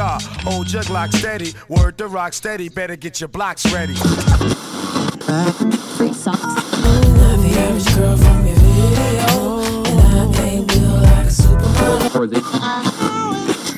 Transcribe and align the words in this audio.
Star, 0.00 0.18
hold 0.44 0.72
your 0.72 0.82
Glock 0.84 1.12
steady. 1.12 1.52
Word 1.68 1.98
to 1.98 2.06
rock 2.06 2.32
steady, 2.32 2.70
better 2.70 2.96
get 2.96 3.20
your 3.20 3.28
blocks 3.28 3.70
ready. 3.70 3.94
Free 5.96 6.14
socks. 6.14 6.40
Not 6.40 7.38
the 7.42 7.54
average 7.58 7.94
girl 7.94 8.16
from 8.16 8.46
your 8.46 8.56
video, 8.56 9.60
and 9.84 10.00
I 10.00 10.42
ain't 10.42 10.66
built 10.68 11.02
like 11.02 11.26
a 11.26 11.30
supermodel. 11.30 12.10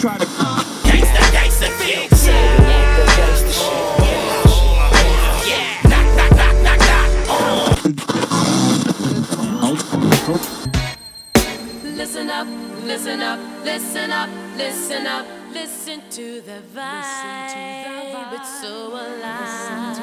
try 0.01 0.17
to 0.19 0.62
the 16.53 16.61
vibe. 16.79 18.33
It's 18.35 18.61
so 18.61 18.89
alive. 18.89 19.99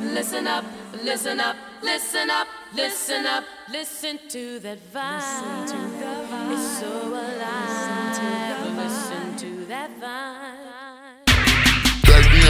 Listen 0.00 0.46
up, 0.46 0.64
listen 1.02 1.40
up, 1.40 1.56
listen 1.82 2.30
up, 2.30 2.48
listen 2.74 3.26
up, 3.26 3.44
listen 3.70 4.18
to 4.28 4.58
that 4.60 4.78
vibe. 4.92 6.52
It's 6.52 6.78
so 6.80 7.08
alive. 7.08 8.76
Listen 8.76 9.36
to 9.36 9.64
that 9.66 9.90
vibe. 10.00 10.63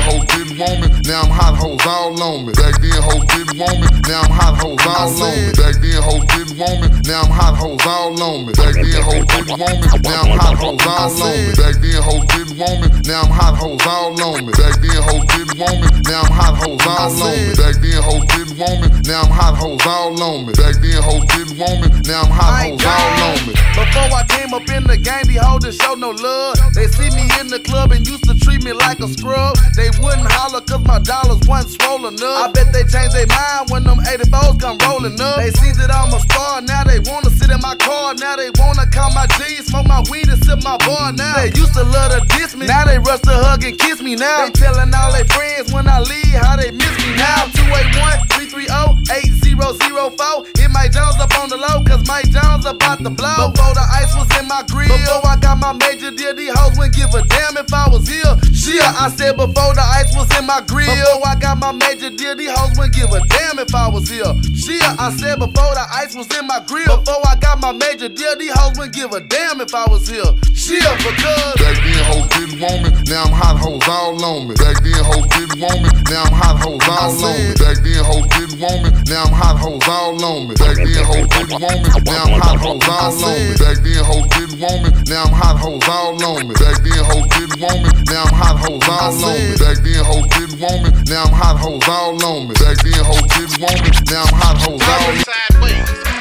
Didn't 0.04 0.58
want 0.58 0.80
me. 0.82 0.88
Now 1.08 1.22
I'm 1.22 1.30
hot 1.30 1.56
hoes 1.56 1.80
all 1.86 2.22
on 2.22 2.46
me. 2.46 2.52
Back 2.52 2.80
then, 2.80 3.00
hoes 3.00 3.24
didn't 3.24 3.56
want 3.56 3.80
me. 3.80 3.88
Now 4.04 4.20
I'm 4.22 4.30
hot 4.30 4.58
hoes 4.60 4.84
all 4.84 5.08
on 5.08 5.46
me. 5.46 5.52
Back 5.56 5.80
then, 5.80 6.02
hoes 6.02 6.24
didn't 6.28 6.58
want 6.58 6.80
me. 6.82 6.88
Now 7.08 7.22
I'm 7.22 7.30
hot 7.32 7.56
hoes 7.56 7.86
all 7.86 8.22
on 8.22 8.46
me. 8.46 8.52
Back 8.52 8.74
then, 8.74 9.00
hoes 9.00 9.24
didn't 9.24 9.56
want 9.56 9.80
me. 9.80 9.88
Now 10.04 10.20
I'm 10.20 10.36
hot 10.36 10.56
hoes 10.60 10.84
all 10.84 11.08
on 11.08 11.40
me. 11.40 11.52
Back 11.56 11.80
then, 11.80 12.02
hoes 12.02 12.24
didn't 12.28 12.58
want 12.58 12.80
me. 12.82 12.88
Now 13.08 13.22
I'm 13.22 13.32
hot 13.32 13.56
hoes 13.56 13.86
all 13.86 14.22
on 14.22 14.44
me. 14.44 14.52
Back 14.52 14.76
then, 14.84 15.00
hoes 15.00 15.24
didn't 15.24 15.56
want 15.56 15.72
me. 15.72 15.88
Now 16.04 16.20
I'm 16.20 16.32
hot 16.32 16.54
hoes 16.60 16.84
all 16.84 17.08
on 17.08 17.24
me. 17.24 17.32
Back 17.32 17.64
then, 17.64 18.04
didn't 18.12 18.58
want 18.58 18.80
me. 18.82 18.88
Now 19.08 19.22
I'm 19.24 19.32
hot 19.32 19.54
hoes 19.56 19.86
all 19.86 20.22
on 20.22 20.46
me. 20.46 20.52
Back 20.52 20.76
then, 20.82 21.00
didn't 21.32 21.56
want 21.56 21.78
me. 21.80 21.88
Now 22.04 22.22
I'm 22.22 22.30
hot 22.30 22.52
hoes 22.60 22.84
all 22.84 23.22
on 23.24 23.38
me. 23.46 23.52
Before 23.74 24.10
I 24.12 24.24
came 24.28 24.52
up 24.52 24.68
in 24.68 24.84
the 24.84 24.96
game, 24.96 25.24
these 25.26 25.40
hoes 25.40 25.64
didn't 25.64 25.80
show 25.80 25.94
no 25.94 26.10
love. 26.10 26.58
They 26.74 26.86
see 26.88 27.10
me 27.16 27.26
in 27.40 27.48
the 27.48 27.60
club 27.60 27.92
and 27.92 28.06
used 28.06 28.24
to 28.24 28.34
treat 28.38 28.62
me 28.62 28.72
like 28.72 29.00
a 29.00 29.08
scrub. 29.08 29.56
They 29.76 29.90
wouldn't 29.98 30.30
holler 30.30 30.60
cause 30.62 30.84
my 30.84 30.98
dollars 30.98 31.40
wasn't 31.46 31.74
swollen 31.76 32.14
up. 32.14 32.48
I 32.48 32.52
bet 32.52 32.72
they 32.72 32.84
changed 32.84 33.14
their 33.14 33.26
mind 33.26 33.70
when 33.70 33.84
them 33.84 34.00
84s 34.00 34.60
come 34.60 34.78
rolling 34.86 35.20
up. 35.20 35.36
They 35.38 35.50
see 35.50 35.72
that 35.78 35.90
I'm 35.90 36.12
a 36.12 36.20
star, 36.20 36.62
now 36.62 36.84
they 36.84 37.00
wanna 37.00 37.30
sit 37.30 37.50
in 37.50 37.60
my 37.60 37.76
car. 37.76 38.14
Now 38.14 38.36
they 38.36 38.50
wanna 38.58 38.86
count 38.90 39.14
my 39.14 39.26
G's, 39.38 39.66
smoke 39.66 39.86
my 39.86 40.02
weed 40.10 40.28
and 40.28 40.42
sip 40.44 40.62
my 40.62 40.76
bar 40.86 41.12
now. 41.12 41.36
They 41.36 41.52
used 41.54 41.74
to 41.74 41.84
love 41.84 42.12
to 42.12 42.20
diss 42.36 42.56
me, 42.56 42.66
now 42.66 42.84
they 42.84 42.98
rush 42.98 43.20
to 43.28 43.34
hug 43.34 43.64
and 43.64 43.78
kiss 43.78 44.02
me 44.02 44.16
now. 44.16 44.46
They 44.46 44.52
telling 44.52 44.94
all 44.94 45.12
their 45.12 45.28
friends 45.30 45.72
when 45.72 45.88
I 45.88 46.00
leave 46.00 46.34
how 46.38 46.56
they 46.56 46.70
miss 46.70 46.94
me 47.04 47.16
now. 47.16 47.46
281 47.54 48.26
330 48.50 49.04
8004. 49.10 50.44
Hit 50.58 50.70
Mike 50.70 50.92
Jones 50.92 51.16
up 51.20 51.30
on 51.38 51.48
the 51.48 51.56
low, 51.56 51.82
cause 51.84 52.02
Mike 52.06 52.30
Jones 52.30 52.66
about 52.66 52.98
to 53.02 53.10
blow. 53.10 53.52
Before 53.52 53.74
the 53.74 53.86
ice 53.92 54.14
was 54.16 54.28
in 54.38 54.48
my 54.48 54.62
grill, 54.70 54.88
before 54.88 55.26
I 55.26 55.36
got 55.36 55.58
my 55.58 55.72
major 55.72 56.10
deal, 56.10 56.34
these 56.34 56.52
hoes 56.52 56.76
wouldn't 56.76 56.94
give 56.94 57.12
a 57.14 57.22
damn 57.26 57.56
if 57.56 57.72
I 57.72 57.88
was 57.88 58.08
here. 58.08 58.34
Shit, 58.52 58.82
I 58.82 59.08
said 59.10 59.36
before 59.36 59.74
the 59.74 59.83
ice 59.84 60.14
was 60.16 60.28
in 60.38 60.46
my 60.46 60.60
grill, 60.66 60.88
before 60.88 61.28
I 61.28 61.36
got 61.36 61.58
my 61.58 61.72
major 61.72 62.10
deal, 62.10 62.36
these 62.36 62.50
hoes 62.50 62.76
wouldn't 62.76 62.94
give 62.94 63.10
a 63.12 63.20
damn 63.28 63.58
if 63.58 63.74
I 63.74 63.88
was 63.88 64.08
here. 64.08 64.32
Shit, 64.54 64.82
I 64.82 65.12
said 65.16 65.38
before 65.38 65.74
the 65.74 65.86
ice 65.92 66.14
was 66.14 66.28
in 66.36 66.46
my 66.46 66.60
grill, 66.66 66.98
before 66.98 67.20
I 67.26 67.36
got 67.36 67.60
my 67.60 67.72
major 67.72 68.08
deal, 68.08 68.36
these 68.36 68.52
hoes 68.52 68.76
wouldn't 68.78 68.94
give 68.94 69.12
a 69.12 69.20
damn 69.20 69.60
if 69.60 69.74
I 69.74 69.84
was 69.88 70.08
here. 70.08 70.24
Shit, 70.54 70.80
because 71.04 71.54
Back 71.60 71.76
then, 71.84 72.04
hoes 72.08 72.28
didn't 72.32 72.60
want 72.60 72.82
me. 72.82 72.90
Now 73.10 73.24
I'm 73.24 73.32
hot 73.32 73.58
hoes 73.58 73.84
all 73.88 74.16
on 74.24 74.48
me. 74.48 74.54
Back 74.54 74.80
then, 74.82 75.04
hoes 75.04 75.26
didn't 75.28 75.60
want 75.60 75.82
me. 75.82 75.90
Now 76.08 76.24
I'm 76.24 76.32
hot 76.32 76.56
hoes 76.60 76.80
all 76.88 77.12
on 77.12 77.36
me. 77.36 77.54
Back 77.60 77.78
then, 77.84 78.04
hoes 78.04 78.26
didn't 78.32 78.60
want 78.60 78.80
me. 78.84 78.90
Now 79.10 79.24
I'm 79.24 79.34
hot 79.34 79.58
hoes 79.58 79.88
all 79.88 80.24
on 80.24 80.48
me. 80.48 80.54
Back 80.54 80.76
then, 80.80 81.04
hoes 81.04 81.28
didn't 81.28 81.60
want 81.60 81.84
me. 81.84 81.90
Now 82.00 82.14
I'm 82.14 82.24
hot 82.24 82.54
hoes 82.54 82.78
all 82.80 83.12
on 83.12 83.36
me. 83.36 83.54
Back 83.60 83.78
then, 83.84 84.04
hoes 84.04 84.26
didn't 84.32 84.60
want 84.60 84.80
me. 84.84 84.90
Now 85.10 85.24
I'm 85.24 85.34
hot 85.34 85.58
hoes 85.58 85.88
all 85.88 86.16
on 86.24 86.48
me. 86.48 86.54
Back 86.54 86.78
then, 86.80 87.04
hoes 87.04 87.28
didn't 87.34 87.60
want 87.60 87.80
me. 87.84 87.90
Now 88.08 88.24
I'm 88.24 88.34
hot 88.34 88.56
hoes 88.62 88.88
all 88.88 89.12
on 89.12 89.36
me. 89.36 89.73
Back 89.74 89.82
then, 89.82 90.04
hoes 90.04 90.26
didn't 90.28 90.60
want 90.60 90.84
me. 90.84 91.02
Now 91.08 91.24
I'm 91.24 91.32
hot 91.32 91.58
hoes 91.58 91.82
all 91.88 92.24
on 92.24 92.46
me. 92.46 92.54
Back 92.54 92.78
then, 92.84 93.04
hoes 93.04 93.26
didn't 93.34 93.58
want 93.60 93.82
me. 93.82 93.90
Now 94.08 94.22
I'm 94.22 94.34
hot 94.38 94.56
hoes 94.62 94.80
all 94.86 95.08
on 95.08 96.06
me. 96.06 96.13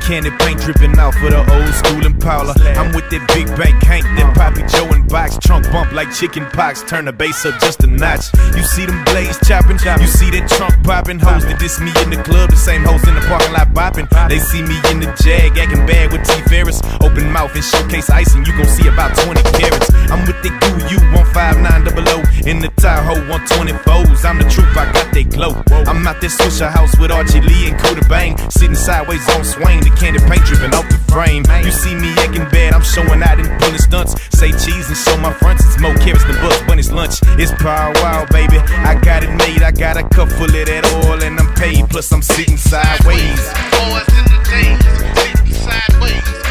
Candy 0.00 0.30
paint 0.42 0.60
dripping 0.60 0.98
out 0.98 1.14
for 1.14 1.30
the 1.30 1.38
old 1.38 1.74
school 1.74 2.04
Impala. 2.04 2.54
I'm 2.76 2.92
with 2.92 3.08
that 3.10 3.22
big 3.34 3.46
bank 3.56 3.82
Hank, 3.82 4.04
that 4.16 4.34
Poppy 4.34 4.62
Joe 4.66 4.88
and 4.94 5.08
box. 5.08 5.38
Trunk 5.38 5.70
bump 5.70 5.92
like 5.92 6.12
chicken 6.12 6.46
pox. 6.50 6.82
Turn 6.82 7.04
the 7.04 7.12
bass 7.12 7.44
up 7.44 7.60
just 7.60 7.82
a 7.84 7.86
notch. 7.86 8.32
You 8.56 8.62
see 8.62 8.86
them 8.86 9.04
blades 9.04 9.38
chopping. 9.46 9.78
You 9.78 10.08
see 10.08 10.30
that 10.30 10.48
trunk 10.48 10.74
popping. 10.84 11.18
Hoes 11.18 11.44
that 11.44 11.58
diss 11.58 11.80
me 11.80 11.92
in 12.02 12.10
the 12.10 12.22
club. 12.22 12.50
The 12.50 12.56
same 12.56 12.84
hoes 12.84 13.06
in 13.06 13.14
the 13.14 13.24
parking 13.28 13.52
lot 13.52 13.70
bopping. 13.74 14.08
They 14.28 14.38
see 14.38 14.62
me 14.62 14.76
in 14.90 15.00
the 15.00 15.10
jag, 15.22 15.58
acting 15.58 15.86
bad 15.86 16.12
with 16.12 16.24
T 16.24 16.32
Ferris. 16.48 16.80
Open 17.00 17.30
mouth 17.30 17.54
and 17.54 17.64
showcase 17.64 18.10
ice, 18.10 18.34
and 18.34 18.46
you 18.46 18.56
gon' 18.56 18.66
see 18.66 18.88
about 18.88 19.16
20 19.24 19.42
carats. 19.58 19.90
I'm 20.10 20.24
with 20.26 20.40
the 20.42 20.50
goo, 20.50 20.78
you 20.90 20.98
15900 21.34 22.46
in 22.46 22.60
the 22.60 22.68
Tahoe 22.80 23.20
124s. 23.28 24.24
I'm 24.24 24.38
the 24.38 24.48
truth, 24.48 24.76
I 24.76 24.90
got 24.92 25.12
they 25.12 25.24
glow. 25.24 25.52
I'm 25.86 26.06
out 26.06 26.20
there 26.20 26.30
Swishahouse 26.30 26.98
with 27.00 27.10
Archie 27.10 27.40
Lee 27.40 27.68
and 27.68 27.78
Coota 27.78 28.06
Bang. 28.08 28.38
Sitting 28.50 28.74
sideways 28.74 29.26
on 29.34 29.44
swing, 29.44 29.80
the 29.80 29.90
candy 30.00 30.18
paint 30.24 30.42
dripping 30.48 30.72
off 30.72 30.88
the 30.88 30.96
frame. 31.12 31.44
You 31.62 31.70
see 31.70 31.94
me 31.94 32.08
acting 32.24 32.48
bad, 32.48 32.72
I'm 32.72 32.82
showing 32.82 33.22
out 33.22 33.38
and 33.38 33.48
pulling 33.60 33.78
stunts. 33.78 34.16
Say 34.32 34.50
cheese 34.50 34.88
and 34.88 34.96
show 34.96 35.16
my 35.18 35.32
fronts. 35.34 35.62
It's 35.66 35.78
more 35.78 35.94
carrots 36.00 36.24
than 36.24 36.40
books 36.40 36.60
when 36.66 36.78
it's 36.78 36.90
lunch. 36.90 37.20
It's 37.36 37.52
Paul 37.60 37.92
Wall, 38.00 38.26
baby. 38.32 38.56
I 38.58 38.98
got 38.98 39.22
it 39.22 39.30
made, 39.36 39.62
I 39.62 39.70
got 39.70 39.98
a 39.98 40.02
cup 40.08 40.32
full 40.32 40.48
of 40.48 40.66
that 40.66 40.84
oil 41.04 41.22
and 41.22 41.38
I'm 41.38 41.52
paid. 41.54 41.88
Plus, 41.90 42.10
I'm 42.12 42.22
sitting 42.22 42.56
sideways. 42.56 43.44
Boys 43.76 44.08
in 44.16 44.24
the 44.32 44.40
days, 44.48 44.80
sitting 45.20 45.52
sideways. 45.52 46.49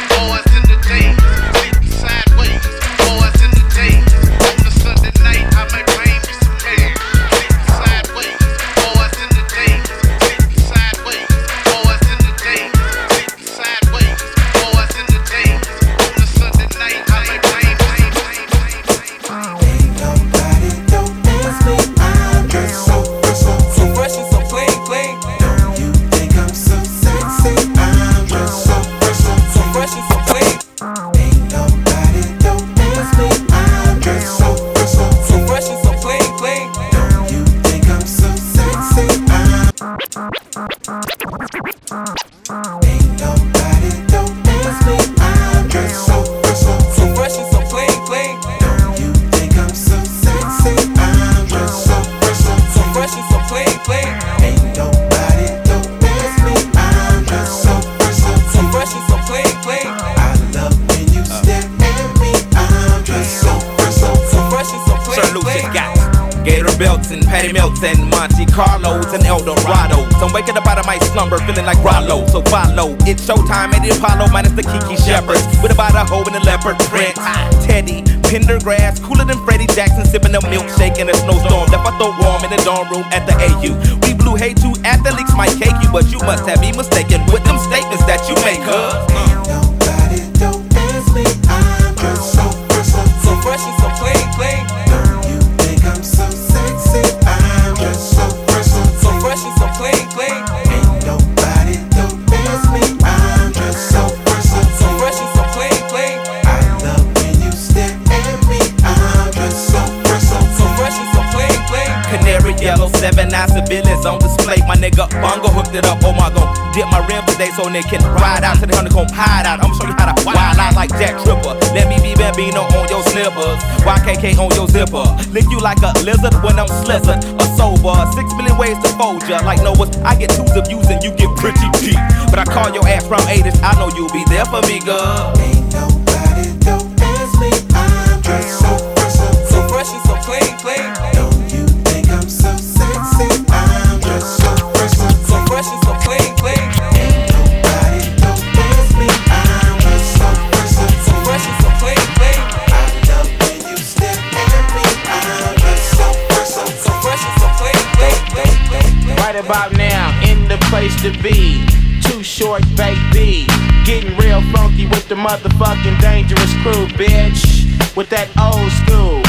About 159.40 159.72
now, 159.74 160.10
in 160.30 160.48
the 160.48 160.58
place 160.70 160.96
to 161.02 161.12
be. 161.22 161.66
Too 162.02 162.24
short, 162.24 162.64
baby. 162.76 163.46
Getting 163.86 164.16
real 164.18 164.42
funky 164.52 164.86
with 164.88 165.08
the 165.08 165.16
motherfucking 165.16 166.00
dangerous 166.02 166.54
crew, 166.62 166.88
bitch. 166.98 167.96
With 167.96 168.10
that 168.10 168.30
old 168.38 168.72
school. 168.84 169.24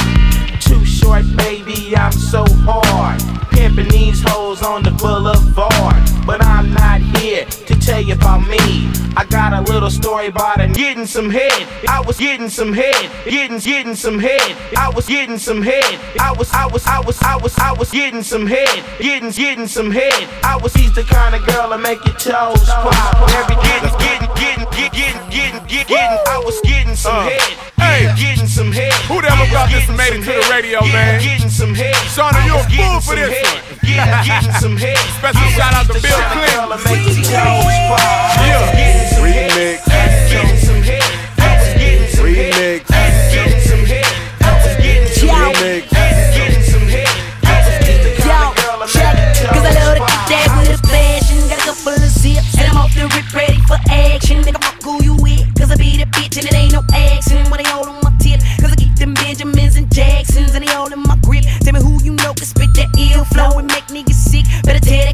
Too 0.60 0.84
short, 0.84 1.24
baby, 1.36 1.96
I'm 1.96 2.12
so 2.12 2.44
hard. 2.66 3.20
Pimping 3.50 3.88
these 3.88 4.22
hoes 4.26 4.62
on 4.62 4.82
the 4.82 4.90
boulevard. 4.90 6.26
But 6.26 6.44
I'm 6.44 6.72
not 6.72 7.00
here 7.18 7.46
tell 7.90 8.00
you 8.00 8.14
about 8.14 8.46
me. 8.46 8.58
I 9.16 9.26
got 9.28 9.52
a 9.52 9.60
little 9.62 9.90
story 9.90 10.28
about 10.28 10.60
it. 10.60 10.72
Getting 10.74 11.06
some 11.06 11.28
head. 11.28 11.66
I 11.88 12.00
was 12.00 12.18
getting 12.18 12.48
some 12.48 12.72
head. 12.72 13.10
Getting, 13.24 13.58
getting 13.58 13.96
some 13.96 14.18
head. 14.18 14.56
I 14.76 14.88
was 14.94 15.06
getting 15.06 15.38
some 15.38 15.60
head. 15.60 15.98
I 16.20 16.30
was, 16.32 16.52
I 16.52 16.66
was, 16.66 16.86
I 16.86 17.00
was, 17.00 17.20
I 17.20 17.36
was, 17.36 17.58
I 17.58 17.72
was 17.72 17.90
getting 17.90 18.22
some 18.22 18.46
head. 18.46 18.84
Getting, 19.00 19.30
getting 19.30 19.66
some 19.66 19.90
head. 19.90 20.28
I 20.44 20.56
was, 20.62 20.72
he's 20.74 20.94
the 20.94 21.02
kind 21.02 21.34
of 21.34 21.44
girl 21.46 21.70
that 21.70 21.80
make 21.80 21.98
your 22.06 22.14
toes 22.14 22.62
pop. 22.70 22.94
Every 23.40 23.58
getting, 23.58 23.94
getting, 23.98 24.30
getting, 24.38 24.70
getting, 24.70 25.18
getting, 25.28 25.66
getting, 25.66 25.86
getting. 25.90 26.18
I 26.30 26.38
was 26.46 26.60
getting 26.60 26.94
some 26.94 27.16
uh, 27.16 27.28
head. 27.28 27.70
Hey, 27.74 28.06
getting 28.14 28.46
some 28.46 28.70
head. 28.70 28.92
Who 29.10 29.20
the 29.20 29.30
hell 29.30 29.48
brought 29.50 29.70
this 29.70 29.88
and 29.88 29.96
made 29.96 30.14
it 30.14 30.22
to 30.22 30.32
the 30.38 30.46
radio, 30.46 30.80
man? 30.94 31.20
Getting 31.20 31.50
some 31.50 31.74
head. 31.74 31.98
Shawnna, 32.14 32.46
you 32.46 32.54
a 32.54 32.62
fool 32.70 33.00
for 33.00 33.16
this 33.18 33.34
one. 33.34 33.69
Getting, 33.90 34.24
getting 34.26 34.52
some 34.52 34.76
head. 34.76 34.96
Special 35.18 35.50
shout 35.50 35.74
out 35.74 35.86
to 35.86 35.94
Bill 35.94 36.22
Clinton. 36.30 36.70
Yeah. 37.26 37.50
Remix. 39.18 39.82
Remix. 39.82 39.82
Remix. 42.22 42.86
Cause 49.50 49.64
I 49.64 49.72
love 49.74 49.96
to 49.96 50.04
get 50.06 50.22
that 50.30 50.48
with 50.58 50.70
a 50.70 50.86
fashion. 50.86 51.48
Got 51.48 51.58
a 51.58 51.62
couple 51.66 51.92
of 51.92 52.10
zips, 52.10 52.54
and 52.58 52.68
I'm 52.70 52.76
off 52.76 52.94
the 52.94 53.10
rip, 53.10 53.34
ready 53.34 53.58
for 53.66 53.78
action. 53.90 54.42
Nigga, 54.42 54.62
fuck 54.62 54.82
who 54.82 55.02
you 55.02 55.14
with, 55.16 55.42
cause 55.58 55.70
I 55.70 55.76
be 55.76 55.96
the 55.96 56.04
bitch, 56.04 56.36
and 56.38 56.46
it 56.46 56.54
ain't 56.54 56.72
no 56.72 56.82
accent. 56.94 57.50
When 57.50 57.62
they 57.62 57.68
all 57.70 57.88
on 57.88 57.98
my 58.02 58.12
tip, 58.18 58.40
cause 58.60 58.70
I 58.70 58.76
keep 58.76 58.94
them 58.94 59.14
Benjamins 59.14 59.76
and 59.76 59.92
Jacksons, 59.92 60.54
and 60.54 60.64
they 60.64 60.72
all 60.72 60.92
in 60.92 60.99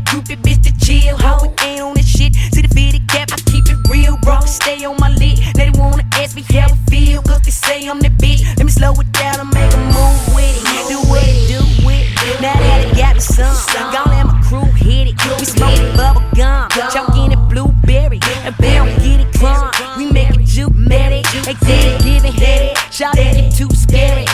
Groupie 0.07 0.37
bitch 0.37 0.63
to 0.63 0.73
chill, 0.85 1.17
how 1.17 1.39
it 1.45 1.61
ain't 1.63 1.83
on 1.83 1.95
this 1.95 2.09
shit. 2.09 2.35
See 2.55 2.63
the 2.63 2.69
fitted 2.69 3.09
cap, 3.09 3.31
I 3.33 3.37
keep 3.51 3.65
it 3.69 3.79
real, 3.91 4.17
bro. 4.23 4.41
Stay 4.41 4.85
on 4.85 4.97
my 4.99 5.11
lid. 5.11 5.39
They 5.55 5.71
wanna 5.75 6.05
ask 6.15 6.37
me 6.37 6.43
how 6.43 6.67
I 6.67 6.77
feel, 6.91 7.23
cause 7.23 7.41
they 7.43 7.51
say 7.51 7.89
I'm 7.89 8.01
the 8.01 8.09
bitch. 8.09 8.45
Let 8.57 8.65
me 8.65 8.71
slow 8.71 8.93
it 8.93 9.11
down 9.13 9.41
and 9.41 9.51
make 9.53 9.73
a 9.73 9.83
move 9.95 10.35
with 10.35 10.55
it. 10.55 10.89
Do 10.89 10.99
it, 11.15 11.49
do 11.49 11.61
it. 11.91 12.41
Now 12.41 12.55
that 12.55 12.87
it 12.87 12.97
got 12.97 13.15
me 13.15 13.21
some. 13.21 13.55
gonna 13.93 14.11
let 14.11 14.27
my 14.27 14.41
crew 14.43 14.71
hit 14.77 15.09
it. 15.09 15.17
We 15.41 15.45
smoking 15.45 15.97
bubble 15.97 16.23
gum, 16.37 16.69
choking 16.93 17.33
it 17.33 17.43
blueberry, 17.49 18.21
and 18.45 18.57
bam, 18.59 18.87
get 19.01 19.21
it 19.21 19.33
crunk. 19.35 19.97
We 19.97 20.11
make 20.11 20.37
it 20.37 20.45
juke 20.45 20.75
medic, 20.75 21.25
they 21.45 21.55
did 21.55 21.85
it, 21.93 22.03
giving 22.05 22.33
headed. 22.33 22.77
Shout 22.93 23.19
it, 23.19 23.55
too 23.57 23.71
scary. 23.75 24.26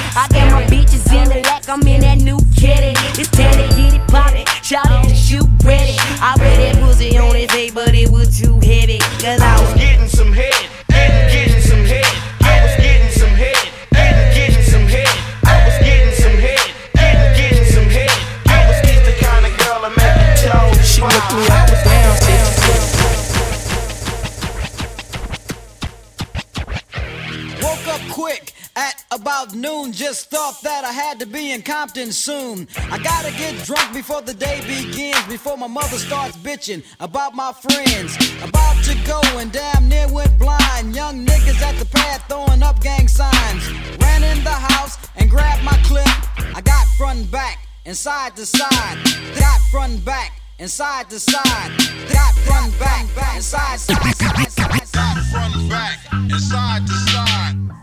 About 29.12 29.54
noon, 29.54 29.92
just 29.92 30.30
thought 30.30 30.60
that 30.62 30.84
I 30.84 30.92
had 30.92 31.20
to 31.20 31.26
be 31.26 31.52
in 31.52 31.62
Compton 31.62 32.12
soon. 32.12 32.66
I 32.90 32.98
gotta 32.98 33.30
get 33.32 33.62
drunk 33.64 33.92
before 33.92 34.22
the 34.22 34.32
day 34.32 34.60
begins, 34.60 35.22
before 35.26 35.56
my 35.56 35.66
mother 35.66 35.98
starts 35.98 36.36
bitching 36.36 36.82
about 36.98 37.34
my 37.34 37.52
friends. 37.52 38.16
About 38.42 38.82
to 38.84 38.94
go 39.06 39.20
and 39.38 39.52
damn 39.52 39.88
near 39.88 40.08
went 40.08 40.38
blind. 40.38 40.94
Young 40.96 41.26
niggas 41.26 41.60
at 41.60 41.76
the 41.78 41.84
pad 41.84 42.22
throwing 42.28 42.62
up 42.62 42.80
gang 42.80 43.06
signs. 43.06 43.70
Ran 43.98 44.24
in 44.24 44.42
the 44.44 44.50
house 44.50 44.96
and 45.16 45.30
grabbed 45.30 45.62
my 45.62 45.76
clip. 45.84 46.08
I 46.56 46.60
got 46.62 46.86
front 46.96 47.20
and 47.20 47.30
back 47.30 47.58
and 47.84 47.96
side 47.96 48.34
to 48.36 48.46
side. 48.46 48.98
Got 49.38 49.60
front 49.70 49.92
and 49.92 50.04
back 50.04 50.40
and 50.58 50.70
side 50.70 51.10
to 51.10 51.20
side. 51.20 51.70
Got 52.12 52.34
front 52.46 52.78
back 52.78 53.06
and 53.34 53.42
side 53.42 53.78
side 53.78 53.96
side 54.14 54.50
side 54.50 54.86
side. 54.88 55.22
Front 55.30 55.68
back 55.68 55.98
and 56.12 56.32
side 56.40 56.86
to 56.86 56.92
side 56.92 57.56
and 57.72 57.81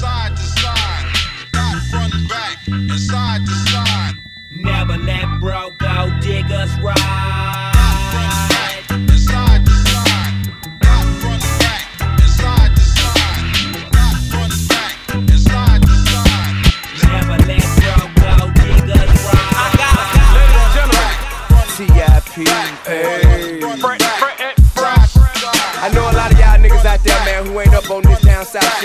side 0.00 0.36
to 0.36 0.42
side. 0.42 1.06
Not 1.54 1.82
front 1.90 2.28
back 2.28 2.58
and 2.68 2.90
side 2.92 3.44
to 3.44 3.54
side. 3.70 4.14
Never 4.50 4.96
let 4.96 5.40
bro 5.40 5.70
go 5.72 6.10
dig 6.20 6.50
us 6.50 6.70
right. 6.80 7.81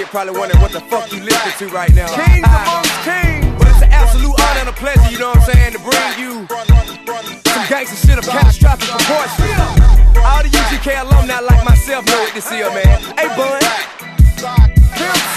Probably 0.08 0.40
wondering 0.40 0.62
what 0.62 0.72
the 0.72 0.80
fuck 0.82 1.12
you 1.12 1.20
listening 1.20 1.70
to 1.70 1.76
right 1.76 1.94
now. 1.94 2.08
King 2.08 2.44
ah. 2.46 2.64
amongst 2.64 2.96
kings. 3.04 3.46
But 3.58 3.68
it's 3.68 3.82
an 3.82 3.92
absolute 3.92 4.36
honor 4.40 4.60
and 4.62 4.70
a 4.70 4.74
pleasure, 4.74 5.12
you 5.12 5.20
know 5.20 5.30
what 5.30 5.38
I'm 5.38 5.54
saying, 5.54 5.74
to 5.74 5.80
bring 5.80 6.12
you 6.20 6.48
some 7.46 7.66
gangster 7.68 8.08
shit 8.08 8.18
of 8.18 8.26
catastrophic 8.26 8.90
proportions. 8.90 10.18
All 10.24 10.44
the 10.44 10.50
UGK 10.50 11.02
alumni 11.02 11.40
like 11.40 11.64
myself 11.66 12.06
know 12.06 12.20
what 12.20 12.34
this 12.34 12.46
is, 12.46 12.52
man. 12.52 13.02
Hey, 13.18 13.28
bud. 13.36 14.77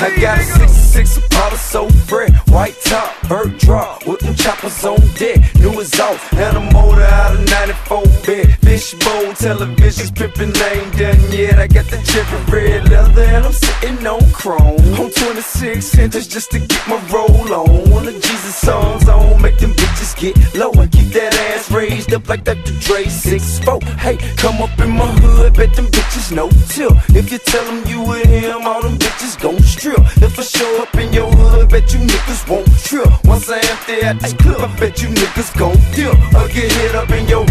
I 0.02 0.16
got 0.18 0.38
a 0.38 0.42
66 0.42 1.18
Apollo 1.18 1.56
so 1.56 1.88
fresh, 2.08 2.30
white 2.48 2.76
top, 2.84 3.14
bird 3.28 3.58
drop, 3.58 4.06
with 4.06 4.20
them 4.20 4.34
choppers 4.34 4.84
on 4.84 4.98
deck. 5.14 5.38
New 5.60 5.70
off, 5.78 6.32
and 6.32 6.56
a 6.56 6.72
motor 6.72 7.02
out 7.02 7.34
of 7.34 7.44
94 7.48 8.02
bed. 8.26 8.58
Fishbone 8.60 9.34
television's 9.34 10.10
pimpin' 10.10 10.56
ain't 10.72 10.96
done 10.96 11.32
yet. 11.32 11.58
I 11.58 11.66
got 11.66 11.84
the 11.86 11.98
cherry 12.02 12.40
red 12.50 12.88
leather, 12.88 13.22
and 13.22 13.44
I'm 13.44 13.52
sitting 13.52 14.06
on 14.06 14.30
chrome. 14.32 14.80
On 14.98 15.10
26 15.10 15.98
inches 15.98 16.26
just 16.26 16.50
to 16.52 16.58
get 16.58 16.88
my 16.88 16.96
roll 17.12 17.52
on. 17.52 17.90
One 17.90 18.08
of 18.08 18.14
Jesus 18.14 18.56
songs 18.56 19.08
on, 19.08 19.40
make 19.40 19.58
them 19.58 19.72
bitches 19.72 20.16
get 20.16 20.34
low 20.54 20.72
and 20.72 20.90
keep 20.90 21.12
that 21.12 21.34
ass 21.52 21.70
raised 21.70 22.12
up 22.12 22.28
like 22.28 22.44
Dr. 22.44 22.72
Dre 22.80 23.04
6'4. 23.04 23.82
Hey, 23.98 24.16
come 24.36 24.62
up 24.62 24.78
in 24.80 24.90
my 24.90 25.06
hood, 25.20 25.54
bet 25.54 25.74
them 25.74 25.86
bitches 25.86 26.34
no 26.34 26.48
till. 26.68 26.92
If 27.16 27.30
you 27.30 27.38
tell 27.38 27.64
them 27.64 27.86
you 27.86 28.02
with 28.02 28.26
him, 28.26 28.66
all 28.66 28.82
them 28.82 28.98
bitches 28.98 29.40
gon' 29.40 29.59
strip. 29.62 30.00
If 30.22 30.38
I 30.38 30.42
show 30.42 30.82
up 30.82 30.94
in 30.96 31.12
your 31.12 31.30
hood, 31.30 31.70
bet 31.70 31.92
you 31.92 32.00
niggas 32.00 32.48
won't 32.48 32.68
trip. 32.84 33.08
Once 33.24 33.48
I 33.50 33.58
empty 33.58 34.04
out 34.04 34.20
this 34.20 34.32
clip, 34.34 34.60
I 34.60 34.68
bet 34.78 35.02
you 35.02 35.08
niggas 35.08 35.58
gon' 35.58 35.76
dip. 35.94 36.14
Or 36.34 36.48
get 36.48 36.70
hit 36.72 36.94
up 36.94 37.10
in 37.10 37.26
your 37.28 37.44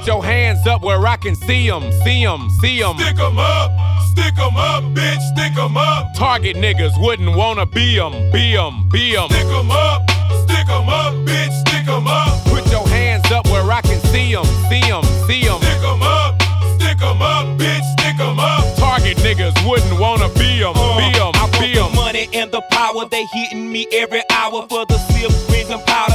Put 0.00 0.06
your 0.06 0.24
hands 0.24 0.66
up 0.66 0.80
where 0.80 1.06
I 1.06 1.18
can 1.18 1.34
see 1.34 1.68
them, 1.68 1.92
see 2.02 2.24
them, 2.24 2.48
see 2.62 2.80
them. 2.80 2.96
Stick 2.96 3.18
'em 3.20 3.38
up, 3.38 3.70
stick 4.12 4.32
'em 4.38 4.56
up, 4.56 4.82
bitch, 4.94 5.20
stick 5.34 5.52
'em 5.58 5.76
up. 5.76 6.14
Target 6.14 6.56
niggas 6.56 6.98
wouldn't 6.98 7.36
wanna 7.36 7.66
be 7.66 7.96
them, 7.96 8.12
be 8.32 8.54
them, 8.54 8.88
be 8.88 9.14
them. 9.14 9.28
Stick 9.28 9.44
'em 9.44 9.70
up, 9.70 10.10
stick 10.44 10.66
'em 10.70 10.88
up, 10.88 11.12
bitch, 11.26 11.52
stick 11.68 11.86
'em 11.86 12.08
up. 12.08 12.42
Put 12.46 12.66
your 12.70 12.88
hands 12.88 13.30
up 13.30 13.46
where 13.48 13.70
I 13.70 13.82
can 13.82 14.00
see 14.06 14.32
them, 14.32 14.46
see 14.70 14.80
them, 14.80 15.04
see 15.28 15.44
them. 15.44 15.60
Stick 15.60 15.84
'em 15.84 16.00
up, 16.02 16.42
stick 16.80 17.02
'em 17.02 17.20
up, 17.20 17.46
bitch, 17.58 17.84
stick 17.98 18.18
'em 18.18 18.40
up. 18.40 18.64
Target 18.78 19.18
niggas 19.18 19.52
wouldn't 19.68 20.00
wanna 20.00 20.30
be 20.30 20.60
them, 20.60 20.72
uh, 20.76 20.96
be 20.96 21.12
them, 21.12 21.32
I 21.34 21.46
be 21.52 21.58
want 21.58 21.74
the 21.74 21.74
them. 21.74 21.94
money 21.94 22.28
and 22.32 22.50
the 22.50 22.62
power. 22.70 23.04
They 23.04 23.26
hitting 23.34 23.70
me 23.70 23.86
every 23.92 24.22
hour 24.32 24.64
for 24.66 24.86
the 24.86 24.96
silk 25.12 25.34
rings 25.50 25.68
and 25.68 25.84
powder. 25.84 26.09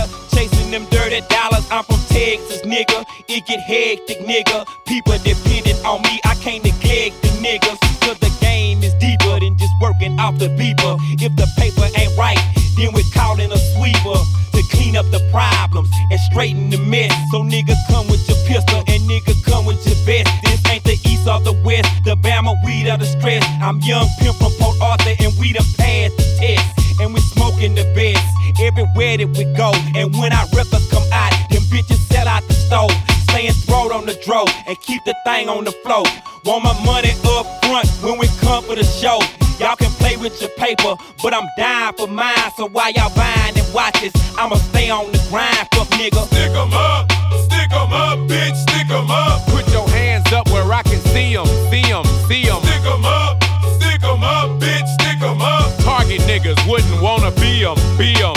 Nigga. 2.75 3.05
It 3.29 3.45
get 3.47 3.59
hectic, 3.59 4.19
nigga. 4.19 4.65
People 4.85 5.17
depending 5.23 5.79
on 5.85 6.01
me. 6.03 6.19
I 6.25 6.35
can't 6.43 6.63
neglect 6.63 7.21
the 7.23 7.31
niggas. 7.39 7.79
Cause 8.03 8.19
the 8.19 8.31
game 8.41 8.83
is 8.83 8.93
deeper 8.95 9.39
than 9.39 9.57
just 9.57 9.71
working 9.79 10.19
off 10.19 10.37
the 10.37 10.49
beeper. 10.59 10.99
If 11.21 11.31
the 11.35 11.47
paper 11.55 11.87
ain't 11.95 12.15
right, 12.17 12.39
then 12.77 12.91
we're 12.93 13.11
calling 13.13 13.51
a 13.51 13.57
sweeper 13.73 14.19
to 14.55 14.61
clean 14.75 14.95
up 14.97 15.07
the 15.11 15.23
problems 15.31 15.89
and 16.11 16.19
straighten 16.31 16.69
the 16.69 16.77
mess. 16.77 17.13
So 17.31 17.43
nigga 17.43 17.75
come 17.87 18.07
with 18.07 18.27
your 18.27 18.39
pistol 18.45 18.83
and 18.87 19.01
nigga 19.07 19.33
come 19.45 19.65
with 19.65 19.79
your 19.87 19.99
vest. 20.03 20.27
This 20.43 20.59
ain't 20.67 20.83
the 20.83 20.99
east 21.07 21.27
or 21.27 21.39
the 21.39 21.55
west, 21.63 21.87
the 22.03 22.15
Bama 22.17 22.53
weed 22.65 22.87
of 22.89 22.99
the 22.99 23.05
stress. 23.05 23.43
I'm 23.61 23.79
young 23.81 24.07
pimp 24.19 24.35
from 24.35 24.51
Port 24.59 24.75
Arthur 24.81 25.15
and 25.19 25.31
we 25.39 25.53
done 25.53 25.65
passed 25.77 26.17
the 26.17 26.27
test. 26.39 26.99
And 26.99 27.13
we 27.13 27.19
smoking 27.35 27.75
the 27.75 27.83
best 27.95 28.23
everywhere 28.59 29.17
that 29.17 29.27
we 29.27 29.43
go. 29.55 29.71
And 29.95 30.13
when 30.15 30.31
our 30.31 30.47
records 30.55 30.89
come 30.89 31.03
out, 31.11 31.44
them 32.35 32.47
bitches 32.47 32.69
sell 32.69 32.85
out 32.85 32.89
the 32.89 32.89
store. 32.89 32.89
Staying 33.29 33.53
throat 33.53 33.91
on 33.91 34.05
the 34.05 34.13
dro 34.25 34.45
and 34.67 34.79
keep 34.81 35.03
the 35.05 35.15
thing 35.25 35.49
on 35.49 35.65
the 35.65 35.71
floor. 35.83 36.03
Want 36.45 36.63
my 36.63 36.73
money 36.85 37.11
up 37.25 37.45
front 37.65 37.87
when 38.01 38.17
we 38.17 38.27
come 38.39 38.63
for 38.63 38.75
the 38.75 38.83
show. 38.83 39.19
Y'all 39.59 39.75
can 39.75 39.91
play 39.91 40.17
with 40.17 40.39
your 40.41 40.49
paper, 40.51 40.95
but 41.23 41.33
I'm 41.33 41.47
dying 41.57 41.93
for 41.97 42.07
mine. 42.07 42.51
So 42.57 42.67
while 42.67 42.91
y'all 42.91 43.13
buying 43.15 43.57
and 43.57 43.73
watches, 43.73 44.13
I'ma 44.37 44.55
stay 44.55 44.89
on 44.89 45.11
the 45.11 45.19
grind, 45.29 45.67
fuck 45.73 45.87
nigga. 45.99 46.25
Stick 46.27 46.51
'em 46.51 46.73
up, 46.73 47.11
stick 47.47 47.71
'em 47.71 47.91
up, 47.91 48.19
bitch, 48.29 48.55
stick 48.67 48.89
'em 48.89 49.09
up. 49.09 49.45
Put 49.47 49.67
your 49.71 49.87
hands 49.89 50.31
up 50.33 50.49
where 50.49 50.71
I 50.71 50.83
can 50.83 51.01
see 51.13 51.33
them, 51.33 51.47
see 51.69 51.81
them, 51.83 52.05
see 52.27 52.45
them. 52.45 52.61
Stick 52.63 52.85
'em 52.85 53.05
up, 53.05 53.43
stick 53.79 54.03
'em 54.03 54.23
up, 54.23 54.49
bitch, 54.59 54.87
stick 54.99 55.21
'em 55.21 55.41
up. 55.41 55.71
Target 55.83 56.21
niggas 56.21 56.59
wouldn't 56.67 57.01
wanna 57.01 57.31
be 57.31 57.63
them, 57.63 57.79
be 57.97 58.13
them, 58.13 58.34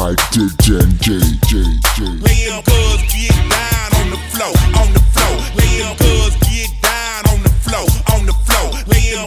by 0.00 0.14
DJ 0.32 0.80
J 1.04 1.20
J 1.44 1.60
J. 1.94 1.98
Get 2.24 3.36
down 3.52 3.90
on 4.00 4.08
the 4.08 4.16
floor, 4.32 4.54
on 4.80 4.88
the 4.96 5.02
floor. 5.12 5.36
Lay 5.58 5.82
'em 5.84 5.92
goods, 6.00 6.36
get 6.48 6.72
down 6.80 7.22
on 7.32 7.42
the 7.42 7.52
floor, 7.64 7.86
on 8.14 8.24
the 8.24 8.32
floor. 8.46 8.68
Get 8.88 9.20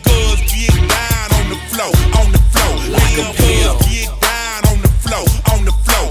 down 0.89 1.29
on 1.37 1.45
the 1.51 1.57
floor, 1.69 1.93
on 2.19 2.27
the 2.31 2.41
floor. 2.53 2.73
Get 3.87 4.09
down 4.25 4.61
on 4.71 4.77
the 4.81 4.91
floor, 5.03 5.25
on 5.53 5.59
the 5.65 5.73
floor. 5.85 6.07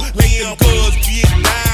Get 1.07 1.27
down 1.43 1.72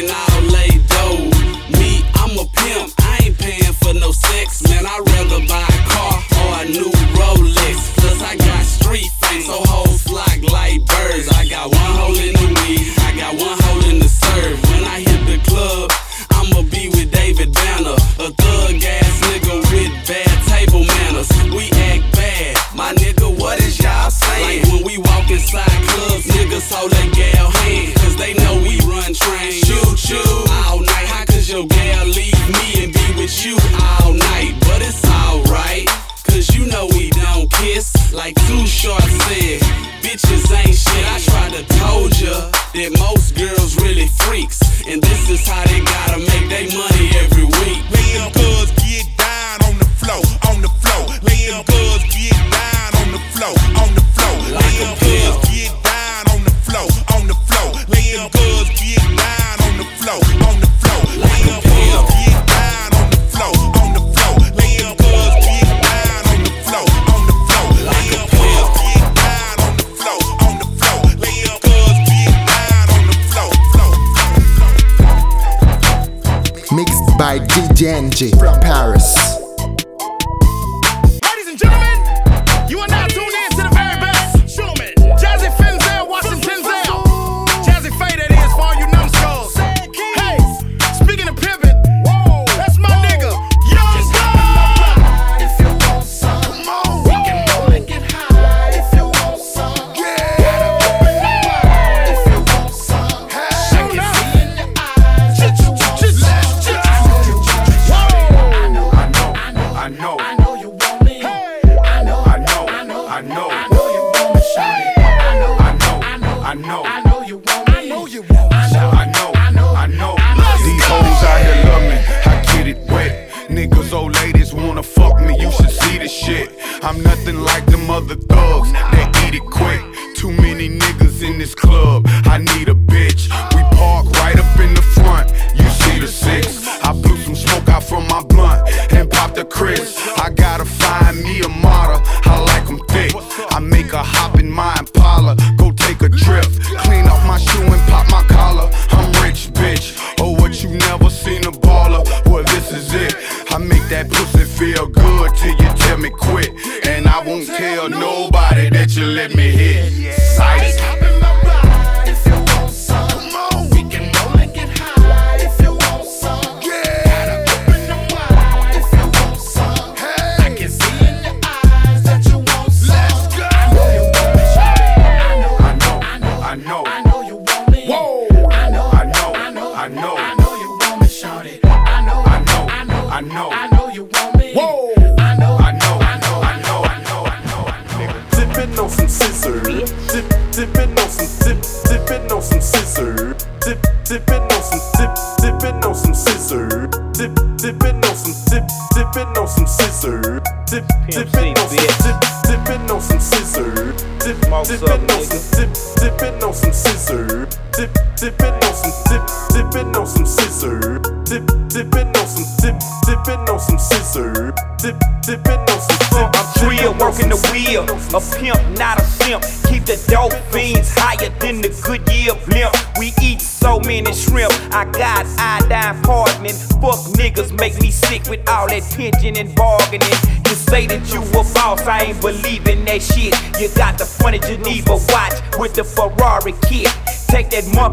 tricking 0.00 0.14
all 0.14 0.42
laid 0.52 0.86
dough. 0.86 1.30
Me, 1.78 2.04
I'm 2.14 2.38
a 2.38 2.44
pimp, 2.44 2.92
I 2.98 3.18
ain't 3.22 3.38
paying 3.38 3.72
for 3.74 3.94
no 3.94 4.12
sex. 4.12 4.62
Man, 4.68 4.86
I'd 4.86 5.02
rather 5.06 5.46
buy 5.46 5.62
a 5.62 5.88
car 5.88 6.22
or 6.40 6.62
a 6.62 6.64
new 6.66 6.90
Rolex. 7.14 7.96
Plus, 7.96 8.22
I 8.22 8.36
got 8.36 8.64
street 8.64 9.10
fame, 9.20 9.42
so 9.42 9.62
hoes 9.66 10.02
flock 10.02 10.42
like 10.52 10.84
birds. 10.86 11.28
I 11.28 11.46
got 11.48 11.70
one 11.70 11.94
hole 11.96 12.16
in 12.16 12.39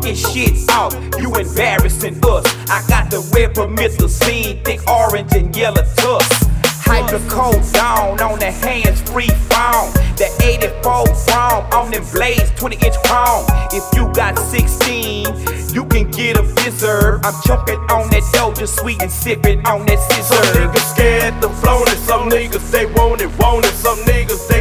That 0.08 0.16
shit 0.16 0.70
out, 0.70 0.94
you 1.20 1.36
embarrassing 1.36 2.24
us. 2.24 2.46
I 2.70 2.80
got 2.88 3.12
the 3.12 3.20
red 3.36 3.54
promethazine, 3.54 4.64
thick 4.64 4.80
orange 4.88 5.36
and 5.36 5.54
yellow 5.54 5.84
tusk. 5.98 6.48
Down 7.74 8.20
on 8.22 8.40
the 8.40 8.50
hands 8.50 9.02
free 9.12 9.28
phone. 9.52 9.92
The 10.16 10.32
84 10.40 11.06
chrome 11.28 11.66
on 11.76 11.92
them 11.92 12.06
blades, 12.14 12.50
20 12.56 12.78
inch 12.78 12.96
chrome. 13.04 13.46
If 13.76 13.84
you 13.94 14.08
got 14.14 14.40
16, 14.40 15.76
you 15.76 15.84
can 15.86 16.10
get 16.10 16.38
a 16.38 16.44
blizzard. 16.44 17.26
I'm 17.26 17.36
choking 17.44 17.80
on 17.92 18.10
that 18.10 18.24
Doja 18.34 18.68
sweet 18.68 19.02
and 19.02 19.12
sipping 19.12 19.66
on 19.68 19.86
that 19.88 20.00
scissor. 20.08 20.36
Some 20.36 20.56
niggas 20.56 20.94
scared 20.96 21.42
to 21.42 21.50
flown 21.50 21.88
it, 21.88 22.00
some 22.00 22.30
niggas 22.30 22.72
they 22.72 22.86
want 22.86 23.22
it, 23.22 23.30
want 23.38 23.66
it. 23.66 23.74
Some 23.74 24.00
niggas 24.08 24.48
they 24.48 24.57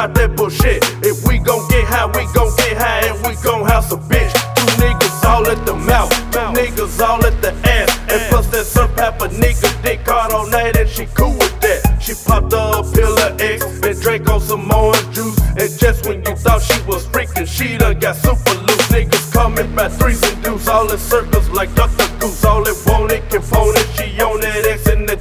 and 0.00 0.14
we 0.14 0.14
ain't 0.14 0.14
bout 0.14 0.14
that 0.14 0.36
bullshit. 0.36 0.84
If 1.02 1.26
we 1.26 1.38
gon' 1.38 1.68
get 1.68 1.84
high, 1.84 2.06
we 2.06 2.26
gon' 2.32 2.52
get 2.56 2.76
high, 2.76 3.08
and 3.08 3.16
we 3.26 3.34
gon' 3.42 3.66
house 3.66 3.92
a 3.92 3.96
bitch. 3.96 4.32
Two 4.56 4.66
niggas 4.82 5.24
all 5.24 5.46
at 5.46 5.64
the 5.66 5.74
mouth, 5.74 6.10
two 6.32 6.38
niggas 6.56 7.00
all 7.00 7.24
at 7.24 7.40
the 7.42 7.52
ass, 7.68 7.98
and 8.08 8.20
plus 8.30 8.46
that 8.48 8.64
some 8.64 8.92
pepper 8.94 9.28
nigga 9.28 9.70
dick 9.82 10.00
hard 10.06 10.32
all 10.32 10.48
night, 10.48 10.76
and 10.76 10.88
she 10.88 11.06
cool 11.14 11.32
with 11.32 11.60
that. 11.60 12.00
She 12.00 12.14
popped 12.26 12.52
up 12.52 12.84
a 12.84 12.92
pill 12.92 13.18
of 13.18 13.40
X 13.40 13.64
and 13.64 14.00
drank 14.00 14.28
on 14.28 14.40
some 14.40 14.70
orange 14.70 15.14
juice, 15.14 15.38
and 15.56 15.70
just 15.78 16.06
when 16.06 16.24
you 16.24 16.34
thought 16.36 16.62
she 16.62 16.80
was 16.82 17.06
freaking, 17.06 17.46
she 17.46 17.76
done 17.76 17.98
got 17.98 18.16
super 18.16 18.54
loose. 18.54 18.88
Niggas 18.88 19.32
coming 19.32 19.74
by 19.74 19.88
threes 19.88 20.22
and 20.22 20.42
deuce, 20.42 20.68
all 20.68 20.90
in 20.90 20.98
circles 20.98 21.48
like 21.50 21.74
Dr. 21.74 22.08
Goose. 22.18 22.44
All 22.44 22.66
it 22.66 22.76
want 22.86 23.12
it 23.12 23.28
can 23.30 23.42
phone 23.42 23.74
it. 23.76 23.88
She 23.96 24.20
on 24.20 24.40
that 24.40 24.66
X 24.66 24.86
and 24.86 25.08
the. 25.08 25.20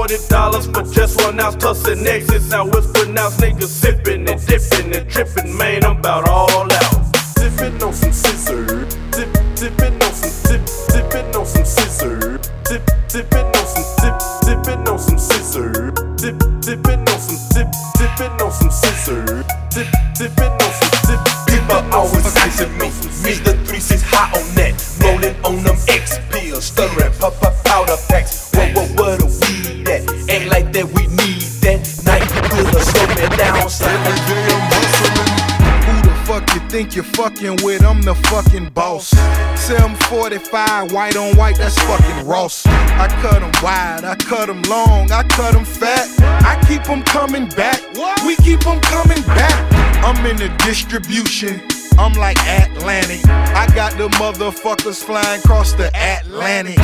Forty 0.00 0.16
dollars 0.28 0.66
for 0.66 0.82
just 0.82 1.20
one 1.20 1.38
ounce 1.40 1.56
plus 1.56 1.86
an 1.86 2.06
exit. 2.06 2.42
Now 2.50 2.66
it's 2.68 2.86
pronounced 2.90 3.40
niggas 3.40 3.79
tripping. 5.24 5.56
Man, 5.56 5.84
I'm 5.84 5.98
about 5.98 6.28
all 6.28 6.72
out. 6.72 7.14
Dipping 7.36 7.82
on 7.82 7.92
some 7.92 8.12
scissors. 8.12 8.94
Dip, 9.12 9.32
dipping 9.56 9.94
on 10.02 10.12
some 10.12 10.34
dip, 10.48 10.62
dipping 10.88 11.36
on 11.36 11.46
some 11.46 11.64
scissors. 11.64 12.48
Dip, 12.64 12.82
dipping 13.08 13.46
on 13.46 13.66
some 13.66 13.86
dip, 14.00 14.16
dipping 14.46 14.88
on 14.88 14.98
some 14.98 15.18
scissors. 15.18 15.92
Dip, 16.16 16.38
dipping 16.60 17.00
on 17.00 17.20
some 17.20 17.40
dip, 17.52 17.68
dipping 17.98 18.40
on 18.40 18.52
some 18.52 18.70
scissors. 18.70 19.44
Dip, 19.70 19.88
dipping 20.16 20.52
on 20.52 20.72
some 20.72 20.96
dip. 21.04 21.20
People 21.48 21.82
always 21.92 22.36
asking 22.36 22.72
me, 22.78 22.88
Mr. 23.20 23.52
36 23.66 24.02
hot 24.02 24.36
on 24.36 24.54
that, 24.54 24.72
rolling 25.02 25.36
on 25.44 25.62
them 25.64 25.76
X 25.88 26.18
pills, 26.30 26.64
stuttering, 26.64 27.12
pop 27.18 27.34
pop 27.40 27.54
powder 27.64 27.96
packs. 28.08 28.50
What 28.54 28.74
what 28.74 28.88
what 28.98 29.22
a 29.22 29.26
weed 29.26 29.84
that? 29.86 30.02
Ain't 30.30 30.48
like 30.48 30.72
that 30.72 30.86
we 30.86 31.06
need 31.08 31.44
that. 31.60 31.80
Night 32.04 32.24
killer, 32.48 32.80
slow 32.80 33.06
me 33.18 33.36
down, 33.36 33.59
think 36.80 36.94
you're 36.94 37.04
fucking 37.04 37.58
with? 37.62 37.84
I'm 37.84 38.00
the 38.00 38.14
fucking 38.14 38.70
boss. 38.70 39.10
745, 39.10 40.92
white 40.92 41.14
on 41.14 41.36
white, 41.36 41.58
that's 41.58 41.78
fucking 41.82 42.26
Ross. 42.26 42.64
I 42.66 43.06
cut 43.20 43.40
them 43.40 43.52
wide, 43.62 44.04
I 44.04 44.16
cut 44.16 44.46
them 44.46 44.62
long, 44.62 45.12
I 45.12 45.22
cut 45.24 45.52
them 45.52 45.66
fat. 45.66 46.08
I 46.42 46.56
keep 46.66 46.84
them 46.84 47.02
coming 47.02 47.48
back. 47.50 47.82
We 48.24 48.34
keep 48.36 48.60
them 48.60 48.80
coming 48.80 49.22
back. 49.24 49.54
I'm 50.02 50.24
in 50.24 50.36
the 50.36 50.48
distribution. 50.64 51.60
I'm 52.00 52.14
like 52.14 52.38
Atlantic. 52.48 53.20
I 53.28 53.66
got 53.74 53.92
the 53.98 54.08
motherfuckers 54.16 55.04
flying 55.04 55.40
across 55.40 55.74
the 55.74 55.92
Atlantic. 55.94 56.78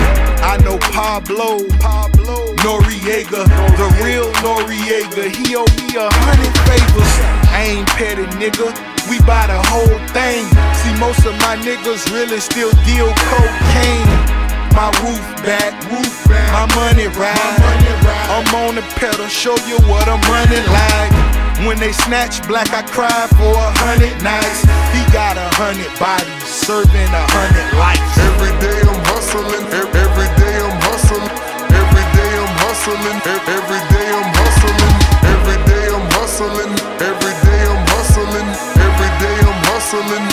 I 0.45 0.59
know 0.63 0.77
Pablo, 0.93 1.65
Pablo, 1.81 2.53
Noriega, 2.61 3.49
the 3.81 3.89
real 4.05 4.31
Noriega. 4.45 5.33
He 5.33 5.57
owe 5.57 5.65
me 5.81 5.97
a 5.97 6.13
hundred 6.21 6.53
favors. 6.69 7.15
I 7.49 7.65
ain't 7.65 7.89
petty, 7.97 8.29
nigga. 8.37 8.69
We 9.09 9.19
buy 9.25 9.47
the 9.47 9.57
whole 9.73 9.99
thing. 10.13 10.45
See, 10.85 10.93
most 11.01 11.25
of 11.25 11.33
my 11.41 11.57
niggas 11.65 12.13
really 12.13 12.39
still 12.39 12.73
deal 12.85 13.09
cocaine. 13.33 14.36
My 14.77 14.93
roof 15.01 15.25
back, 15.41 15.73
roof 15.89 16.29
back. 16.29 16.53
My 16.53 16.69
money 16.77 17.09
ride. 17.17 17.97
I'm 18.29 18.45
on 18.61 18.77
the 18.77 18.85
pedal, 19.01 19.25
show 19.25 19.57
you 19.65 19.81
what 19.89 20.05
I'm 20.05 20.21
running 20.29 20.69
like. 20.69 21.13
When 21.65 21.81
they 21.81 21.97
snatch 21.97 22.45
black, 22.45 22.69
I 22.77 22.85
cry 22.85 23.25
for 23.41 23.57
a 23.57 23.73
hundred 23.81 24.13
nights. 24.21 24.69
He 24.93 25.01
got 25.17 25.41
a 25.41 25.49
hundred 25.57 25.89
bodies, 25.97 26.45
serving 26.45 26.93
a 26.93 27.25
hundred 27.33 27.73
lives. 27.81 28.05
Every 28.21 28.53
day 28.61 28.77
I'm 28.85 29.01
hustling, 29.09 29.65
every 29.73 30.29
day 30.37 30.57
I'm 30.61 30.77
hustling, 30.85 31.25
every 31.73 32.05
day 32.13 32.33
I'm 32.37 32.53
hustling, 32.61 33.17
every 33.49 33.81
day 33.97 34.13
I'm 34.13 34.37
hustling, 34.45 35.09
every 35.41 35.57
day 35.65 35.89
I'm 35.89 36.05
hustling, 36.21 36.73
every 37.01 37.35
day 37.49 37.65
I'm 37.65 37.81
hustling, 37.97 38.49
every 38.77 39.11
day 39.25 39.37
I'm 39.41 39.59
hustling, 39.73 40.27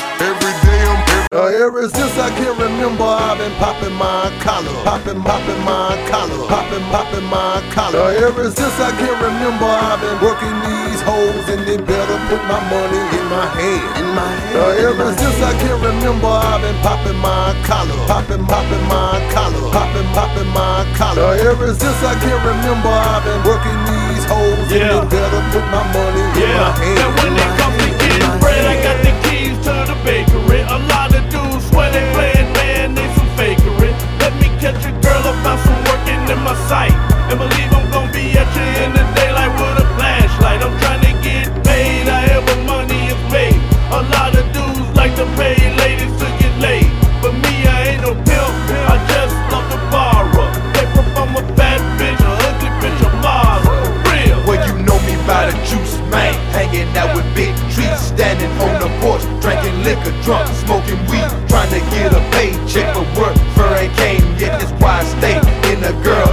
Uh, 1.34 1.50
ever 1.66 1.90
since 1.90 2.14
I 2.22 2.30
can 2.38 2.54
remember, 2.62 3.02
I've 3.10 3.42
been 3.42 3.50
popping 3.58 3.98
my 3.98 4.30
collar, 4.46 4.70
popping, 4.86 5.18
popping 5.26 5.58
my 5.66 5.98
collar, 6.06 6.38
popping, 6.46 6.86
popping 6.94 7.26
my 7.26 7.58
collar. 7.74 8.14
Uh, 8.14 8.28
ever 8.30 8.54
since 8.54 8.78
I 8.78 8.94
can 9.02 9.18
remember, 9.18 9.66
I've 9.66 9.98
been 9.98 10.14
working 10.22 10.54
these 10.62 11.02
hoes, 11.02 11.50
and 11.50 11.66
they 11.66 11.82
better 11.82 12.18
put 12.30 12.38
my 12.46 12.62
money 12.70 13.02
in 13.18 13.26
my 13.34 13.50
hand. 13.50 13.82
In 13.98 14.14
my 14.14 14.30
hand. 14.30 14.62
Uh, 14.62 14.86
ever 14.94 15.10
since 15.18 15.42
I 15.42 15.58
can 15.58 15.74
remember, 15.82 16.30
I've 16.30 16.62
been 16.62 16.78
popping 16.86 17.18
my 17.18 17.50
collar, 17.66 17.98
popping, 18.06 18.46
popping 18.46 18.86
my 18.86 19.18
collar, 19.34 19.74
popping, 19.74 20.10
popping 20.14 20.52
my 20.54 20.86
collar. 20.94 21.34
Uh, 21.34 21.50
ever 21.50 21.74
since 21.74 21.98
I 22.06 22.14
can 22.22 22.38
remember, 22.46 22.94
I've 22.94 23.26
been 23.26 23.42
working 23.42 23.80
these 23.90 24.22
hoes, 24.30 24.70
Yeah. 24.70 25.02
and 25.02 25.10
they 25.10 25.18
better 25.18 25.42
put 25.50 25.66
my 25.74 25.82
money 25.98 26.22
in 26.22 26.30
my 26.30 26.46
Yeah, 26.46 26.78
hand. 26.78 27.00
and 27.02 27.12
when 27.18 27.34
it 27.42 27.52
comes 27.58 27.78
to 27.82 27.90
getting 27.98 28.38
bread, 28.38 28.66
I 28.70 28.76
got 28.86 28.98
the 29.02 29.14
keys 29.26 29.58
to 29.66 29.74
the 29.90 29.98
bakery. 30.06 30.62
A 30.62 30.78
swear 31.74 31.90
they 31.92 32.06
playing, 32.14 32.50
man, 32.54 32.94
they 32.94 33.08
some 33.18 33.32
fakery. 33.34 33.92
Let 34.22 34.34
me 34.38 34.48
catch 34.62 34.86
a 34.86 34.94
girl 35.02 35.24
about 35.34 35.60
some 35.66 35.82
working 35.90 36.22
in 36.30 36.40
my 36.46 36.56
sight. 36.70 36.94
And 37.30 37.38
believe 37.42 37.72
I'm 37.74 37.90
gonna 37.92 38.14
be 38.14 38.38
at 38.38 38.50
you 38.56 38.66
in 38.86 39.03
liquor, 59.84 60.16
drunk, 60.24 60.48
smoking 60.66 61.00
weed, 61.08 61.30
trying 61.48 61.70
to 61.70 61.80
get 61.92 62.14
a 62.14 62.22
paycheck 62.32 62.96
for 62.96 63.06
work. 63.20 63.36
Fur 63.56 63.76
ain't 63.76 63.94
came 63.96 64.26
yet, 64.40 64.60
that's 64.60 64.72
why 64.82 65.00
I 65.00 65.04
stay 65.04 65.38
in 65.72 65.82
the 65.82 65.94
girl 66.04 66.33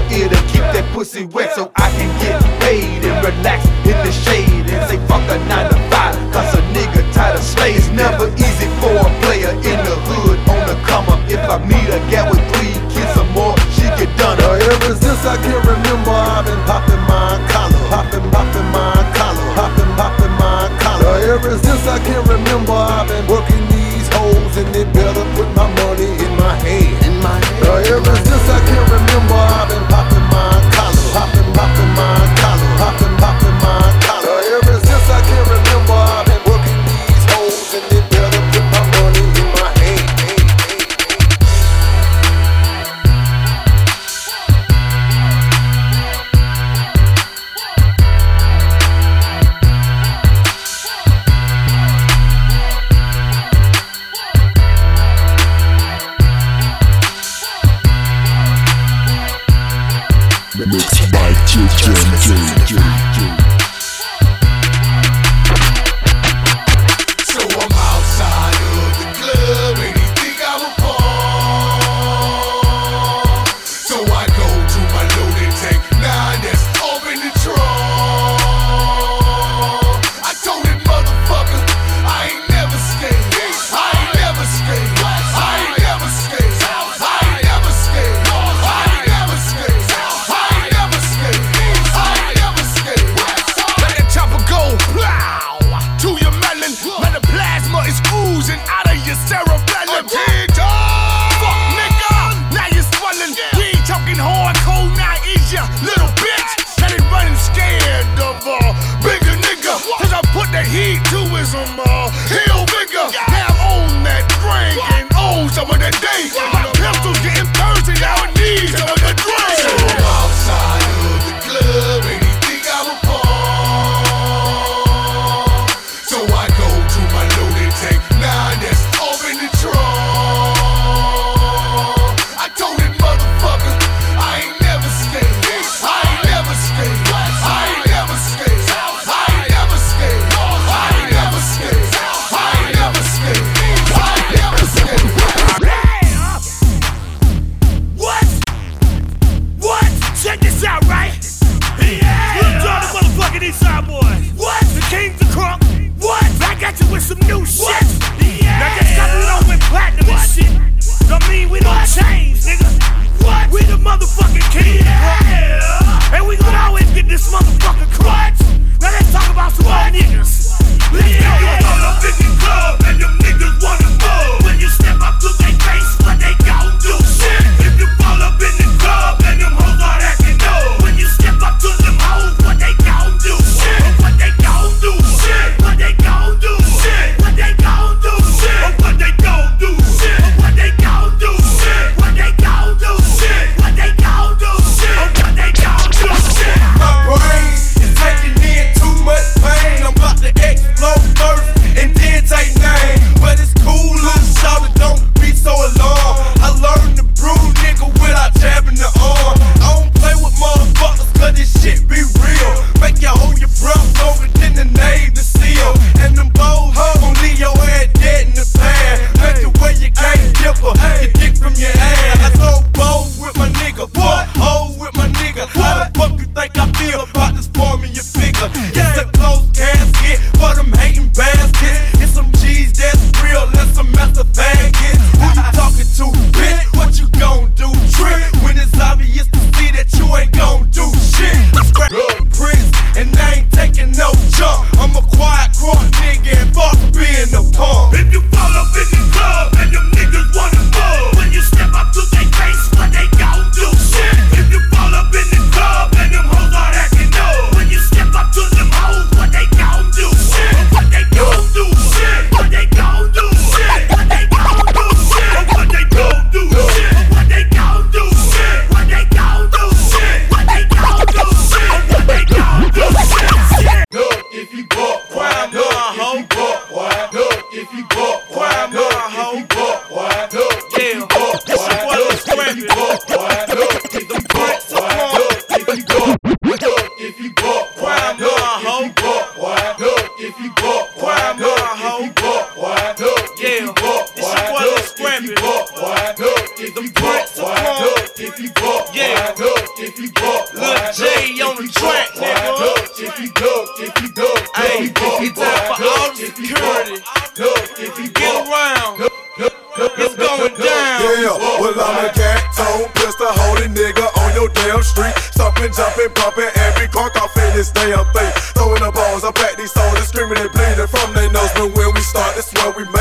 if 295.21 295.29
you 295.29 295.35
buck, 295.37 295.69
boy, 295.77 296.25
look, 296.25 296.49
if 296.57 296.77
you 296.81 296.91
buck, 296.97 297.29
boy, 297.37 297.53
look, 297.85 298.17
if 298.17 298.39
you 298.41 298.49
buck, 298.57 298.89
boy, 298.89 299.45
look, 299.45 299.69
if 299.77 299.99
you 300.01 300.09
buck, 300.17 300.49
boy, 300.53 300.61
Lil 300.61 300.93
J 300.97 301.41
on 301.45 301.55
the 301.61 301.69
track, 301.69 302.09
nigga. 302.17 302.57
look, 302.57 302.89
if 302.97 303.21
you 303.21 303.29
duck, 303.37 303.69
if 303.85 303.93
you 304.01 304.09
duck, 304.17 304.41
Hey, 304.57 304.89
if 304.89 304.89
you 304.89 304.93
buck, 304.97 305.21
it's 305.21 305.37
time 305.37 305.61
for 305.69 305.77
boy, 305.77 305.89
all 305.89 306.09
look, 306.09 306.17
the 306.17 306.25
if 306.25 306.39
you 306.41 306.47
security. 306.49 306.97
buck, 307.05 307.39
look, 307.39 307.69
if 307.81 307.99
you 308.01 308.09
Get 308.17 308.33
buck, 308.33 308.49
around. 308.49 308.99
look, 309.01 309.13
look, 309.39 309.55
look, 309.77 309.93
It's 310.01 310.17
going 310.17 310.55
down. 310.57 310.99
Yeah, 311.21 311.37
well 311.61 311.77
I'm 311.81 312.05
a 312.05 312.13
cat 312.13 312.41
tone 312.57 312.89
pistol 312.97 313.29
holding 313.45 313.73
nigga 313.77 314.05
on 314.25 314.33
your 314.35 314.49
damn 314.57 314.83
street. 314.83 315.13
Stomping, 315.37 315.73
jumping, 315.73 316.13
bumping 316.17 316.49
every 316.69 316.89
car 316.89 317.09
off 317.21 317.33
in 317.37 317.53
this 317.57 317.71
damn 317.73 318.05
thing. 318.13 318.33
Throwing 318.57 318.81
the 318.85 318.93
balls 318.93 319.25
up 319.25 319.37
at 319.41 319.57
these 319.57 319.73
soldiers, 319.73 320.09
screaming 320.09 320.37
and 320.41 320.53
bleeding 320.53 320.89
from 320.89 321.13
their 321.15 321.31
nose. 321.33 321.49
But 321.57 321.73
when 321.73 321.89
we 321.97 322.01
start, 322.05 322.37
that's 322.37 322.53
where 322.53 322.73
we 322.77 322.85
make 322.93 323.00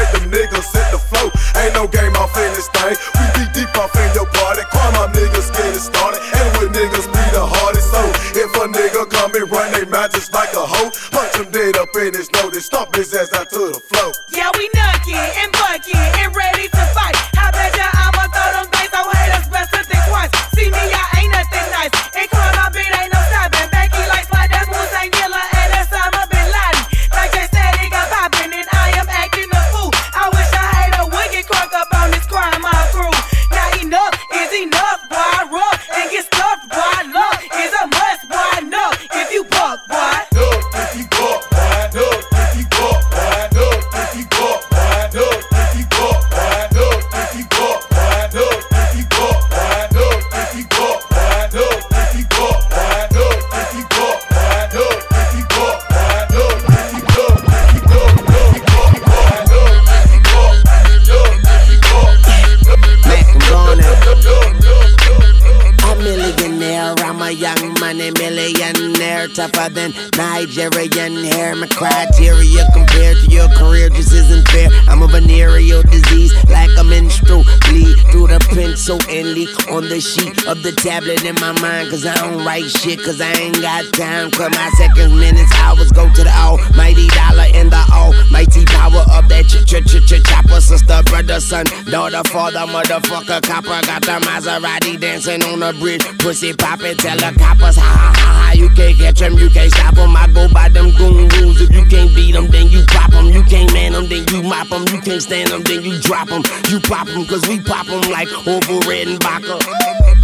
the 80.64 80.70
the 80.70 80.82
tablet 80.82 81.24
in 81.26 81.36
my 81.36 81.52
mind. 81.62 81.90
Cause 81.90 82.06
I 82.06 82.16
don't 82.16 82.46
write 82.46 82.70
shit, 82.70 83.02
cause 83.04 83.20
I 83.22 83.32
ain't 83.34 83.62
got 83.62 83.86
time. 83.94 84.32
Cause 84.32 84.52
my 84.52 84.70
seconds, 84.78 85.14
minutes, 85.14 85.52
hours 85.58 85.92
go 85.92 86.12
to 86.12 86.24
the 86.24 86.30
almighty 86.30 87.08
dollar 87.10 87.48
and 87.54 87.72
the 87.72 87.84
almighty 87.92 88.66
power 88.66 89.04
of 89.12 89.28
that 89.30 89.46
ch 89.50 89.66
ch 89.66 89.82
ch 89.86 89.98
ch 90.06 90.22
chopper. 90.28 90.62
Sister, 90.62 91.02
brother, 91.06 91.40
son, 91.40 91.66
daughter, 91.90 92.24
father, 92.30 92.66
motherfucker, 92.70 93.42
copper. 93.42 93.80
Got 93.86 94.04
the 94.04 94.20
Maserati 94.28 95.00
dancing 95.00 95.44
on 95.44 95.60
the 95.60 95.74
bridge. 95.80 96.04
Pussy 96.20 96.54
poppin', 96.54 96.98
tell 96.98 97.18
the 97.18 97.34
coppers, 97.40 97.78
ha 97.78 97.82
ha 97.82 98.14
ha 98.16 98.32
ha. 98.46 98.52
You 98.54 98.70
can't 98.70 98.98
catch 98.98 99.22
'em, 99.22 99.34
you 99.38 99.50
can't 99.50 99.72
stop 99.72 99.98
'em. 99.98 100.16
I 100.16 100.28
go 100.28 100.48
by 100.50 100.70
them 100.70 100.92
goon 100.98 101.28
rules. 101.30 101.62
If 101.62 101.72
you 101.74 101.86
can't 101.86 102.14
beat 102.14 102.36
'em, 102.36 102.48
then 102.48 102.70
you 102.70 102.84
pop 102.88 103.14
'em. 103.14 103.28
You 103.30 103.44
can't 103.44 103.72
man 103.74 103.96
'em, 103.96 104.08
then 104.08 104.26
you 104.32 104.44
mop 104.44 104.72
'em. 104.72 104.86
You 104.94 105.02
can't 105.02 105.22
stand 105.22 105.52
'em, 105.52 105.64
then 105.64 105.82
you 105.84 106.00
drop 106.00 106.32
'em. 106.32 106.44
You 106.70 106.80
pop 106.80 107.08
'em, 107.10 107.26
cause 107.26 107.48
we 107.48 107.60
pop 107.60 107.90
'em 107.90 108.02
like 108.12 108.30
Orville 108.46 108.82
Redenbacher. 108.82 110.19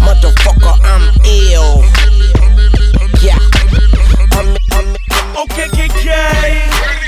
Motherfucker, 0.00 0.78
I'm 0.82 1.14
ill. 1.24 1.84
Yeah. 3.22 3.38
I'm, 4.32 4.56
I'm, 4.72 4.96
Okay, 5.42 5.68
KK. 5.68 6.99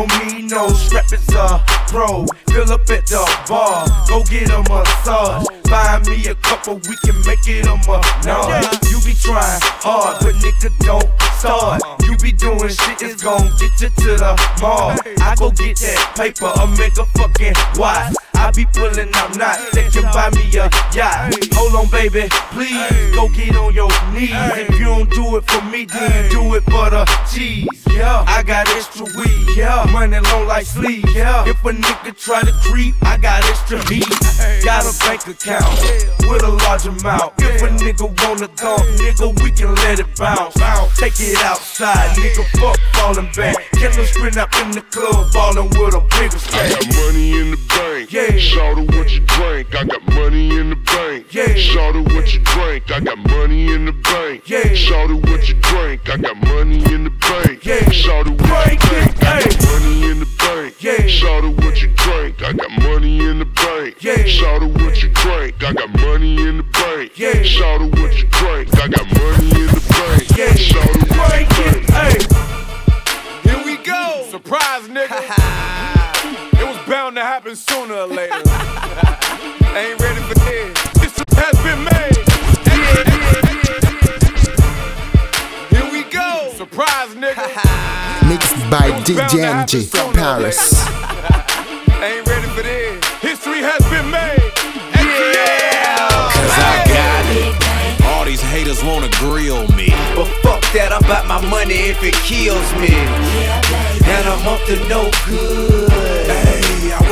Ladies 0.00 0.16
that 0.16 0.30
know 0.30 0.32
me 0.34 0.42
know 0.42 0.68
strap 0.68 1.12
is 1.12 1.28
a 1.30 1.40
uh, 1.40 1.64
pro. 1.88 2.26
Fill 2.48 2.72
up 2.72 2.88
at 2.90 3.06
the 3.06 3.42
bar, 3.48 3.86
go 4.08 4.22
get 4.24 4.50
a 4.50 4.62
massage. 4.68 5.46
Buy 5.64 6.02
me 6.08 6.26
a 6.26 6.34
couple, 6.36 6.74
we 6.74 6.96
can 7.04 7.16
make 7.26 7.46
it 7.46 7.66
a 7.66 7.76
menage. 7.86 8.90
You 8.90 9.00
be 9.04 9.14
trying 9.14 9.60
hard, 9.82 10.18
but 10.20 10.34
nigga 10.36 10.70
don't 10.80 11.08
start. 11.38 11.82
You 12.02 12.16
be 12.18 12.32
doing 12.32 12.68
shit, 12.68 13.02
it's 13.02 13.22
gon' 13.22 13.50
get 13.58 13.80
you 13.80 13.88
to 13.88 14.16
the 14.16 14.58
mall. 14.60 14.96
I 15.20 15.34
go 15.36 15.50
get 15.50 15.76
that 15.78 16.14
paper, 16.16 16.46
a 16.46 16.66
mega 16.66 17.06
fucking 17.16 17.54
watch. 17.76 18.19
I 18.50 18.52
be 18.52 18.64
pulling 18.64 19.14
out 19.14 19.38
knots 19.38 19.70
that 19.70 19.92
can 19.94 20.02
buy 20.10 20.26
me 20.34 20.42
a 20.58 20.66
yacht. 20.90 21.30
Hold 21.54 21.78
on, 21.78 21.86
baby, 21.86 22.26
please 22.50 23.14
go 23.14 23.28
get 23.28 23.54
on 23.54 23.72
your 23.72 23.86
knees. 24.10 24.34
If 24.34 24.74
you 24.74 24.86
don't 24.86 25.08
do 25.08 25.36
it 25.36 25.46
for 25.46 25.62
me, 25.70 25.84
then 25.84 26.24
you 26.24 26.30
do 26.30 26.54
it 26.56 26.64
for 26.64 26.90
the 26.90 27.06
cheese. 27.30 27.68
Yeah, 27.86 28.24
I 28.26 28.42
got 28.42 28.66
extra 28.74 29.06
weed. 29.14 29.54
Yeah, 29.54 29.86
money 29.92 30.18
long 30.18 30.48
like 30.48 30.66
sleep. 30.66 31.04
Yeah, 31.14 31.46
if 31.46 31.62
a 31.64 31.70
nigga 31.70 32.10
try 32.18 32.42
to 32.42 32.50
creep, 32.66 32.96
I 33.02 33.18
got 33.18 33.44
extra 33.46 33.78
heat. 33.86 34.10
Got 34.64 34.82
a 34.82 34.98
bank 34.98 35.22
account 35.28 35.70
with 36.26 36.42
a 36.42 36.50
large 36.66 36.86
amount. 36.86 37.34
If 37.38 37.62
a 37.62 37.68
nigga 37.70 38.10
wanna 38.26 38.48
talk, 38.58 38.82
nigga, 38.98 39.30
we 39.44 39.52
can 39.52 39.72
let 39.86 40.00
it 40.00 40.10
bounce. 40.18 40.58
Take 40.98 41.14
it 41.20 41.38
outside, 41.44 42.16
nigga, 42.16 42.42
fuck 42.58 42.80
falling 42.94 43.30
back. 43.36 43.54
Killer 43.78 44.06
sprint 44.06 44.38
up 44.38 44.52
in 44.64 44.72
the 44.72 44.82
club, 44.90 45.32
ballin' 45.32 45.68
with 45.70 45.94
a 45.94 46.00
bigger 46.18 46.34
I 46.34 46.68
stack. 46.68 46.70
got 46.80 46.96
money 46.96 47.38
in 47.38 47.50
the 47.52 47.56
bank. 47.68 48.12
Yeah. 48.12 48.39
Shout 48.40 48.78
out 48.78 48.86
what 48.94 49.12
you 49.12 49.20
drank. 49.20 49.74
I 49.74 49.84
got 49.84 50.02
money 50.14 50.56
in 50.56 50.70
the 50.70 50.76
bank. 50.76 51.34
Yeah. 51.34 51.54
Shout 51.56 51.94
out 51.94 52.10
what 52.14 52.32
you 52.32 52.40
drank. 52.40 52.90
I 52.90 53.00
got 53.00 53.18
money 53.18 53.70
in 53.70 53.84
the 53.84 53.92
bank. 53.92 54.48
Yeah. 54.48 54.72
Shout 54.72 55.10
out 55.10 55.20
what 55.28 55.46
you 55.46 55.54
drank. 55.60 56.08
I 56.08 56.16
got 56.16 56.36
money 56.48 56.82
in 56.90 57.04
the 57.04 57.10
bank. 57.10 57.66
Yeah. 57.66 57.90
Shout 57.90 58.26
out 58.26 58.40
what 58.40 58.70
you 58.72 58.78
it, 58.78 59.16
drank. 59.20 59.22
I 59.22 59.42
got 59.42 59.60
money 59.60 60.10
in 60.10 60.20
the 60.20 60.28
bank. 60.38 60.82
Yeah. 60.82 61.06
Shout 61.06 61.44
out 61.44 61.54
what 61.56 61.82
you 61.82 61.88
drank. 61.88 62.42
I 62.42 62.52
got 62.54 62.70
money 62.82 63.18
in 63.20 63.38
the 63.40 63.44
bank. 63.44 64.02
Yeah. 64.02 64.24
Shout 64.24 64.62
out 64.62 64.72
what 64.72 65.02
you 65.02 65.10
drank. 65.10 65.62
I 65.62 65.72
got 65.74 66.00
money 66.00 66.40
in 66.40 66.56
the 66.56 66.62
bank. 66.62 67.18
Yeah. 67.18 67.42
Shout 67.42 67.82
out 67.82 67.90
what 67.92 68.16
you 68.16 68.26
drank. 68.28 68.74
I 68.80 68.88
got 68.88 69.06
money 69.20 69.50
in 69.52 69.68
the 69.68 69.84
bank. 69.92 70.38
Yeah. 70.38 70.54
Shout 70.54 70.88
out 70.88 71.10
what 71.12 71.40
you 71.40 71.44
it, 71.44 71.86
drank. 71.86 71.90
hey. 71.92 73.50
Here 73.50 73.64
we 73.66 73.76
go. 73.84 74.26
Surprise, 74.30 74.88
nigga. 74.88 75.96
it 76.90 76.94
was 76.94 76.98
bound 76.98 77.16
to 77.16 77.22
happen 77.22 77.56
sooner 77.56 77.94
or 77.94 78.06
later. 78.06 78.34
Ain't 79.76 80.00
ready 80.00 80.20
for 80.22 80.34
this. 80.34 80.74
This 80.98 81.14
has 81.36 81.56
been 81.62 81.84
made. 81.84 82.16
Here 85.70 85.92
we 85.92 86.02
go. 86.10 86.52
Surprise, 86.56 87.14
nigga. 87.14 87.46
Mixed 88.28 88.70
by 88.70 88.90
DJ 89.02 89.44
Enjay 89.44 89.86
from 89.88 90.12
Paris. 90.12 90.86
Ain't 92.02 92.26
ready 92.26 92.48
for 92.48 92.62
this. 92.62 93.04
History 93.20 93.60
has 93.60 93.82
been 93.90 94.10
made. 94.10 94.52
Cause 96.34 96.56
I 96.56 96.84
got 96.88 97.24
it. 97.36 98.06
All 98.06 98.24
these 98.24 98.42
haters 98.42 98.82
wanna 98.82 99.10
grill 99.18 99.68
me. 99.72 99.90
But 100.14 100.26
fuck 100.42 100.62
that, 100.72 100.92
I'm 100.92 101.04
about 101.04 101.26
my 101.26 101.40
money 101.48 101.90
if 101.90 102.02
it 102.02 102.14
kills 102.14 102.72
me. 102.74 102.94
And 104.10 104.26
I'm 104.26 104.46
up 104.48 104.60
to 104.66 104.88
no 104.88 105.10
good. 105.26 106.19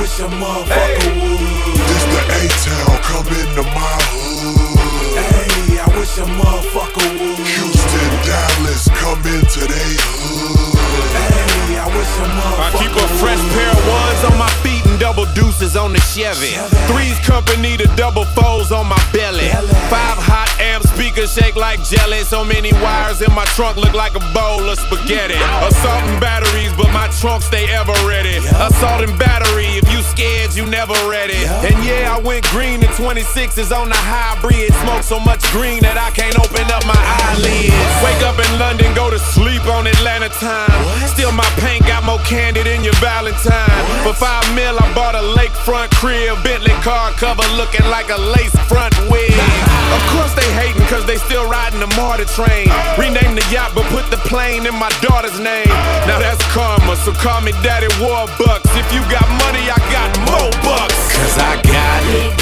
Hey, 0.09 0.25
I 0.25 0.25
wish 0.25 0.25
a 0.25 0.33
motherfucker 0.41 1.13
would. 1.21 2.09
A-Town, 2.33 2.97
come 3.05 3.29
into 3.29 3.63
my 3.77 3.99
hood. 4.09 5.21
Hey, 5.21 5.77
I 5.79 5.87
wish 5.99 6.17
a 6.17 6.25
motherfucker 6.25 7.09
would. 7.13 7.37
Houston, 7.45 8.11
Dallas, 8.25 8.89
come 8.97 9.21
into 9.29 9.61
they 9.69 9.97
hood. 10.01 10.79
Hey, 11.13 11.77
I 11.77 11.87
wish 11.93 12.09
a 12.19 12.25
I 12.25 12.33
motherfucker 12.41 12.73
I 12.73 12.81
keep 12.81 12.97
a 12.97 13.09
fresh 13.21 13.43
pair 13.53 13.71
of 13.71 13.83
ones 13.87 14.25
on 14.33 14.39
my 14.39 14.51
feet 14.65 14.85
and 14.87 14.99
double 14.99 15.27
deuces 15.35 15.77
on 15.77 15.93
the 15.93 16.01
Chevy. 16.01 16.57
Threes 16.89 17.19
company 17.21 17.77
to 17.77 17.87
double 17.95 18.25
foes 18.25 18.73
on 18.73 18.89
my 18.89 18.99
belly. 19.13 19.51
Five 19.93 20.19
hot 20.19 20.49
amp 20.79 20.87
speakers 20.95 21.33
shake 21.33 21.57
like 21.57 21.83
jelly. 21.85 22.23
So 22.23 22.45
many 22.45 22.73
wires 22.73 23.21
in 23.23 23.33
my 23.35 23.45
trunk 23.57 23.77
look 23.77 23.95
like 23.95 24.15
a 24.15 24.25
bowl 24.35 24.69
of 24.69 24.79
spaghetti. 24.79 25.35
Assault 25.67 26.03
and 26.05 26.21
batteries, 26.21 26.73
but 26.77 26.93
my 26.93 27.09
trunk 27.21 27.43
stay 27.43 27.67
ever 27.73 27.95
ready. 28.07 28.37
Assault 28.39 29.03
and 29.03 29.19
battery, 29.19 29.67
if 29.79 29.91
you 29.93 30.03
scared, 30.03 30.55
you 30.55 30.67
never 30.67 30.95
ready. 31.09 31.39
And 31.67 31.77
yeah, 31.85 32.15
I 32.15 32.21
went 32.21 32.45
green 32.51 32.83
in 32.83 32.91
26s 32.95 33.75
on 33.75 33.89
the 33.89 33.99
hybrid. 33.99 34.73
Smoke 34.85 35.03
so 35.03 35.19
much 35.19 35.43
green 35.53 35.81
that 35.83 35.97
I 35.99 36.11
can't 36.11 36.39
open 36.39 36.67
up 36.71 36.85
my 36.87 37.03
eyelids. 37.27 37.75
Wake 38.05 38.23
up 38.23 38.39
in 38.39 38.51
London, 38.59 38.95
go 38.95 39.11
to 39.11 39.19
sleep 39.19 39.67
on 39.67 39.87
Atlanta 39.87 40.29
time. 40.39 40.83
Still 41.09 41.33
my 41.33 41.49
paint 41.59 41.87
got 41.87 42.05
more 42.05 42.23
candy 42.23 42.63
than 42.63 42.85
your 42.85 42.97
Valentine. 42.99 43.83
For 44.05 44.15
five 44.15 44.47
mil, 44.55 44.79
I 44.79 44.87
bought 44.95 45.15
a 45.15 45.25
lakefront 45.39 45.91
crib, 45.99 46.43
Bentley 46.45 46.75
car 46.87 47.11
cover 47.13 47.47
looking 47.57 47.87
like 47.91 48.11
a 48.11 48.19
lace 48.19 48.55
front 48.69 48.95
wig. 49.11 49.35
Of 49.89 50.05
course 50.13 50.35
they 50.35 50.49
hating 50.69 50.87
cause 50.89 51.05
they 51.07 51.17
still 51.17 51.49
riding 51.49 51.81
the 51.81 51.91
martyr 51.97 52.25
train. 52.37 52.69
Rename 52.99 53.35
the 53.35 53.45
yacht 53.51 53.73
but 53.75 53.85
put 53.89 54.09
the 54.11 54.21
plane 54.29 54.67
in 54.67 54.75
my 54.75 54.91
daughter's 55.01 55.39
name. 55.39 55.69
Now 56.07 56.19
that's 56.19 56.43
karma, 56.53 56.97
so 56.97 57.13
call 57.13 57.41
me 57.41 57.53
Daddy 57.63 57.89
Warbucks. 58.01 58.69
If 58.77 58.89
you 58.93 59.01
got 59.09 59.27
money, 59.49 59.65
I 59.69 59.79
got 59.93 60.09
more 60.29 60.53
bucks. 60.63 60.99
Cause 61.17 61.37
I 61.39 61.61
got 61.63 62.03
it. 62.21 62.33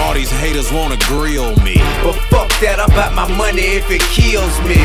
All 0.00 0.14
these 0.14 0.30
haters 0.30 0.72
wanna 0.72 0.96
grill 1.08 1.56
me. 1.60 1.76
But 2.02 2.16
fuck 2.30 2.48
that, 2.60 2.78
I'm 2.80 2.90
about 2.90 3.14
my 3.14 3.28
money 3.36 3.80
if 3.80 3.90
it 3.90 4.02
kills 4.12 4.56
me. 4.64 4.80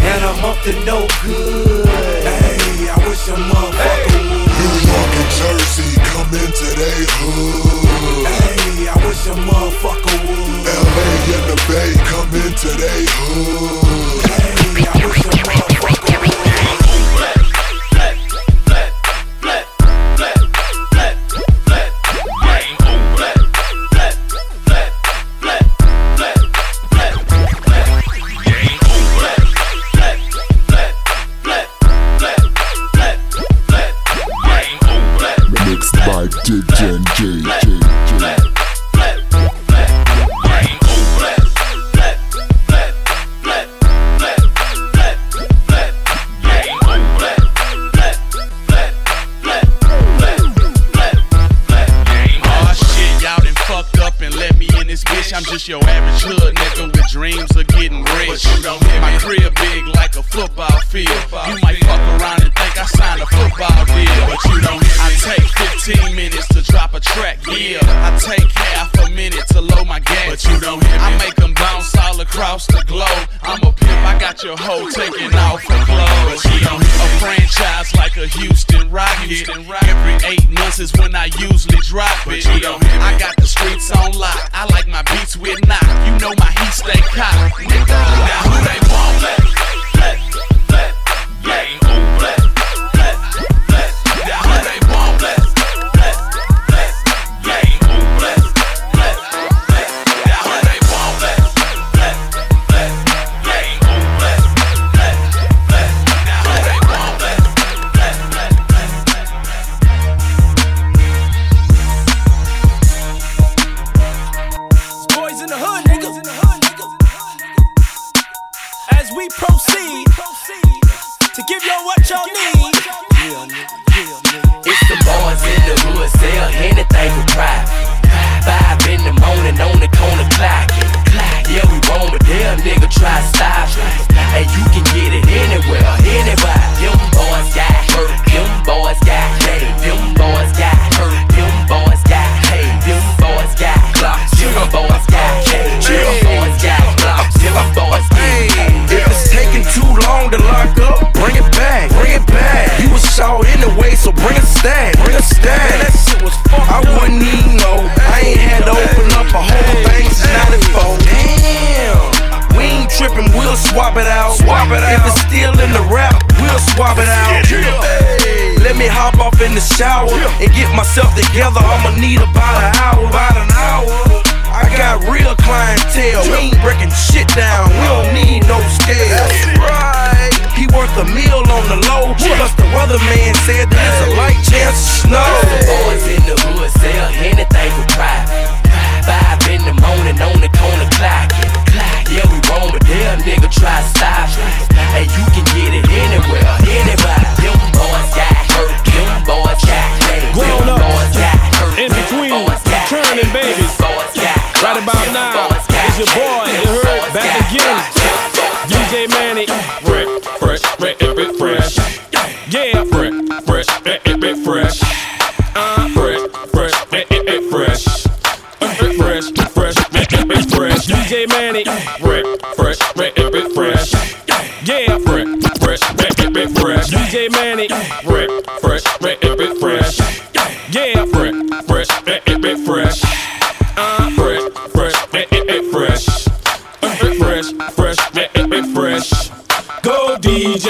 And 0.00 0.20
I'm 0.24 0.44
up 0.44 0.58
to 0.64 0.72
no 0.84 1.06
good. 1.22 1.86
Hey, 2.24 2.88
I 2.88 2.96
wish 3.06 3.28
a 3.28 3.36
motherfucker 3.36 4.22
would. 4.30 4.50
New 4.60 4.76
York 4.90 5.12
and 5.20 5.30
Jersey, 5.40 5.92
come 6.12 6.30
into 6.36 6.68
they 6.76 7.00
hood. 7.08 8.26
Hey, 8.26 8.59
I 8.92 9.06
wish 9.06 9.26
a 9.26 9.34
motherfucker 9.34 10.18
would. 10.26 10.66
LA 10.66 11.08
and 11.36 11.46
the 11.46 11.56
Bay, 11.68 11.94
come 12.10 12.34
into 12.34 12.68
they 12.74 13.06
hood. 13.06 14.26
Hey, 14.26 14.84
I 14.84 15.06
wish 15.06 15.20
a 15.20 15.28
motherfucker 15.28 15.69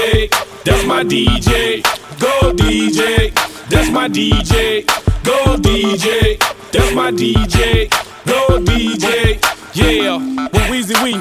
DJ, 0.01 0.31
that's 0.65 0.87
my 0.87 1.05
DJ. 1.05 1.83
Go 2.19 2.53
DJ, 2.55 3.35
that's 3.69 3.91
my 3.91 4.09
DJ. 4.09 4.87
Go 5.23 5.57
DJ, 5.57 6.39
that's 6.73 6.95
my 6.95 7.11
DJ. 7.11 7.91
Go 8.25 8.59
DJ. 8.65 9.39
Yeah, 9.75 10.17
well, 10.17 10.67
Weezy 10.73 10.97
Wee, 11.05 11.13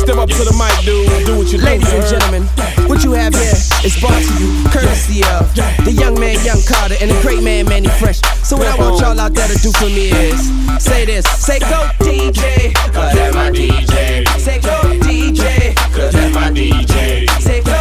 step 0.00 0.16
up 0.16 0.30
to 0.30 0.42
the 0.42 0.56
mic, 0.56 0.72
dude. 0.86 1.26
Do 1.26 1.36
what 1.36 1.52
you 1.52 1.58
do. 1.58 1.64
Ladies 1.64 1.92
and 1.92 2.04
gentlemen, 2.08 2.42
what 2.88 3.04
you 3.04 3.12
have 3.12 3.34
here 3.34 3.52
is 3.84 4.00
brought 4.00 4.16
to 4.16 4.32
you 4.40 4.64
courtesy 4.72 5.22
of 5.28 5.54
the 5.84 5.92
young 5.92 6.18
man, 6.18 6.42
Young 6.44 6.62
Carter, 6.66 6.96
and 7.02 7.10
the 7.10 7.20
great 7.20 7.42
man, 7.42 7.66
Mannie 7.66 7.92
Fresh. 8.00 8.22
So 8.42 8.56
what 8.56 8.68
I 8.68 8.76
want 8.78 9.00
y'all 9.00 9.20
out 9.20 9.34
there 9.34 9.48
to 9.48 9.58
do 9.60 9.70
for 9.72 9.86
me 9.86 10.08
is 10.10 10.48
say 10.82 11.04
this, 11.04 11.28
say 11.28 11.60
go 11.60 11.92
DJ, 12.00 12.72
cause 12.92 13.12
that's 13.12 13.34
my 13.34 13.50
DJ. 13.50 14.26
Say 14.40 14.60
go 14.60 14.80
DJ, 15.04 15.76
cause 15.92 16.12
that's 16.14 16.34
my 16.34 16.50
DJ. 16.50 17.28
Say 17.40 17.60
go 17.60 17.70
DJ, 17.70 17.73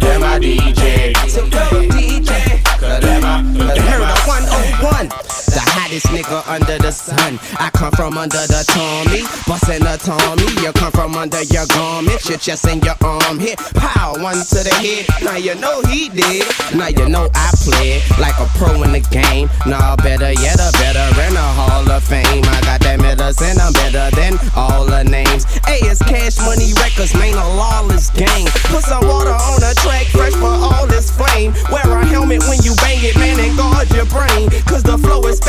cause 0.00 0.08
that's 0.08 0.20
my 0.20 0.38
DJ. 0.38 1.12
Go 1.50 1.88
DJ, 1.88 2.62
cause 2.78 3.00
that's 3.00 3.22
my. 3.22 3.40
You 3.74 3.82
heard 3.82 4.02
of 4.02 4.26
101, 4.26 5.08
the 5.08 5.60
hottest 5.90 6.06
nigga 6.06 6.46
under 6.46 6.78
the 6.78 6.92
sun. 6.92 7.38
I 7.58 7.70
come 7.70 7.90
from 7.92 8.16
under 8.16 8.46
the 8.46 8.62
Tommy, 8.70 9.26
bustin' 9.46 9.82
the 9.82 9.98
Tommy. 9.98 10.46
You 10.62 10.72
come 10.72 10.92
from 10.92 11.16
under 11.16 11.42
your 11.50 11.66
garment, 11.66 12.22
your 12.28 12.38
chest 12.38 12.66
and 12.66 12.82
your 12.84 12.94
arm 13.02 13.38
hit. 13.38 13.58
Pow, 13.74 14.14
one 14.22 14.38
to 14.38 14.60
the 14.62 14.74
head. 14.78 15.06
Now 15.24 15.36
you 15.36 15.54
know 15.56 15.82
he 15.82 16.08
did. 16.08 16.46
Now 16.74 16.88
you 16.88 17.08
know 17.08 17.28
I 17.34 17.50
played 17.66 18.02
like 18.22 18.38
a 18.38 18.46
pro 18.54 18.82
in 18.82 18.92
the 18.92 19.02
game. 19.10 19.50
Nah, 19.66 19.96
better 19.96 20.30
yet, 20.30 20.62
a 20.62 20.70
veteran, 20.78 21.34
a 21.34 21.46
Hall 21.58 21.90
of 21.90 22.04
Fame. 22.04 22.44
I 22.46 22.60
got 22.62 22.80
that 22.86 23.00
medicine, 23.00 23.58
I'm 23.58 23.72
better 23.74 24.14
than 24.14 24.38
all 24.54 24.86
the 24.86 25.02
names. 25.02 25.46
A 25.66 25.74
is 25.90 25.98
Cash 25.98 26.38
Money 26.38 26.70
Records, 26.78 27.14
man, 27.18 27.34
a 27.34 27.46
lawless 27.58 28.10
gang. 28.10 28.46
Put 28.70 28.86
some 28.86 29.06
water 29.10 29.34
on 29.34 29.58
the 29.58 29.74
track, 29.82 30.06
fresh 30.14 30.34
for 30.38 30.54
all 30.54 30.86
this 30.86 31.10
flame. 31.10 31.50
Wear 31.70 31.82
a 31.82 32.06
helmet 32.06 32.46
when 32.46 32.62
you 32.62 32.78
bang 32.78 33.02
it, 33.02 33.18
man, 33.18 33.42
and 33.42 33.56
guard 33.58 33.90
your 33.90 34.06
brain. 34.06 34.50
Cause 34.70 34.86
the 34.86 34.94
flow 34.98 35.26
is 35.26 35.40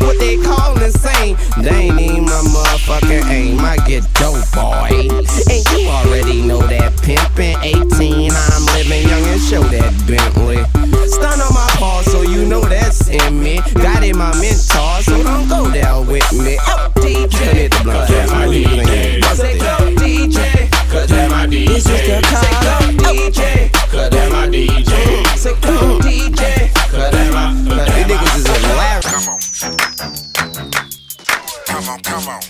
what 0.00 0.18
they 0.18 0.36
call 0.36 0.80
insane. 0.82 1.36
They 1.62 1.88
ain't 1.88 2.00
even 2.00 2.24
my 2.24 2.40
motherfucking 2.52 3.24
aim. 3.30 3.60
I 3.60 3.76
get 3.86 4.02
dope, 4.14 4.44
boy. 4.52 4.88
And 4.90 5.62
you 5.72 5.88
already 5.88 6.42
know 6.42 6.60
that 6.66 6.92
pimpin' 7.02 7.56
18. 7.62 8.30
I'm 8.32 8.64
living 8.76 9.08
young 9.08 9.24
and 9.24 9.40
show 9.40 9.62
that 9.62 9.92
Bentley. 10.06 10.62
Stun 11.08 11.40
on 11.40 11.54
my 11.54 11.68
paw, 11.78 12.02
so 12.02 12.22
you 12.22 12.46
know 12.46 12.60
that's 12.60 13.08
in 13.08 13.42
me. 13.42 13.60
Got 13.74 14.04
in 14.04 14.16
my 14.16 14.32
mentor, 14.40 15.02
so 15.02 15.22
don't 15.22 15.48
go 15.48 15.68
there 15.68 16.00
with 16.00 16.30
me. 16.32 16.58
Oh, 16.60 16.90
DJ, 16.96 17.70
cause 17.70 18.08
that's 18.08 18.30
my 18.30 18.46
DJ. 18.46 19.24
Say 19.34 19.58
go 19.58 19.76
DJ, 19.96 20.38
oh. 20.38 20.88
cause 20.90 21.08
that's 21.08 21.30
my 21.30 21.46
DJ. 21.46 21.66
This 21.68 21.86
is 21.86 22.06
the 22.06 22.22
car. 22.22 22.42
Say 22.42 22.54
go 22.64 23.12
DJ, 23.12 23.72
cause 23.90 24.10
that's 24.10 24.32
my 24.32 24.48
DJ. 24.48 25.36
Say 25.36 25.54
go 25.60 25.98
DJ, 26.00 26.63
Come 32.04 32.28
on. 32.28 32.40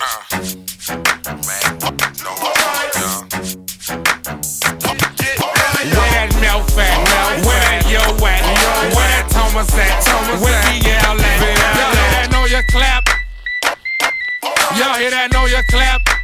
Uh, 0.00 0.26
man. 1.46 1.62
No. 2.22 2.32
Yeah. 2.96 3.24
Where 5.96 6.10
that 6.10 6.30
mouth 6.40 6.78
at? 6.78 6.98
Where 7.46 7.60
that 7.60 7.82
yo 7.88 8.02
at? 8.26 8.42
Where 8.94 9.08
that 9.08 9.26
Thomas 9.30 9.72
at? 9.74 10.40
Where 10.42 10.62
DL 10.62 10.86
at? 10.90 11.06
Y'all 11.06 11.16
hear 11.18 12.10
that? 12.10 12.28
Nolia 12.30 12.62
clap. 12.66 13.04
Y'all 14.76 14.98
hear 14.98 15.10
that? 15.10 15.30
Nolia 15.32 15.62
clap. 15.68 16.19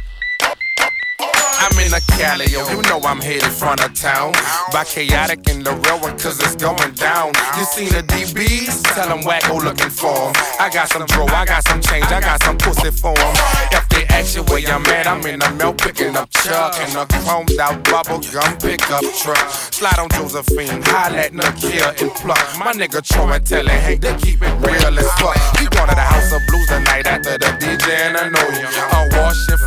I'm 1.59 1.77
in 1.79 1.93
a 1.93 2.01
Calio, 2.17 2.61
you 2.69 2.81
know 2.89 2.99
I'm 3.03 3.19
headed 3.19 3.51
front 3.51 3.83
of 3.83 3.93
town. 3.93 4.33
By 4.71 4.83
chaotic 4.83 5.47
in 5.49 5.63
the 5.63 5.73
real 5.73 5.99
one, 5.99 6.17
cause 6.19 6.39
it's 6.39 6.55
going 6.55 6.93
down. 6.93 7.33
You 7.57 7.65
seen 7.65 7.89
the 7.89 8.03
DBs? 8.03 8.83
Tell 8.95 9.09
them 9.09 9.21
wacko 9.21 9.63
looking 9.63 9.89
for 9.89 10.13
'em. 10.13 10.33
I 10.59 10.69
got 10.69 10.89
some 10.89 11.05
bro, 11.07 11.25
I 11.27 11.45
got 11.45 11.67
some 11.67 11.81
change, 11.81 12.05
I 12.05 12.21
got 12.21 12.43
some 12.43 12.57
pussy 12.57 12.91
for 12.91 13.17
'em. 13.17 13.33
If 13.71 13.89
they 13.89 14.05
ask 14.15 14.35
you 14.35 14.43
where 14.43 14.61
I'm 14.69 14.85
at, 14.87 15.07
I'm 15.07 15.25
in 15.25 15.39
the 15.39 15.49
milk 15.51 15.77
picking 15.77 16.15
up 16.15 16.29
Chuck 16.31 16.75
in 16.79 16.95
a 16.95 17.05
chromed 17.05 17.57
out 17.59 17.83
bubble 17.89 18.19
gum 18.19 18.57
pickup 18.57 19.03
truck. 19.21 19.45
Slide 19.71 19.99
on 19.99 20.09
Josephine, 20.09 20.81
holla 20.83 21.17
at 21.17 21.33
Nakia 21.33 21.99
and 22.01 22.13
pluck. 22.15 22.45
My 22.57 22.73
nigga 22.73 23.01
Troy 23.01 23.31
and 23.31 23.45
tell 23.45 23.67
it, 23.67 23.79
hey, 23.85 23.95
they 23.95 24.13
keep 24.15 24.41
it 24.41 24.53
real 24.61 24.99
as 24.99 25.11
fuck. 25.19 25.37
We 25.59 25.67
going 25.67 25.89
to 25.89 25.95
the 25.95 26.01
House 26.01 26.31
of 26.31 26.41
Blues 26.47 26.67
tonight 26.67 27.07
after 27.07 27.37
the 27.37 27.49
DJ 27.59 27.87
and 28.07 28.17
I 28.17 28.29
know 28.29 28.47
you. 28.59 28.67
A 28.97 28.99
wash 29.17 29.49
it 29.49 29.59
for 29.59 29.66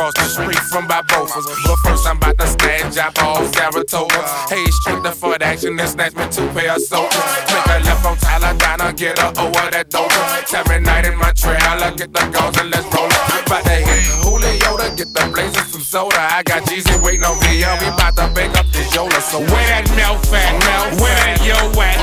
across 0.00 0.14
the 0.16 0.28
street 0.32 0.64
from 0.72 0.88
Barbofas. 0.88 1.44
But 1.64 1.76
first 1.84 2.06
I'm 2.06 2.16
about 2.16 2.38
to 2.38 2.46
stand 2.46 2.94
job 2.94 3.12
off 3.20 3.44
Saratoga. 3.52 4.20
Hey, 4.48 4.64
straight 4.80 5.02
the 5.02 5.12
foot 5.12 5.42
action 5.42 5.78
and 5.78 5.88
snatch 5.88 6.14
me 6.16 6.24
two 6.32 6.48
pair 6.56 6.72
of 6.72 6.80
soldiers. 6.80 7.20
Make 7.52 7.68
a 7.68 7.84
left 7.84 8.04
on 8.06 8.16
Taladana, 8.16 8.96
get 8.96 9.18
a 9.20 9.28
over 9.36 9.68
that 9.70 9.90
doja. 9.90 10.54
Every 10.54 10.80
night 10.80 11.04
in 11.06 11.16
my 11.18 11.32
trailer, 11.36 11.92
get 11.96 12.12
the 12.12 12.24
guns 12.32 12.56
and 12.56 12.70
let's 12.70 12.88
roll 12.96 13.12
it. 13.12 13.44
About 13.44 13.64
to 13.64 13.76
hit 13.76 14.08
Julio 14.24 14.70
to 14.80 14.88
get 14.96 15.12
the 15.12 15.24
blazing 15.32 15.68
some 15.68 15.84
soda. 15.84 16.16
I 16.16 16.42
got 16.44 16.64
Jeezy 16.64 16.96
waiting 17.04 17.24
on 17.24 17.36
me, 17.44 17.60
we 17.60 17.86
about 17.92 18.16
to 18.16 18.32
bake 18.32 18.56
up 18.56 18.66
this 18.72 18.88
Yola. 18.94 19.20
So 19.20 19.38
Where 19.38 19.68
that 19.68 19.84
mouth 20.00 20.24
at? 20.32 20.96
Where 20.96 21.12
that 21.12 21.44
yo 21.44 21.60
at? 21.76 21.98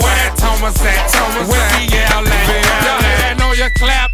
Where 0.00 0.16
that 0.24 0.32
Thomas 0.40 0.80
at? 0.80 1.04
Where 1.44 1.68
DL 1.76 2.24
at? 2.24 2.48
Y'all 2.80 2.96
hear 3.04 3.18
that? 3.20 3.36
Nolia 3.36 3.68
clap. 3.76 4.10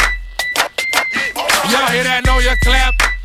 Y'all 1.71 1.87
hear 1.95 2.03
that? 2.03 2.25
Nolia 2.27 2.59
clap. 2.67 3.18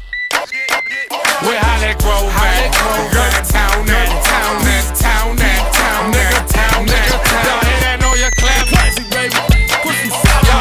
Where 1.14 1.62
Holly 1.62 1.94
Grove 2.02 2.34
at? 2.42 2.74
Girl, 3.14 3.30
town 3.46 3.86
at, 3.86 4.10
town 4.26 4.66
at, 4.66 4.98
town 4.98 5.38
at, 5.38 5.62
town 5.70 6.10
nigga, 6.10 6.42
town 6.50 6.90
at. 6.90 7.14
Y'all 7.46 7.62
hear 7.62 7.80
that? 7.86 8.02
Nolia 8.02 8.34
clap. 8.34 8.66
Y'all 8.66 8.82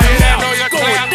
hear 0.04 0.18
that? 0.20 0.36
Nolia 0.44 0.68
clap. 0.68 1.08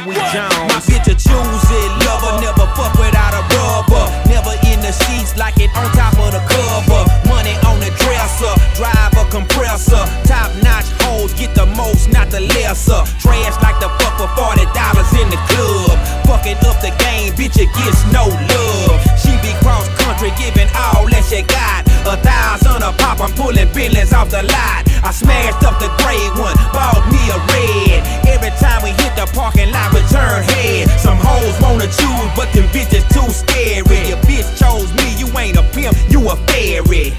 Sweet 0.00 0.24
Jones. 0.32 0.72
My 0.72 0.80
bitch 0.88 1.12
a 1.12 1.14
choose 1.20 1.68
it, 1.68 1.90
lover, 2.08 2.40
never 2.40 2.64
fuck 2.72 2.96
without 2.96 3.36
a 3.36 3.44
rubber. 3.52 4.08
Never 4.32 4.56
in 4.72 4.80
the 4.80 4.92
sheets 5.04 5.36
like 5.36 5.60
it 5.60 5.68
on 5.76 5.92
top 5.92 6.16
of 6.16 6.32
the 6.32 6.40
cover. 6.48 7.04
Money 7.28 7.52
on 7.68 7.76
the 7.84 7.92
dresser, 8.00 8.56
drive 8.80 9.12
a 9.20 9.28
compressor. 9.28 10.00
Top 10.24 10.48
notch 10.64 10.88
hoes 11.04 11.34
get 11.36 11.52
the 11.54 11.66
most, 11.76 12.08
not 12.08 12.30
the 12.30 12.40
lesser. 12.56 13.04
Trash 13.20 13.60
like 13.60 13.76
the 13.84 13.92
fuck 14.00 14.16
for 14.16 14.32
forty 14.32 14.64
dollars 14.72 15.12
in 15.20 15.28
the 15.28 15.36
club. 15.52 16.00
Fucking 16.40 16.64
up 16.64 16.80
the 16.80 16.88
game, 17.04 17.36
bitch, 17.36 17.60
it 17.60 17.68
gets 17.76 18.00
no 18.16 18.24
love. 18.24 18.96
She 19.20 19.28
be 19.44 19.52
cross 19.60 19.84
country, 20.00 20.32
giving 20.40 20.72
all 20.72 21.04
that 21.12 21.20
she 21.28 21.44
got. 21.44 21.84
A 22.08 22.16
thousand 22.16 22.80
a 22.80 22.96
pop, 22.96 23.20
I'm 23.20 23.28
pulling 23.36 23.68
billions 23.76 24.14
off 24.14 24.30
the 24.32 24.40
lot. 24.48 24.88
I 25.04 25.12
smashed 25.12 25.60
up 25.68 25.76
the 25.76 25.92
gray 26.00 26.16
one, 26.40 26.56
bought 26.72 27.04
me 27.12 27.20
a 27.28 27.36
red. 27.52 28.24
Every 28.24 28.56
time 28.56 28.80
we 28.80 28.96
hit 29.04 29.12
the 29.20 29.28
parking 29.36 29.68
lot, 29.68 29.92
we 29.92 30.00
turn 30.08 30.40
head. 30.56 30.88
Some 30.96 31.20
hoes 31.20 31.60
wanna 31.60 31.84
choose, 31.92 32.30
but 32.32 32.48
them 32.56 32.64
bitches 32.72 33.04
too 33.12 33.28
scary. 33.28 34.08
Your 34.08 34.16
bitch 34.24 34.48
chose 34.56 34.88
me, 34.96 35.12
you 35.20 35.28
ain't 35.36 35.60
a 35.60 35.64
pimp, 35.76 35.92
you 36.08 36.24
a 36.24 36.36
fairy. 36.48 37.12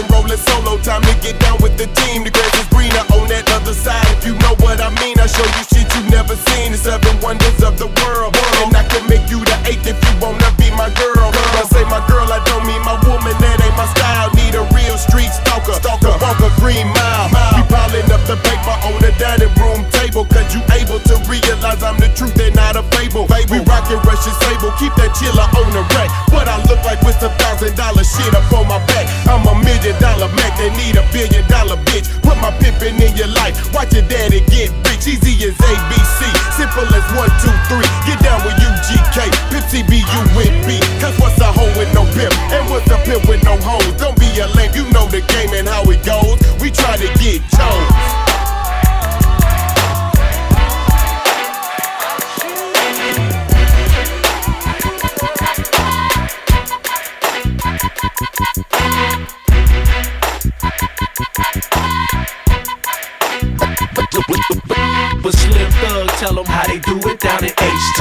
Been 0.00 0.12
rolling 0.12 0.38
solo, 0.38 0.78
time 0.80 1.02
to 1.02 1.14
get 1.20 1.38
down 1.40 1.58
with 1.60 1.76
the 1.76 1.86
team. 2.00 2.24
The 2.24 2.30
grass 2.30 2.52
is 2.56 2.68
greener 2.68 3.04
on 3.12 3.28
that 3.28 3.44
other 3.52 3.74
side. 3.74 4.04
If 4.16 4.26
you 4.26 4.34
know 4.40 4.54
what 4.64 4.80
I 4.80 4.88
mean, 5.00 5.18
I 5.20 5.26
show 5.26 5.44
you 5.44 5.64
shit 5.68 5.88
you 5.96 6.02
never 6.08 6.36
seen. 6.36 6.72
The 6.72 6.78
seven 6.78 7.20
wonders 7.20 7.60
of 7.62 7.76
the 7.76 7.88
world. 8.04 8.36
And 8.64 8.72
I 8.76 8.84
can 8.88 9.04
make 9.08 9.28
you 9.28 9.40
the 9.44 9.56
eighth 9.68 9.86
if 9.86 9.98
you 10.00 10.12
wanna 10.20 10.48
be 10.56 10.70
my 10.72 10.88
girl. 10.96 11.28
I 11.56 11.64
say 11.68 11.84
my 11.84 12.00
girl, 12.08 12.28
I 12.32 12.40
don't 12.48 12.64
mean 12.64 12.80
my 12.84 12.96
woman, 13.04 13.36
that 13.40 13.56
ain't 13.60 13.76
my 13.76 13.88
style. 13.92 14.32
Need 14.36 14.54
a 14.56 14.64
real 14.72 14.96
street 14.96 15.32
stalker, 15.32 15.76
stalker, 15.76 16.14
walk 16.20 16.40
a 16.40 16.50
green 16.60 16.88
mile. 16.88 17.28
We 17.56 17.62
piling 17.68 18.08
up 18.08 18.22
the 18.24 18.36
paper 18.40 18.76
on 18.88 18.96
the 19.04 19.12
dining 19.20 19.52
room 19.60 19.84
table, 19.92 20.24
cause 20.24 20.48
you 20.54 20.62
able 20.72 21.00
to 21.00 21.14
realize 21.28 21.82
I'm 21.82 22.00
the 22.00 22.08
truth 22.16 22.38
and 22.40 22.54
not 22.56 22.76
a 22.76 22.84
fable. 22.96 23.28
We 23.50 23.58
rockin' 23.66 23.98
Russian 24.06 24.32
sable, 24.46 24.70
keep 24.78 24.94
that 24.94 25.10
chiller 25.18 25.42
on 25.42 25.68
the 25.74 25.82
rack. 25.98 26.08
What 26.30 26.46
I 26.46 26.62
look 26.70 26.78
like 26.86 27.02
with 27.02 27.18
some 27.18 27.34
thousand 27.34 27.74
dollar 27.74 28.06
shit 28.06 28.30
up 28.30 28.46
on 28.54 28.70
my 28.70 28.78
back. 28.94 29.10
I'm 29.26 29.42
a 29.42 29.54
million 29.58 29.89
dollar 29.98 30.28
Mac, 30.36 30.54
they 30.58 30.70
need 30.76 30.94
a 30.94 31.04
billion 31.10 31.42
dollar 31.48 31.76
bitch. 31.88 32.06
Put 32.22 32.36
my 32.38 32.52
pimpin' 32.62 33.00
in 33.00 33.16
your 33.16 33.32
life, 33.34 33.56
watch 33.74 33.92
your 33.92 34.06
daddy 34.06 34.40
get 34.46 34.70
rich. 34.86 35.08
Easy 35.08 35.34
as 35.48 35.56
ABC, 35.56 36.20
simple 36.54 36.86
as 36.94 37.06
one, 37.16 37.32
two, 37.42 37.54
three. 37.66 37.88
Get 38.06 38.20
down 38.22 38.44
with 38.44 38.54
UGK, 38.60 39.32
Pimp 39.50 39.66
CBU 39.66 40.20
with 40.36 40.52
B. 40.66 40.78
Cause 41.00 41.16
what's 41.18 41.40
a 41.40 41.50
hoe 41.50 41.72
with 41.78 41.92
no 41.94 42.04
pimp? 42.14 42.34
And 42.52 42.68
what's 42.70 42.90
a 42.90 42.98
pimp 43.08 43.26
with 43.26 43.42
no 43.42 43.56
hoes? 43.58 43.90
Don't 43.98 44.18
be 44.20 44.28
a 44.38 44.46
lame, 44.54 44.70
you 44.74 44.84
know 44.92 45.06
the 45.08 45.22
game 45.32 45.54
and 45.54 45.66
how 45.66 45.82
it 45.90 46.04
goes. 46.04 46.38
We 46.60 46.70
try 46.70 46.96
to 46.96 47.08
get 47.18 47.42
Jones. 47.56 48.29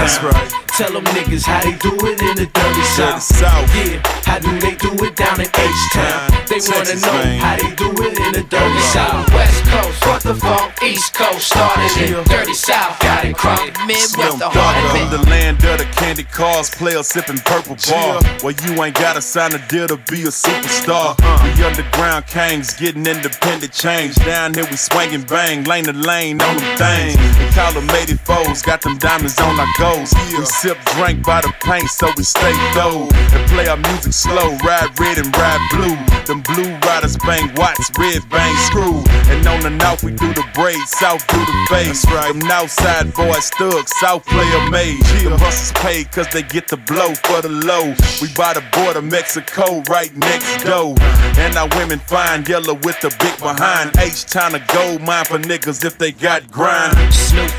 That's 0.10 0.24
right. 0.24 0.49
Tell 0.80 0.94
them 0.94 1.04
niggas 1.12 1.44
how 1.44 1.60
they 1.60 1.76
do 1.76 1.92
it 2.08 2.22
in 2.24 2.36
the 2.38 2.48
dirty 2.56 2.84
south. 2.96 3.22
South. 3.22 3.68
Yeah, 3.76 4.00
how 4.24 4.40
do 4.40 4.48
they 4.64 4.76
do 4.76 4.88
it 5.04 5.14
down 5.18 5.42
in 5.42 5.52
H-Town? 5.52 6.40
They 6.48 6.64
wanna 6.72 6.96
know 7.04 7.20
man. 7.20 7.40
how 7.44 7.56
they 7.60 7.76
do 7.76 7.92
it 7.92 8.16
in 8.18 8.32
the 8.32 8.48
dirty 8.48 8.80
south. 8.96 9.28
West 9.34 9.60
Coast, 9.66 10.06
what 10.08 10.24
the 10.24 10.36
fuck? 10.36 10.82
East 10.82 11.14
Coast 11.14 11.52
started 11.52 11.92
it. 12.00 12.26
Dirty 12.26 12.54
South 12.54 12.98
got 13.02 13.26
it 13.26 13.36
crunk. 13.36 13.76
Midwest, 13.86 14.40
the 14.40 14.50
heart 14.50 14.78
of 14.80 14.96
it. 14.96 15.18
the 15.18 15.30
land 15.30 15.62
of 15.66 15.80
the 15.80 15.86
candy 16.00 16.24
cars, 16.24 16.70
player 16.70 17.04
sipping 17.04 17.40
purple 17.40 17.76
bar. 17.92 18.22
Well, 18.42 18.56
you 18.64 18.82
ain't 18.82 18.96
gotta 18.96 19.22
sign 19.22 19.54
a 19.54 19.60
deal 19.68 19.88
to 19.88 19.98
be 20.10 20.24
a 20.24 20.32
superstar. 20.32 21.20
Uh-huh. 21.20 21.44
We 21.44 21.64
underground 21.64 22.26
kings 22.28 22.74
getting 22.74 23.06
independent 23.06 23.74
change. 23.74 24.16
Down 24.16 24.54
here 24.54 24.66
we 24.72 24.78
swinging 24.78 25.24
bang, 25.24 25.66
lane 25.66 25.86
to 25.86 25.94
lane 25.94 26.42
on 26.42 26.56
them 26.56 26.78
things. 26.80 27.20
We 27.38 27.46
call 27.52 27.74
them 27.74 27.88
84s, 27.90 28.66
got 28.66 28.82
them 28.82 28.98
diamonds 28.98 29.38
on 29.40 29.60
our 29.60 29.68
goals. 29.78 30.14
We 30.16 30.40
sip 30.70 30.78
drink 30.94 31.26
by 31.26 31.42
the 31.42 31.52
paint, 31.66 31.90
so 31.90 32.08
we 32.16 32.24
stay 32.24 32.54
low. 32.78 33.08
And 33.34 33.44
play 33.50 33.68
our 33.68 33.78
music 33.78 34.14
slow, 34.14 34.56
ride 34.62 34.92
red 35.00 35.18
and 35.18 35.36
ride 35.36 35.64
blue. 35.74 35.98
Them 36.30 36.42
blue 36.46 36.70
riders 36.86 37.18
bang 37.26 37.50
watts, 37.56 37.90
red 37.98 38.22
bang 38.30 38.56
screw. 38.68 39.02
And 39.34 39.46
on 39.48 39.62
the 39.62 39.72
north 39.72 40.04
we 40.04 40.12
do 40.12 40.30
the 40.34 40.46
braid, 40.54 40.78
south 40.86 41.26
do 41.28 41.40
the 41.40 41.58
face. 41.70 42.06
Them 42.06 42.40
north 42.40 42.70
side 42.70 43.14
boys 43.14 43.50
thugs, 43.58 43.92
south 44.00 44.26
player 44.26 44.70
made. 44.70 45.02
The 45.26 45.38
hustlers 45.38 45.72
paid 45.82 46.12
cause 46.12 46.28
they 46.30 46.44
get 46.44 46.68
the 46.68 46.78
blow 46.78 47.16
for 47.26 47.42
the 47.42 47.50
low. 47.50 47.96
We 48.22 48.28
by 48.38 48.54
the 48.54 48.64
border, 48.74 49.02
Mexico, 49.02 49.82
right 49.90 50.16
next 50.16 50.66
door. 50.66 50.94
And 51.42 51.56
our 51.58 51.70
women 51.80 52.00
fine, 52.00 52.46
yellow 52.46 52.76
with 52.76 53.00
the 53.02 53.10
big 53.20 53.36
behind. 53.40 53.98
H 53.98 54.26
time 54.26 54.52
to 54.52 54.62
gold 54.74 55.02
mine 55.02 55.26
for 55.26 55.40
niggas 55.40 55.84
if 55.84 55.98
they 55.98 56.12
got 56.12 56.52
grind. 56.52 56.94
Snoop 57.14 57.52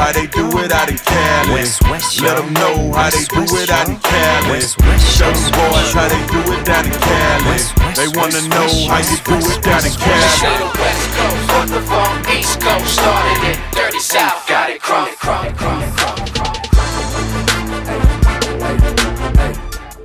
how 0.00 0.12
they 0.12 0.26
do 0.32 0.48
it 0.64 0.72
out 0.72 0.88
in 0.88 0.96
Cali. 0.96 1.52
West, 1.52 1.82
West, 1.90 2.20
Let 2.22 2.40
them 2.40 2.52
know 2.56 2.92
how 2.96 3.10
they 3.12 3.24
do 3.28 3.44
it 3.60 3.68
out 3.68 3.86
yo. 3.86 3.92
in 3.92 4.00
Cali. 4.00 4.48
West, 4.48 4.80
West, 4.80 5.04
Show 5.12 5.28
them 5.28 5.52
boys 5.52 5.92
how 5.92 6.08
they 6.08 6.22
do 6.32 6.40
it 6.56 6.64
down 6.64 6.88
in 6.88 6.96
Cali. 6.96 7.44
West, 7.52 7.76
West, 7.76 7.96
They 8.00 8.08
wanna 8.08 8.40
know 8.48 8.68
how 8.88 9.04
you 9.04 9.20
do 9.28 9.36
it 9.36 9.60
down 9.60 9.84
in 9.84 9.92
West, 9.92 10.00
Cali. 10.00 10.40
Show 10.40 10.56
the 10.56 10.72
West 10.80 11.06
Coast, 11.16 11.44
what 11.52 11.68
the 11.68 11.80
fuck? 11.84 12.32
East 12.32 12.56
Coast 12.64 12.88
started 12.96 13.40
it. 13.52 13.58
Dirty 13.76 14.00
South 14.00 14.48
got 14.48 14.70
it 14.70 14.80
crunk. 14.80 15.12
crunk, 15.20 15.52
crunk, 15.60 15.92
crunk, 16.00 16.28
crunk. 16.32 16.56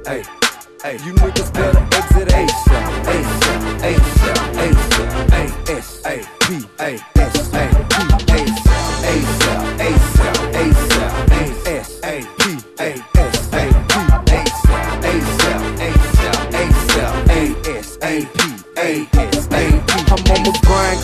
Hey, 0.05 0.21
hey, 0.83 0.95
you 1.05 1.13
niggas 1.13 1.51
better 1.53 1.79
exit 1.95 2.27
ASAP, 2.29 2.91
ASAP, 3.15 3.61
ASAP, 3.89 4.41
ASAP, 4.65 5.21
A-S-A-P, 5.39 6.49
A-S-A-P, 6.77 6.99
ASAP, 7.15 7.84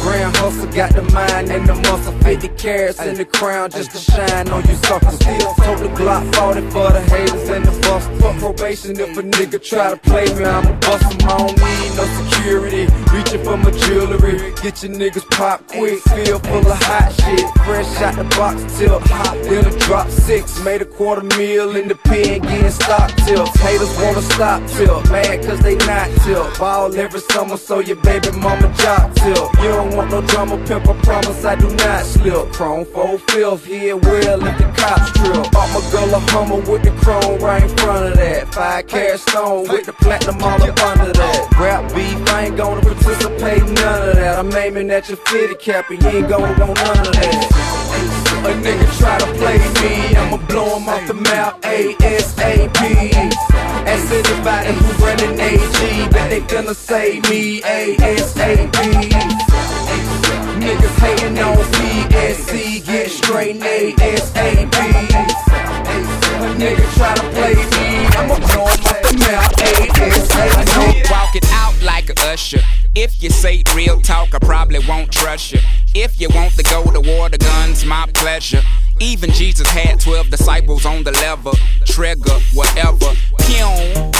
hustle, 0.01 0.40
got 0.71 0.93
the 0.93 1.01
mind 1.13 1.49
and 1.49 1.67
the 1.67 1.75
muscle, 1.75 2.13
50 2.19 2.47
carats 2.49 3.01
in 3.01 3.15
the 3.15 3.25
crown 3.25 3.69
just 3.69 3.91
to 3.91 3.97
shine 3.97 4.49
on 4.49 4.63
you 4.67 4.75
suckers. 4.75 5.15
Still 5.15 5.53
told 5.55 5.79
the 5.79 5.89
Glock 5.99 6.23
40 6.35 6.61
for 6.71 6.91
the 6.91 7.01
haters 7.01 7.49
and 7.49 7.65
the 7.65 7.71
busters. 7.81 8.21
Fuck 8.21 8.37
probation 8.37 8.99
if 8.99 9.17
a 9.17 9.23
nigga 9.23 9.61
try 9.63 9.91
to 9.91 9.97
play 9.97 10.25
me, 10.33 10.45
I'ma 10.45 10.73
bust 10.79 11.11
him. 11.11 11.29
I 11.29 11.37
don't 11.37 11.57
need 11.57 11.91
no 11.97 12.05
security, 12.19 12.87
reaching 13.13 13.43
for 13.43 13.57
my 13.57 13.71
jewelry. 13.71 14.53
Get 14.61 14.83
your 14.83 14.93
niggas 14.93 15.29
pop 15.31 15.67
quick, 15.67 15.99
feel 16.03 16.39
full 16.39 16.71
of 16.71 16.81
hot 16.83 17.11
shit. 17.13 17.47
Fresh 17.65 18.01
out 18.01 18.15
the 18.15 18.23
box 18.35 18.61
till 18.77 18.99
hot, 18.99 19.37
then 19.43 19.65
a 19.65 19.79
drop 19.79 20.09
six. 20.09 20.63
Made 20.63 20.81
a 20.81 20.85
quarter 20.85 21.23
meal 21.37 21.75
in 21.75 21.87
the 21.87 21.95
pen, 21.95 22.41
getting 22.41 22.71
stock 22.71 23.09
tips. 23.25 23.59
Haters 23.59 23.93
wanna 23.99 24.21
stop 24.21 24.65
till, 24.69 25.01
mad 25.11 25.43
cause 25.45 25.59
they 25.59 25.75
not 25.75 26.09
till. 26.23 26.49
Ball 26.57 26.95
every 26.95 27.19
summer, 27.19 27.57
so 27.57 27.79
your 27.79 27.97
baby 27.97 28.31
mama 28.31 28.73
job 28.77 29.13
till. 29.15 29.49
You 29.61 29.69
don't 29.69 29.95
want 29.95 30.11
no 30.11 30.21
drama, 30.21 30.60
pimp, 30.65 30.87
I 30.87 30.93
promise 31.01 31.43
I 31.45 31.55
do 31.55 31.69
not 31.75 32.05
slip. 32.05 32.51
Chrome 32.53 32.85
four 32.85 33.17
fifth, 33.19 33.65
here 33.65 33.97
well 33.97 34.45
if 34.45 34.57
the 34.57 34.65
cops 34.77 35.11
trip. 35.11 35.51
Bought 35.51 35.69
my 35.73 35.81
girl 35.91 36.15
a 36.15 36.19
Hummer 36.31 36.61
with 36.71 36.83
the 36.83 36.91
chrome 37.01 37.39
right 37.39 37.63
in 37.63 37.69
front 37.77 38.05
of 38.07 38.13
that. 38.15 38.53
Five 38.53 38.87
carat 38.87 39.19
stone 39.19 39.67
with 39.67 39.85
the 39.85 39.93
platinum 39.93 40.41
all 40.41 40.61
up 40.61 40.83
under 40.83 41.11
that. 41.13 41.57
Rap 41.59 41.93
beef, 41.93 42.17
I 42.33 42.45
ain't 42.45 42.57
gonna 42.57 42.81
participate 42.81 43.63
none 43.63 44.09
of 44.09 44.15
that. 44.15 44.39
I'm 44.39 44.53
aiming 44.53 44.89
at 44.91 45.07
your 45.09 45.17
fitted 45.17 45.59
cap 45.59 45.89
and 45.89 46.01
you 46.03 46.09
ain't 46.09 46.29
gonna 46.29 46.57
want 46.59 46.75
none 46.75 47.07
of 47.07 47.13
that. 47.13 47.71
A 48.41 48.43
nigga 48.53 48.87
try 48.97 49.19
to 49.19 49.25
play 49.37 49.59
me, 49.81 50.15
I'ma 50.15 50.37
blow 50.47 50.77
him 50.77 50.89
off 50.89 51.05
the 51.07 51.13
map 51.13 51.61
ASAP. 51.61 52.75
Ask 53.85 54.11
anybody 54.11 54.71
who 54.73 55.05
running 55.05 55.39
AG, 55.39 56.09
bet 56.09 56.29
they 56.29 56.41
gonna 56.41 56.73
say 56.73 57.19
me 57.29 57.61
ASAP. 57.61 58.71
Niggas 60.61 60.99
hating 60.99 61.39
on 61.39 61.57
PSC, 61.57 62.85
get 62.85 63.09
straight 63.09 63.59
ASAP. 63.59 64.75
A 66.37 66.55
nigga 66.55 66.85
try 66.95 67.15
to 67.15 67.21
play 67.33 67.55
me, 67.55 68.05
I'ma 68.05 68.35
blow 68.37 68.67
him 68.69 68.85
off 68.85 69.01
the 69.01 69.17
map 69.19 69.51
ASAP. 69.57 71.09
Walk 71.09 71.35
it 71.35 71.45
out 71.53 71.73
like 71.81 72.11
a 72.11 72.31
usher. 72.31 72.59
If 72.93 73.23
you 73.23 73.31
say 73.31 73.63
real 73.75 73.99
talk, 74.01 74.35
I 74.35 74.39
probably 74.39 74.79
won't 74.87 75.11
trust 75.11 75.53
you. 75.53 75.59
If 75.95 76.21
you 76.21 76.29
want 76.29 76.53
to 76.53 76.63
go 76.63 76.83
to 76.83 76.99
war, 76.99 77.27
the 77.29 77.39
gun's 77.39 77.83
my 77.83 78.05
pleasure. 78.13 78.61
Even 79.01 79.31
Jesus 79.31 79.67
had 79.69 79.99
12 79.99 80.29
disciples 80.29 80.85
on 80.85 81.03
the 81.03 81.11
lever, 81.11 81.51
trigger, 81.85 82.37
whatever. 82.53 83.13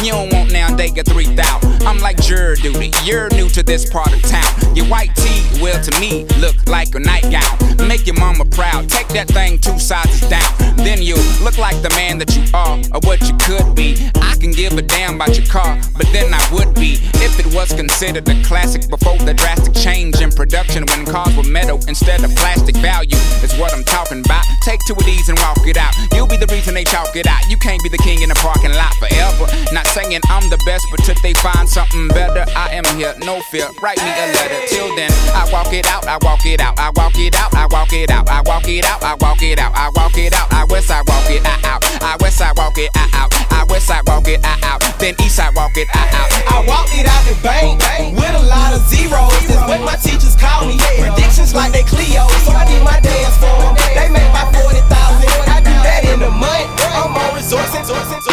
You 0.01 0.11
don't 0.11 0.33
want 0.33 0.51
now 0.51 0.75
they 0.75 0.89
get 0.89 1.07
3,000. 1.07 1.87
I'm 1.87 1.99
like 1.99 2.19
jury 2.21 2.55
duty, 2.57 2.91
you're 3.03 3.29
new 3.29 3.47
to 3.49 3.61
this 3.61 3.87
part 3.87 4.11
of 4.11 4.21
town. 4.23 4.75
Your 4.75 4.87
white 4.87 5.15
tee, 5.15 5.61
well 5.61 5.81
to 5.83 5.99
me, 5.99 6.25
look 6.39 6.55
like 6.65 6.95
a 6.95 6.99
nightgown. 6.99 7.87
Make 7.87 8.07
your 8.07 8.19
mama 8.19 8.45
proud, 8.45 8.89
take 8.89 9.07
that 9.09 9.27
thing 9.27 9.59
two 9.59 9.77
sizes 9.77 10.27
down. 10.27 10.75
Then 10.77 11.01
you 11.01 11.15
look 11.43 11.57
like 11.59 11.79
the 11.83 11.91
man 11.91 12.17
that 12.17 12.35
you 12.35 12.43
are, 12.53 12.77
or 12.95 13.01
what 13.05 13.21
you 13.21 13.37
could 13.45 13.75
be. 13.75 14.09
I 14.15 14.35
can 14.39 14.51
give 14.51 14.73
a 14.77 14.81
damn 14.81 15.15
about 15.15 15.37
your 15.37 15.45
car, 15.45 15.79
but 15.95 16.07
then 16.11 16.33
I 16.33 16.41
would 16.53 16.73
be 16.73 16.97
if 17.21 17.37
it 17.39 17.53
was 17.53 17.71
considered 17.73 18.27
a 18.27 18.43
classic 18.43 18.89
before 18.89 19.17
the 19.17 19.35
drastic 19.35 19.75
change 19.75 20.19
in 20.19 20.31
production 20.31 20.85
when 20.87 21.05
cars 21.05 21.35
were 21.37 21.43
metal 21.43 21.79
instead 21.87 22.23
of 22.23 22.35
plastic. 22.35 22.75
Value 22.77 23.17
is 23.43 23.53
what 23.59 23.73
I'm 23.73 23.83
talking 23.83 24.25
about. 24.25 24.43
Take 24.63 24.70
two 24.79 24.93
of 24.93 25.05
these 25.05 25.27
and 25.27 25.37
walk 25.39 25.65
it 25.67 25.77
out. 25.77 25.93
You'll 26.13 26.27
be 26.27 26.37
the 26.37 26.47
reason 26.47 26.73
they 26.73 26.83
chalk 26.83 27.15
it 27.15 27.27
out. 27.27 27.49
You 27.49 27.57
can't 27.57 27.81
be 27.83 27.89
the 27.89 27.97
king 27.97 28.21
in 28.21 28.29
the 28.29 28.35
parking 28.35 28.73
lot 28.73 28.93
forever. 28.95 29.47
Not 29.73 29.87
saying 29.87 30.21
I'm 30.29 30.49
the 30.49 30.61
best, 30.65 30.87
but 30.91 31.03
till 31.03 31.15
they 31.21 31.33
find 31.33 31.67
something 31.67 32.07
better, 32.09 32.45
I 32.55 32.69
am 32.71 32.85
here, 32.97 33.13
no 33.19 33.41
fear. 33.51 33.67
Write 33.81 33.97
me 33.97 34.11
a 34.11 34.27
letter. 34.33 34.61
Till 34.67 34.95
then, 34.95 35.11
I 35.33 35.49
walk 35.51 35.73
it 35.73 35.85
out, 35.87 36.07
I 36.07 36.17
walk 36.21 36.45
it 36.45 36.61
out, 36.61 36.79
I 36.79 36.91
walk 36.95 37.17
it 37.17 37.35
out, 37.35 37.53
I 37.53 37.67
walk 37.67 37.93
it 37.93 38.11
out, 38.11 38.29
I 38.29 38.41
walk 38.45 38.67
it 38.67 38.85
out, 38.85 39.03
I 39.03 39.15
walk 39.15 39.41
it 39.41 39.59
out, 39.59 39.73
I 39.75 39.89
walk 39.95 40.17
it 40.17 40.33
out, 40.33 40.53
I 40.53 40.65
west 40.65 40.87
side 40.87 41.03
walk 41.07 41.29
it 41.29 41.45
out, 41.45 41.83
I 42.01 42.17
west 42.21 42.37
side 42.37 42.57
walk 42.57 42.77
it 42.77 42.89
out, 42.95 43.31
I 43.61 43.63
west 43.65 43.85
side 43.85 44.01
walk 44.07 44.27
it 44.27 44.43
out, 44.43 44.57
out, 44.63 44.81
then 44.97 45.13
east 45.21 45.35
side 45.35 45.53
walk 45.55 45.77
it 45.77 45.87
out, 45.93 46.09
out. 46.17 46.29
I 46.49 46.65
walked 46.65 46.97
it 46.97 47.05
out 47.05 47.21
the 47.29 47.37
bank 47.45 47.77
with 48.17 48.33
a 48.33 48.41
lot 48.49 48.73
of 48.73 48.81
zeros. 48.89 49.29
Is 49.45 49.61
what 49.69 49.81
my 49.81 49.95
teachers 50.01 50.35
call 50.35 50.65
me. 50.65 50.79
Predictions 50.97 51.53
like 51.53 51.71
they 51.71 51.83
Cleo. 51.83 52.25
So 52.41 52.57
I 52.57 52.65
did 52.65 52.81
my 52.81 52.99
dance 52.99 53.37
for 53.37 53.53
'em. 53.61 53.75
They 53.93 54.09
make 54.09 54.33
my 54.33 54.49
40,000. 54.49 55.29
I 55.45 55.61
do 55.61 55.73
that 55.85 56.05
in 56.05 56.23
a 56.23 56.31
month. 56.31 56.73
I'm 56.81 57.15
on 57.15 57.35
resources. 57.35 58.30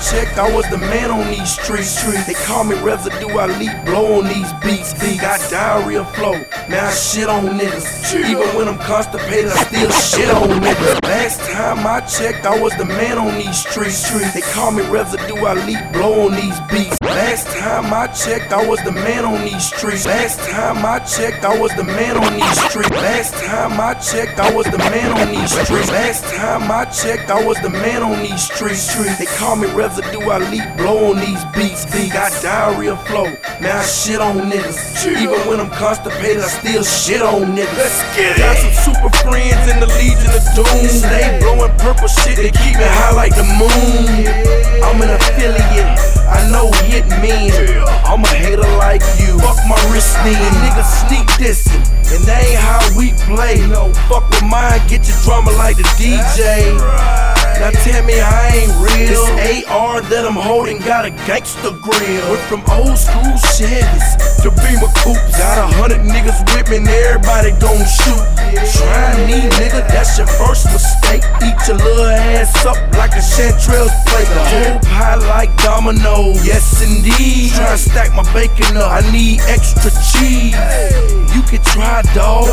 Checked, 0.00 0.38
I 0.38 0.50
was 0.54 0.68
the 0.70 0.78
man 0.78 1.10
on 1.10 1.28
these 1.28 1.52
streets. 1.52 2.00
They 2.26 2.34
call 2.34 2.64
me 2.64 2.76
residue, 2.80 3.28
I 3.36 3.46
leap 3.58 3.84
blow 3.84 4.20
on 4.20 4.24
these 4.24 4.52
beats. 4.64 4.92
Got 5.20 5.40
diarrhea 5.50 6.04
flow, 6.16 6.32
now 6.68 6.88
I 6.88 6.92
shit 6.92 7.28
on 7.28 7.58
niggas. 7.58 8.14
Even 8.14 8.48
when 8.56 8.68
I'm 8.68 8.78
constipated, 8.78 9.52
I 9.52 9.64
still 9.64 9.90
shit 9.90 10.30
on 10.30 10.48
niggas. 10.60 11.02
Last 11.04 11.40
time 11.50 11.86
I 11.86 12.00
checked, 12.00 12.46
I 12.46 12.58
was 12.58 12.72
the 12.76 12.84
man 12.84 13.18
on 13.18 13.36
these 13.36 13.60
streets. 13.66 14.08
They 14.32 14.40
call 14.40 14.72
me 14.72 14.82
residue, 14.88 15.44
I 15.44 15.54
leap 15.66 15.92
blow 15.92 16.26
on 16.26 16.32
these 16.32 16.58
beats. 16.70 16.96
Last 17.02 17.46
time 17.58 17.92
I 17.92 18.06
checked, 18.08 18.52
I 18.52 18.66
was 18.66 18.82
the 18.84 18.92
man 18.92 19.24
on 19.24 19.44
these 19.44 19.64
streets. 19.64 20.06
Last 20.06 20.38
time 20.48 20.84
I 20.84 20.98
checked, 21.00 21.44
I 21.44 21.58
was 21.58 21.74
the 21.76 21.84
man 21.84 22.16
on 22.16 22.34
these 22.34 22.60
streets. 22.68 22.90
Last 22.90 23.34
time 23.34 23.78
I 23.80 23.94
checked, 23.94 24.38
I 24.38 24.54
was 24.54 24.66
the 24.66 24.78
man 24.78 25.12
on 25.12 25.28
these 25.34 25.50
streets. 25.50 25.90
Last 25.90 26.24
time 26.34 26.70
I 26.70 26.84
checked, 26.86 27.30
I 27.30 27.44
was 27.44 27.60
the 27.60 27.70
man 27.70 28.02
on 28.02 28.22
these 28.22 28.42
streets. 28.42 28.88
They 29.18 29.26
call 29.26 29.56
me 29.56 29.66
residue. 29.66 29.89
Residue 29.90 30.30
I 30.30 30.38
leak, 30.50 30.62
blow 30.76 31.10
on 31.10 31.16
these 31.18 31.44
beats. 31.54 31.84
Got 32.12 32.32
diarrhea 32.42 32.96
flow, 33.06 33.26
now 33.60 33.78
I 33.78 33.84
shit 33.84 34.20
on 34.20 34.50
niggas. 34.50 35.06
Even 35.06 35.40
when 35.48 35.60
I'm 35.60 35.70
constipated, 35.70 36.42
I 36.42 36.48
still 36.48 36.82
shit 36.82 37.22
on 37.22 37.54
niggas. 37.56 37.76
Let's 37.76 38.00
get 38.16 38.38
it. 38.38 38.42
Got 38.42 38.56
some 38.58 38.94
super 38.94 39.10
friends 39.22 39.66
in 39.70 39.80
the 39.80 39.90
Legion 39.98 40.30
of 40.30 40.44
Doom. 40.54 40.66
They 41.10 41.38
blowing 41.40 41.74
purple 41.78 42.08
shit, 42.08 42.36
they 42.36 42.50
keep 42.50 42.78
it 42.78 42.92
high 42.98 43.14
like 43.14 43.34
the 43.34 43.46
moon. 43.58 44.26
I'm 44.82 45.02
an 45.02 45.10
affiliate, 45.10 45.90
I 46.26 46.46
know 46.50 46.70
hit 46.86 47.06
mean. 47.22 47.50
I'm 48.06 48.22
a 48.24 48.28
hater 48.28 48.70
like 48.78 49.02
you. 49.18 49.38
Fuck 49.38 49.58
my 49.68 49.78
wrist 49.90 50.14
knee. 50.24 50.38
Niggas 50.62 51.06
sneak 51.06 51.26
dissing, 51.38 51.82
and 52.14 52.22
that 52.26 52.42
ain't 52.42 52.58
how 52.58 52.82
we 52.98 53.12
play. 53.26 53.66
No, 53.66 53.92
fuck 54.08 54.28
with 54.30 54.42
mine, 54.42 54.80
get 54.88 55.06
your 55.06 55.18
drama 55.24 55.50
like 55.52 55.76
the 55.76 55.86
DJ. 55.98 57.29
Now 57.60 57.68
tell 57.84 58.02
me 58.08 58.16
I 58.16 58.56
ain't 58.56 58.72
real. 58.80 59.20
This 59.36 59.68
AR 59.68 60.00
that 60.00 60.24
I'm 60.24 60.32
holding 60.32 60.80
got 60.80 61.04
a 61.04 61.12
gangster 61.28 61.76
grill. 61.76 62.24
Went 62.32 62.40
from 62.48 62.64
old 62.72 62.96
school 62.96 63.36
Chevys 63.52 64.16
to 64.40 64.48
Beamer 64.64 64.88
coupes. 65.04 65.36
Got 65.36 65.60
a 65.60 65.68
hundred 65.76 66.00
niggas 66.08 66.40
with 66.56 66.72
me 66.72 66.80
and 66.80 66.88
everybody 66.88 67.52
gon' 67.60 67.84
shoot. 67.84 68.24
Try 68.80 69.12
me, 69.28 69.44
nigga, 69.60 69.84
that's 69.92 70.16
your 70.16 70.26
first 70.40 70.72
mistake. 70.72 71.20
Eat 71.44 71.60
your 71.68 71.76
little 71.76 72.08
ass 72.08 72.64
up 72.64 72.80
like 72.96 73.12
a 73.12 73.20
Chanterelles 73.20 73.92
plate. 74.08 74.30
The 74.32 74.44
whole 74.48 74.80
pie 74.80 75.20
like 75.28 75.52
domino. 75.60 76.32
Yes, 76.40 76.80
indeed. 76.80 77.52
Try 77.52 77.76
to 77.76 77.78
stack 77.78 78.16
my 78.16 78.24
bacon 78.32 78.80
up. 78.80 78.88
I 78.88 79.04
need 79.12 79.44
extra 79.44 79.92
cheese. 80.08 80.56
You 81.36 81.44
can 81.44 81.60
try, 81.60 82.00
dog, 82.16 82.48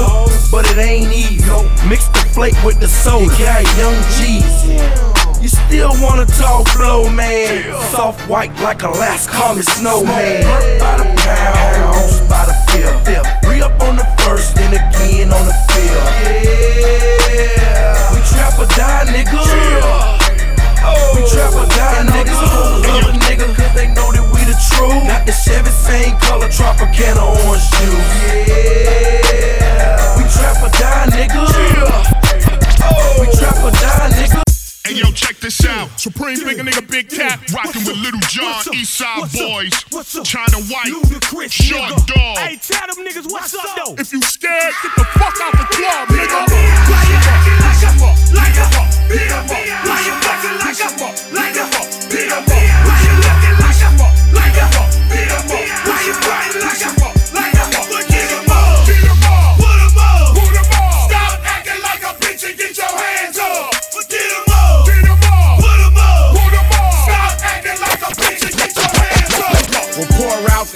but 0.51 0.67
it 0.67 0.77
ain't 0.77 1.15
easy. 1.15 1.47
Mix 1.87 2.11
the 2.11 2.27
flake 2.35 2.59
with 2.67 2.79
the 2.79 2.87
soda. 2.87 3.31
Got 3.39 3.63
young 3.79 3.95
G's. 4.19 4.96
You 5.41 5.49
still 5.49 5.91
wanna 6.01 6.25
talk 6.25 6.65
blow, 6.75 7.09
man? 7.09 7.73
Soft 7.91 8.27
white 8.29 8.53
like 8.61 8.83
Alaska, 8.83 9.31
call 9.33 9.55
me 9.55 9.61
snowman. 9.61 10.43
Hurt 10.43 10.79
by 10.79 10.97
the 10.97 11.05
pound, 11.21 12.29
by 12.29 12.45
the 12.49 12.55
fifth. 12.71 13.47
Re 13.47 13.61
up 13.61 13.79
on 13.81 13.95
the 13.97 14.05
first, 14.25 14.55
then 14.55 14.73
again 14.73 15.31
on 15.31 15.45
the 15.45 15.53
fifth. 15.71 15.97
Yeah, 17.37 18.13
we 18.13 18.19
trap 18.27 18.57
or 18.59 18.65
die, 18.75 19.05
nigga. 19.13 19.39
We 21.15 21.21
trap 21.29 21.53
or 21.53 21.67
die, 21.69 22.03
nigga. 22.11 22.33
Hold 22.33 23.03
up, 23.05 23.15
nigga, 23.21 23.45
cause 23.55 23.73
they 23.75 23.87
know 23.93 24.11
that 24.11 24.25
we 24.33 24.41
the 24.43 24.57
truth. 24.73 25.05
Got 25.05 25.25
the 25.25 25.31
Chevy 25.33 25.69
same 25.69 26.17
color, 26.17 26.47
Tropicana 26.49 27.21
orange 27.45 27.69
juice. 27.77 28.09
Yeah, 28.49 30.17
we 30.17 30.23
trap 30.33 30.63
or 30.65 30.71
die, 30.81 31.07
nigga. 31.13 31.45
Oh, 32.81 33.21
We 33.21 33.27
trap 33.37 33.63
or 33.63 33.71
die, 33.71 34.09
nigga. 34.17 34.46
Hey 34.87 34.95
yo, 34.95 35.11
check 35.11 35.35
this 35.43 35.65
out. 35.65 35.89
Supreme 35.99 36.39
big 36.45 36.59
nigga, 36.59 36.79
big 36.89 37.09
cat, 37.09 37.41
rocking 37.51 37.83
with 37.83 37.97
Little 37.97 38.21
John, 38.29 38.63
East 38.73 38.93
Side 38.93 39.27
Boyz, 39.35 40.23
China 40.23 40.63
White, 40.71 41.51
Short 41.51 41.91
Dog. 42.07 42.37
Hey, 42.37 42.55
tell 42.55 42.87
them 42.87 43.03
niggas 43.05 43.29
what's 43.29 43.53
up 43.53 43.65
though. 43.75 43.95
If 43.99 44.13
you 44.13 44.21
scared, 44.21 44.73
get 44.81 44.95
the 44.95 45.03
fuck 45.19 45.35
out 45.43 45.51
the 45.51 45.65
club, 45.75 46.07
nigga. 46.07 46.47
Stop 50.77 50.97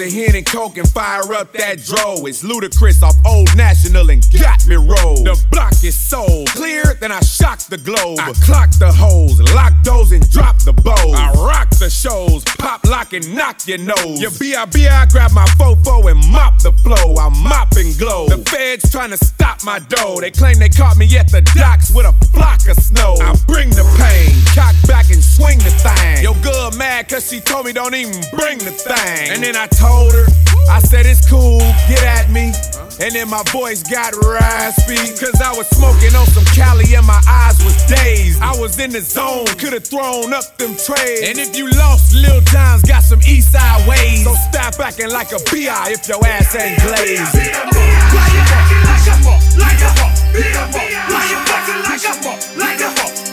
the 0.01 0.09
hen 0.09 0.35
and 0.35 0.45
coke 0.45 0.77
and 0.77 0.89
fire 0.89 1.21
up 1.33 1.53
that 1.53 1.77
dro. 1.85 2.25
It's 2.25 2.41
Ludacris 2.41 3.03
off 3.03 3.13
Old 3.23 3.55
National 3.55 4.09
and 4.09 4.25
got 4.39 4.65
me 4.65 4.75
rolled. 4.75 5.25
The 5.29 5.37
block 5.51 5.77
is 5.83 5.95
so 5.95 6.25
clear, 6.49 6.97
then 6.99 7.11
I 7.11 7.19
shock 7.19 7.59
the 7.69 7.77
globe. 7.77 8.17
I 8.19 8.33
clock 8.41 8.71
the 8.79 8.91
holes, 8.91 9.39
lock 9.53 9.73
those 9.83 10.11
and 10.11 10.27
drop 10.31 10.57
the 10.59 10.73
bows. 10.73 11.13
I 11.13 11.31
rock 11.33 11.69
the 11.77 11.89
shows, 11.89 12.43
pop, 12.57 12.83
lock, 12.85 13.13
and 13.13 13.35
knock 13.35 13.67
your 13.67 13.77
nose. 13.77 14.19
Your 14.19 14.31
BIB, 14.31 14.89
I 14.89 15.05
grab 15.11 15.33
my 15.33 15.45
fofo 15.61 16.09
and 16.09 16.17
mop 16.31 16.57
the 16.63 16.71
flow. 16.81 17.17
I 17.17 17.29
mop 17.29 17.73
and 17.77 17.95
glow. 17.99 18.27
The 18.27 18.41
feds 18.49 18.89
trying 18.89 19.11
to 19.11 19.17
stop 19.17 19.63
my 19.63 19.77
dough. 19.79 20.17
They 20.19 20.31
claim 20.31 20.57
they 20.57 20.69
caught 20.69 20.97
me 20.97 21.05
at 21.15 21.29
the 21.29 21.41
docks 21.53 21.93
with 21.93 22.07
a 22.07 22.13
flock 22.33 22.65
of 22.67 22.77
snow. 22.77 23.17
I 23.21 23.37
bring 23.45 23.69
the 23.69 23.85
pain, 24.01 24.33
cock 24.55 24.73
back 24.87 25.11
and 25.11 25.23
swing 25.23 25.59
the 25.59 25.69
thing. 25.69 26.23
Yo, 26.23 26.33
good 26.41 26.75
mad 26.75 27.07
cause 27.07 27.29
she 27.29 27.39
told 27.39 27.67
me 27.67 27.73
don't 27.73 27.93
even 27.93 28.17
bring 28.33 28.57
the 28.57 28.73
thing. 28.73 29.29
And 29.29 29.43
then 29.43 29.55
I 29.55 29.67
told 29.67 29.90
her, 29.91 30.25
I 30.69 30.79
said 30.79 31.05
it's 31.05 31.27
cool, 31.29 31.59
get 31.87 32.03
at 32.03 32.29
me. 32.29 32.53
And 33.01 33.15
then 33.15 33.29
my 33.29 33.41
voice 33.49 33.81
got 33.81 34.13
raspy. 34.15 34.95
Cause 35.17 35.41
I 35.41 35.55
was 35.57 35.67
smoking 35.69 36.13
on 36.15 36.27
some 36.27 36.45
Cali 36.53 36.93
and 36.95 37.05
my 37.05 37.19
eyes 37.27 37.57
was 37.63 37.75
dazed. 37.87 38.41
I 38.41 38.55
was 38.59 38.77
in 38.79 38.91
the 38.91 39.01
zone, 39.01 39.47
could've 39.57 39.85
thrown 39.85 40.33
up 40.33 40.57
them 40.57 40.75
trays. 40.77 41.23
And 41.23 41.39
if 41.39 41.57
you 41.57 41.69
lost, 41.71 42.13
Lil 42.13 42.41
Jon's 42.51 42.83
got 42.83 43.03
some 43.03 43.19
east 43.27 43.51
side 43.51 43.87
ways. 43.87 44.23
So 44.23 44.33
stop 44.51 44.79
acting 44.79 45.09
like 45.09 45.31
a 45.31 45.39
BI 45.49 45.91
if 45.91 46.07
your 46.07 46.23
ass 46.25 46.55
ain't 46.55 46.79
glazed. 46.81 47.33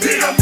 Get 0.01 0.38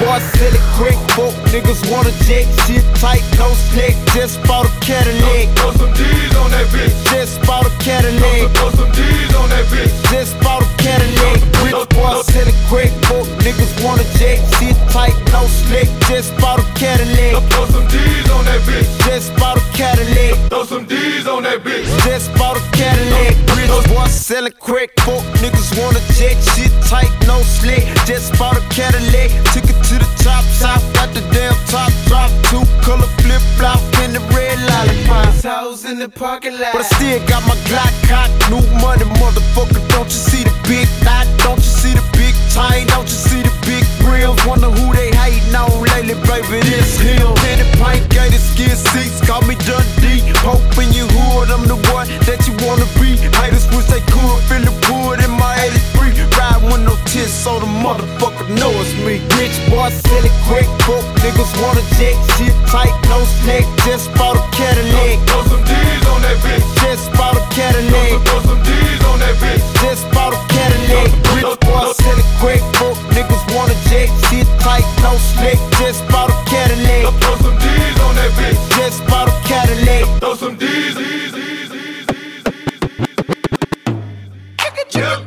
boy, 0.00 0.18
sell 0.34 0.54
it 0.54 0.66
quick, 0.78 0.98
folk 1.14 1.34
niggas 1.50 1.82
wanna 1.90 2.12
jet, 2.26 2.46
shit 2.66 2.84
tight, 2.96 3.22
no 3.38 3.48
slick, 3.70 3.94
just 4.14 4.42
bought 4.46 4.66
a 4.66 4.72
Cadillac. 4.80 5.48
Throw 5.56 5.72
some 5.72 5.92
D's 5.92 6.34
on 6.36 6.50
that 6.50 6.66
bitch. 6.72 6.94
Just 7.10 7.42
bought 7.46 7.66
a 7.66 7.70
Cadillac. 7.82 8.50
Throw 8.56 8.70
some 8.70 8.92
D's 8.92 9.34
on 9.34 9.48
that 9.50 9.64
bitch. 9.66 9.92
Just 10.10 10.38
bought 10.40 10.62
a 10.62 10.68
Cadillac. 10.78 11.38
Rich 11.62 11.88
boy, 11.94 12.22
sell 12.22 12.48
it 12.48 12.58
quick, 12.68 12.92
folk 13.06 13.26
niggas 13.44 13.72
wanna 13.84 14.04
jet, 14.18 14.38
shit 14.56 14.76
tight, 14.90 15.16
no 15.32 15.46
slick, 15.46 15.88
just 16.08 16.36
bought 16.38 16.60
a 16.60 16.66
Cadillac. 16.78 17.42
Throw 17.52 17.66
some 17.66 17.86
D's 17.88 18.30
on 18.30 18.44
that 18.44 18.60
bitch. 18.62 18.88
Just 19.06 19.34
bought 19.36 19.58
a 19.58 19.64
Cadillac. 19.76 20.34
Throw 20.50 20.64
some 20.64 20.86
D's 20.86 21.26
on 21.26 21.42
that 21.42 21.62
bitch. 21.64 21.86
Just 22.04 22.32
bought 22.34 22.56
a 22.56 22.62
Cadillac. 22.72 23.34
Rich 23.56 23.70
boy, 23.90 24.50
quick, 24.58 24.90
folk 25.00 25.24
niggas 25.42 25.70
wanna 25.80 26.00
shit 26.18 26.72
tight, 26.88 27.10
no 27.26 27.40
slick, 27.42 27.84
just 28.06 28.36
bought 28.38 28.56
a 28.56 28.60
Cadillac. 28.68 29.30
Took 29.52 29.64
it 29.64 29.78
to 29.88 29.96
the 29.96 30.10
top, 30.20 30.44
top, 30.60 30.82
got 30.92 31.08
the 31.16 31.24
damn 31.32 31.56
top 31.64 31.88
drop, 32.04 32.28
two 32.52 32.60
color 32.84 33.08
flip 33.24 33.40
flop 33.56 33.80
and 34.04 34.12
the 34.12 34.20
red 34.36 34.60
lollipop. 34.68 35.32
House 35.40 35.88
in 35.88 35.98
the 35.98 36.08
parking 36.08 36.52
lot, 36.60 36.76
but 36.76 36.84
I 36.84 36.88
still 36.92 37.20
got 37.24 37.40
my 37.48 37.56
Glock 37.64 37.94
cock, 38.04 38.28
new 38.52 38.60
money, 38.84 39.08
motherfucker. 39.16 39.80
Don't 39.88 40.04
you 40.12 40.20
see 40.28 40.44
the 40.44 40.52
big 40.68 40.84
dot? 41.00 41.24
Don't 41.40 41.56
you 41.56 41.72
see 41.72 41.94
the 41.96 42.04
big 42.12 42.36
tie? 42.52 42.84
Don't 42.92 43.08
you 43.08 43.16
see 43.16 43.40
the 43.40 43.54
big 43.64 43.84
grills? 44.04 44.36
Wonder 44.44 44.68
who 44.68 44.92
they 44.92 45.08
hating 45.16 45.56
on 45.56 45.72
lately, 45.96 46.20
baby. 46.28 46.60
This 46.68 47.00
hill, 47.00 47.32
Penny 47.40 47.64
Pint, 47.80 48.04
gated 48.12 48.44
skin 48.44 48.76
seats, 48.76 49.24
call 49.24 49.40
me 49.48 49.56
Dundee. 49.64 50.20
Hope 50.44 50.60
in 50.76 50.92
your 50.92 51.08
hood, 51.08 51.48
I'm 51.48 51.64
the 51.64 51.80
one 51.96 52.08
that 52.28 52.44
you 52.44 52.52
wanna 52.66 52.84
be. 53.00 53.16
Haters 53.40 53.64
wish 53.72 53.88
they 53.88 54.04
could 54.12 54.40
feel 54.52 54.64
the 54.68 54.74
wood 54.92 55.24
in 55.24 55.32
my 55.32 55.56
83. 55.96 56.12
Ride 56.38 56.62
with 56.66 56.82
no 56.82 56.94
tits, 57.06 57.30
so 57.30 57.58
the 57.58 57.66
motherfucker 57.66 58.46
know 58.58 58.70
it's 58.82 58.94
me. 59.06 59.22
Rich 59.38 59.54
boy, 59.70 59.77
sell 59.86 60.24
it 60.26 60.34
quick, 60.50 60.66
broke 60.82 61.06
niggas 61.22 61.52
wanna 61.62 61.82
jet, 61.94 62.18
shit 62.34 62.54
tight, 62.66 62.90
no 63.06 63.22
snake. 63.42 63.66
Just 63.86 64.10
bought 64.18 64.34
a 64.34 64.42
Cadillac. 64.50 65.22
Throw 65.30 65.42
some 65.46 65.62
D's 65.62 66.04
on 66.10 66.20
that 66.26 66.38
bitch. 66.42 66.66
Just 66.82 67.06
bought 67.14 67.38
a 67.38 67.42
Cadillac. 67.54 68.18
Throw 68.26 68.40
some 68.42 68.62
D's 68.66 69.04
on 69.06 69.18
that 69.22 69.36
bitch. 69.38 69.62
Just 69.82 70.10
bought 70.10 70.34
a 70.34 70.40
Cadillac. 70.50 71.08
Rich 71.38 71.54
boy, 71.62 71.92
sell 71.94 72.18
it 72.18 72.30
quick, 72.42 72.62
broke 72.74 72.98
niggas 73.14 73.44
wanna 73.54 73.78
jet, 73.88 74.10
shit 74.26 74.48
tight, 74.58 74.86
no 75.06 75.14
snake. 75.38 75.62
Just 75.78 76.02
bought 76.10 76.30
a 76.30 76.36
Cadillac. 76.50 77.14
Throw 77.22 77.36
some 77.38 77.58
D's 77.62 78.00
on 78.02 78.14
that 78.18 78.32
bitch. 78.34 78.60
Just 78.76 79.06
bought 79.06 79.28
a 79.30 79.34
Cadillac. 79.46 80.04
Throw 80.20 80.34
some 80.34 80.56
D's. 80.56 80.88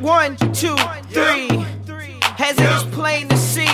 One, 0.02 0.36
two, 0.52 0.76
three. 1.10 1.64
As 2.42 2.58
it 2.58 2.70
is 2.70 2.82
plain 2.94 3.28
to 3.28 3.36
see, 3.36 3.68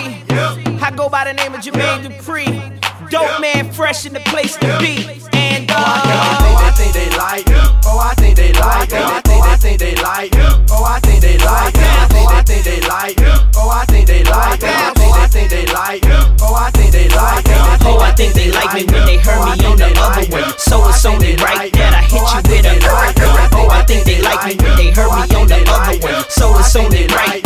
I 0.79 0.93
go 0.95 1.09
by 1.09 1.25
the 1.25 1.33
name 1.33 1.55
of 1.55 1.61
Jermaine 1.61 2.05
Dupri. 2.05 3.09
Dope 3.09 3.41
man, 3.41 3.71
fresh 3.73 4.05
in 4.05 4.13
the 4.13 4.19
place 4.21 4.55
to 4.57 4.77
be. 4.77 5.25
And 5.33 5.65
uh, 5.71 5.75
oh, 5.75 6.55
I 6.61 6.71
think 6.77 6.93
they 6.93 7.09
like. 7.17 7.45
Oh, 7.85 7.97
I 7.97 8.13
think 8.13 8.37
they 8.37 8.53
like. 8.53 8.93
Oh, 8.93 9.17
I 9.17 9.21
think 9.25 9.43
I 9.43 9.55
think 9.57 9.79
they 9.79 9.95
like. 9.95 10.31
Oh, 10.69 10.85
I 10.85 10.99
think 10.99 11.21
they 11.21 11.37
like. 11.39 11.73
Think 11.73 12.29
I 12.29 12.43
think 12.43 12.63
they 12.63 12.79
like. 12.81 13.15
Oh, 13.57 13.69
I 13.69 13.85
think 13.85 14.05
they 14.05 14.23
like. 14.23 14.59
Think 14.59 15.15
I 15.17 15.27
think 15.27 15.49
they 15.49 15.65
like. 15.65 15.79
like 15.89 16.03
me. 16.03 16.37
Oh, 16.41 16.53
I 16.53 16.69
think 16.69 16.91
they 16.91 17.07
like 17.09 17.45
me. 17.45 17.53
Oh, 17.89 17.99
I 17.99 18.11
think 18.13 18.33
they 18.33 18.51
like 18.51 18.73
me 18.75 18.85
when 18.85 19.05
they 19.05 19.17
heard 19.17 19.41
me 19.57 19.65
on 19.65 19.77
the 19.77 19.89
other 19.97 20.25
one. 20.29 20.53
So 20.59 20.87
it's 20.87 21.05
only 21.05 21.35
right 21.41 21.73
that 21.73 21.93
I 21.97 22.03
hit 22.05 22.21
you 22.21 22.41
with 22.45 22.65
a 22.65 23.55
Oh, 23.57 23.69
I 23.71 23.83
think 23.85 24.05
they 24.05 24.21
like 24.21 24.45
me 24.45 24.53
when 24.61 24.77
they 24.77 24.91
heard 24.91 25.09
me 25.09 25.35
on 25.35 25.47
the 25.47 25.59
other 25.65 25.97
one. 26.05 26.29
So 26.29 26.55
it's 26.59 26.75
only 26.75 27.07
right 27.07 27.38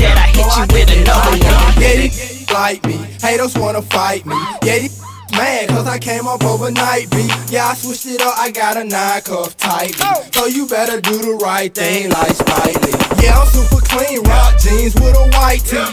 these 1.98 2.50
like 2.52 2.86
me. 2.86 2.94
Haters 3.22 3.58
wanna 3.58 3.82
fight 3.82 4.26
me. 4.26 4.36
Yeah, 4.64 4.88
mad 5.32 5.70
cause 5.70 5.88
I 5.88 6.00
came 6.00 6.28
up 6.28 6.44
overnight 6.44 7.10
beat. 7.12 7.32
Yeah, 7.50 7.68
I 7.68 7.74
switched 7.76 8.06
it 8.06 8.22
up, 8.22 8.38
I 8.38 8.52
got 8.52 8.78
a 8.78 8.84
nine 8.84 9.22
cuff 9.22 9.58
tight. 9.58 9.96
So 10.34 10.46
you 10.46 10.68
better 10.68 11.02
do 11.02 11.18
the 11.18 11.36
right 11.42 11.74
thing 11.74 12.10
like 12.10 12.36
Spike 12.36 12.82
Lee. 12.84 13.24
Yeah, 13.24 13.40
I'm 13.40 13.48
super 13.48 13.82
clean, 13.86 14.22
rock 14.24 14.60
jeans 14.60 14.96
with 14.96 15.16
a 15.16 15.26
white 15.38 15.64
tee. 15.66 15.84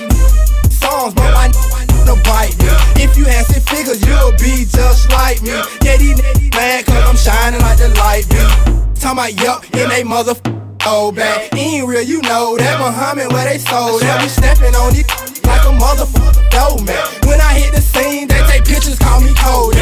Songs, 0.70 1.14
but 1.14 1.32
my 1.34 1.48
to 2.06 2.16
bite 2.24 2.56
me. 2.58 2.68
If 3.02 3.16
you 3.16 3.24
had 3.24 3.46
six 3.46 3.64
figures, 3.68 4.00
you'll 4.06 4.32
be 4.32 4.64
just 4.66 5.10
like 5.10 5.42
me. 5.42 5.50
Yeah, 5.84 5.96
niggas 5.96 6.54
mad 6.54 6.86
cause 6.86 7.04
I'm 7.08 7.16
shining 7.16 7.60
like 7.60 7.78
the 7.78 7.88
light 8.00 8.28
beam. 8.28 8.94
Talking 8.94 9.18
about 9.18 9.34
yup, 9.40 9.64
in 9.76 9.88
they 9.88 10.04
mother 10.04 10.34
old 10.86 11.12
oh, 11.12 11.12
bag. 11.12 11.54
Ain't 11.54 11.86
real, 11.86 12.02
you 12.02 12.22
know 12.22 12.56
that 12.56 12.80
Muhammad 12.80 13.32
where 13.32 13.44
they 13.44 13.58
sold. 13.58 14.00
They 14.02 14.18
be 14.18 14.28
stepping 14.28 14.74
on 14.74 14.92
these 14.92 15.29
like 15.50 15.66
a 15.66 15.74
motherfucker 15.74 16.40
man. 16.78 17.02
When 17.26 17.40
I 17.40 17.54
hit 17.58 17.74
the 17.74 17.80
scene, 17.80 18.28
they 18.28 18.40
take 18.46 18.64
pictures, 18.64 18.98
call 18.98 19.20
me 19.20 19.32
cold. 19.34 19.74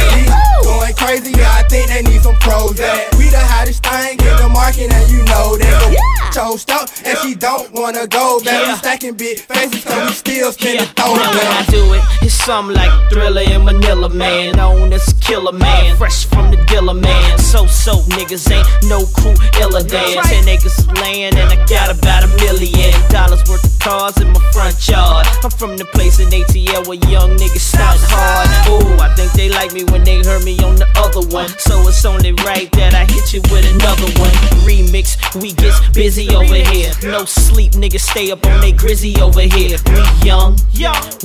Going 0.63 0.93
crazy, 0.95 1.31
yeah, 1.37 1.59
I 1.59 1.63
think 1.63 1.89
they 1.89 2.01
need 2.01 2.21
some 2.21 2.35
pros. 2.37 2.79
Yeah. 2.79 3.09
We 3.17 3.29
the 3.29 3.39
hottest 3.39 3.83
thing 3.83 4.19
in 4.19 4.35
the 4.37 4.49
market, 4.49 4.91
and 4.91 5.11
you 5.11 5.23
know 5.25 5.57
that. 5.57 5.73
Go 5.81 6.19
toast 6.31 6.69
up, 6.71 6.89
and 7.05 7.17
she 7.19 7.35
don't 7.35 7.71
wanna 7.73 8.07
go 8.07 8.39
back. 8.43 8.67
We 8.67 8.75
stacking 8.77 9.15
big 9.15 9.39
faces, 9.39 9.83
cause 9.83 10.09
we 10.09 10.13
still 10.13 10.51
spinning 10.51 10.87
Now 10.97 11.15
throw 11.15 11.29
when 11.35 11.47
I 11.47 11.65
do 11.69 11.93
it, 11.93 12.03
it's 12.21 12.33
something 12.33 12.75
like 12.75 12.91
Thriller 13.09 13.41
in 13.41 13.65
Manila, 13.65 14.09
man. 14.09 14.55
Known 14.57 14.93
as 14.93 15.13
Killer 15.21 15.51
Man, 15.51 15.97
fresh 15.97 16.25
from 16.25 16.51
the 16.51 16.57
dealer, 16.65 16.93
man. 16.93 17.37
So 17.39 17.65
so 17.65 17.93
niggas 18.15 18.49
ain't 18.51 18.67
no 18.85 19.05
crew 19.17 19.33
iller 19.59 19.83
than 19.83 20.23
ten 20.23 20.47
acres 20.47 20.77
of 20.79 20.91
land, 21.01 21.37
and 21.37 21.49
I 21.49 21.57
got 21.65 21.89
about 21.89 22.23
a 22.23 22.29
million 22.37 22.93
dollars 23.09 23.43
worth 23.49 23.63
of 23.63 23.79
cars 23.79 24.17
in 24.21 24.31
my 24.31 24.41
front 24.51 24.75
yard. 24.87 25.25
I'm 25.43 25.51
from 25.59 25.75
the 25.75 25.83
place 25.83 26.19
in 26.19 26.29
ATL 26.29 26.87
where 26.87 26.97
young 27.11 27.35
niggas 27.35 27.59
stunt 27.59 27.99
hard. 28.07 28.47
Ooh, 28.71 28.95
I 29.03 29.13
think 29.13 29.33
they 29.33 29.49
like 29.49 29.73
me 29.73 29.83
when 29.91 30.05
they 30.05 30.23
heard 30.23 30.43
me 30.45 30.57
on 30.63 30.77
the 30.77 30.87
other 30.95 31.19
one. 31.35 31.49
So 31.59 31.75
it's 31.87 32.05
only 32.05 32.31
right 32.47 32.71
that 32.79 32.95
I 32.95 33.03
hit 33.03 33.33
you 33.33 33.41
with 33.51 33.67
another 33.75 34.07
one. 34.23 34.31
Remix, 34.63 35.19
we 35.35 35.51
get 35.51 35.75
busy 35.93 36.29
over 36.33 36.55
here. 36.55 36.93
No 37.03 37.25
sleep, 37.25 37.73
niggas 37.73 38.07
stay 38.07 38.31
up 38.31 38.45
on 38.45 38.61
they 38.61 38.71
grizzy 38.71 39.19
over 39.19 39.41
here. 39.41 39.77
We 39.91 39.99
young, 40.23 40.55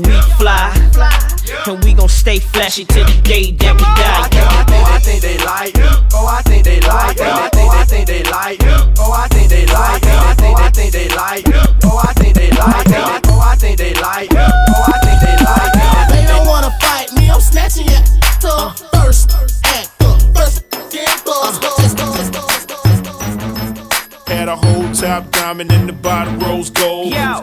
we 0.02 0.18
fly, 0.34 0.74
and 1.66 1.84
we 1.84 1.94
gon' 1.94 2.08
stay 2.08 2.40
flashy 2.40 2.84
till 2.84 3.06
the 3.06 3.22
day 3.22 3.52
that 3.62 3.74
we 3.78 3.86
die. 4.02 4.34
Oh, 4.74 4.84
I 4.90 4.98
think 4.98 5.22
they 5.22 5.38
like 5.46 5.74
me. 5.76 5.86
Oh, 6.12 6.26
I 6.26 6.42
think 6.42 6.64
they 6.64 6.80
like 6.80 7.16
me. 7.16 7.24
Think, 7.54 7.70
I 7.70 7.84
think 7.84 8.06
they 8.08 8.22
like 8.24 8.58
me. 8.58 8.74
Oh, 8.98 9.12
I 9.12 9.28
think 9.28 9.48
they 9.48 9.66
like 9.66 10.02
me. 10.02 10.10
I 10.10 10.70
think, 10.74 10.92
they 10.92 11.08
like 11.14 11.46
me. 11.46 11.54
Oh, 11.84 12.02
I 12.02 12.12
think 12.14 12.34
they 12.34 12.50
like 12.50 12.88
me. 12.88 12.96
Oh, 12.98 13.40
I 13.40 13.54
think 13.56 13.78
they 13.78 13.94
like 13.94 14.13
me. 14.13 14.13
Oh, 14.16 14.20
I 14.20 14.98
think 15.02 15.18
they 15.26 15.34
like 15.44 15.74
me. 15.74 15.82
They 16.14 16.24
don't 16.28 16.46
wanna 16.46 16.70
fight 16.80 17.12
me, 17.14 17.28
I'm 17.28 17.40
snatching 17.40 17.86
your 17.86 17.98
uh. 18.44 18.72
to 18.72 18.84
first 18.96 19.32
act 19.64 19.90
up. 20.02 20.22
First 20.36 20.70
get 20.92 21.24
buzz, 21.24 21.58
buzz, 21.58 21.94
buzz, 21.96 22.30
buzz. 22.30 22.66
Had 24.28 24.48
a 24.48 24.54
whole 24.54 24.88
top 24.92 25.32
diamond 25.32 25.72
in 25.72 25.88
the 25.88 25.92
bottom 25.92 26.38
rose 26.38 26.70
gold. 26.70 27.12
Yo. 27.12 27.42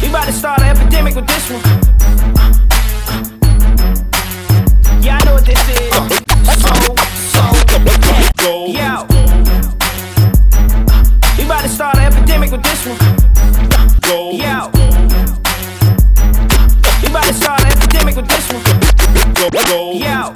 We 0.00 0.08
about 0.08 0.24
to 0.24 0.32
start 0.32 0.62
an 0.62 0.74
epidemic 0.74 1.16
with 1.16 1.26
this 1.26 1.50
one. 1.50 1.60
Yeah, 5.02 5.18
I 5.20 5.24
know 5.26 5.34
what 5.34 5.44
this 5.44 5.68
is. 5.68 5.92
So, 6.62 7.44
so, 8.40 8.66
yeah. 8.68 9.00
Yo. 9.00 9.06
We 11.36 11.44
about 11.44 11.60
to 11.60 11.68
start 11.68 11.96
an 11.98 12.04
epidemic 12.10 12.50
with 12.52 12.62
this 12.62 12.86
one. 12.86 13.29
Yo. 14.10 14.30
We 14.32 14.38
about 17.06 17.26
to 17.26 17.32
start 17.32 17.62
an 17.62 17.70
epidemic 17.70 18.16
with 18.16 18.26
this 18.26 18.52
one. 18.52 18.64
Yo. 19.54 20.32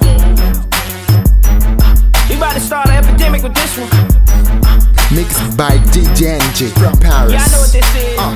We 2.29 2.35
about 2.37 2.53
to 2.53 2.61
start 2.61 2.87
an 2.87 3.03
epidemic 3.03 3.43
with 3.43 3.53
this 3.53 3.77
one. 3.77 3.89
Mixed 5.13 5.57
by 5.57 5.77
DJ 5.91 6.39
Enjay 6.39 6.71
from 6.79 6.97
Paris. 7.01 7.33
Yeah, 7.33 7.43
I 7.43 7.47
know 7.51 7.59
what 7.59 7.73
this 7.73 7.95
is. 7.97 8.17
Uh, 8.17 8.35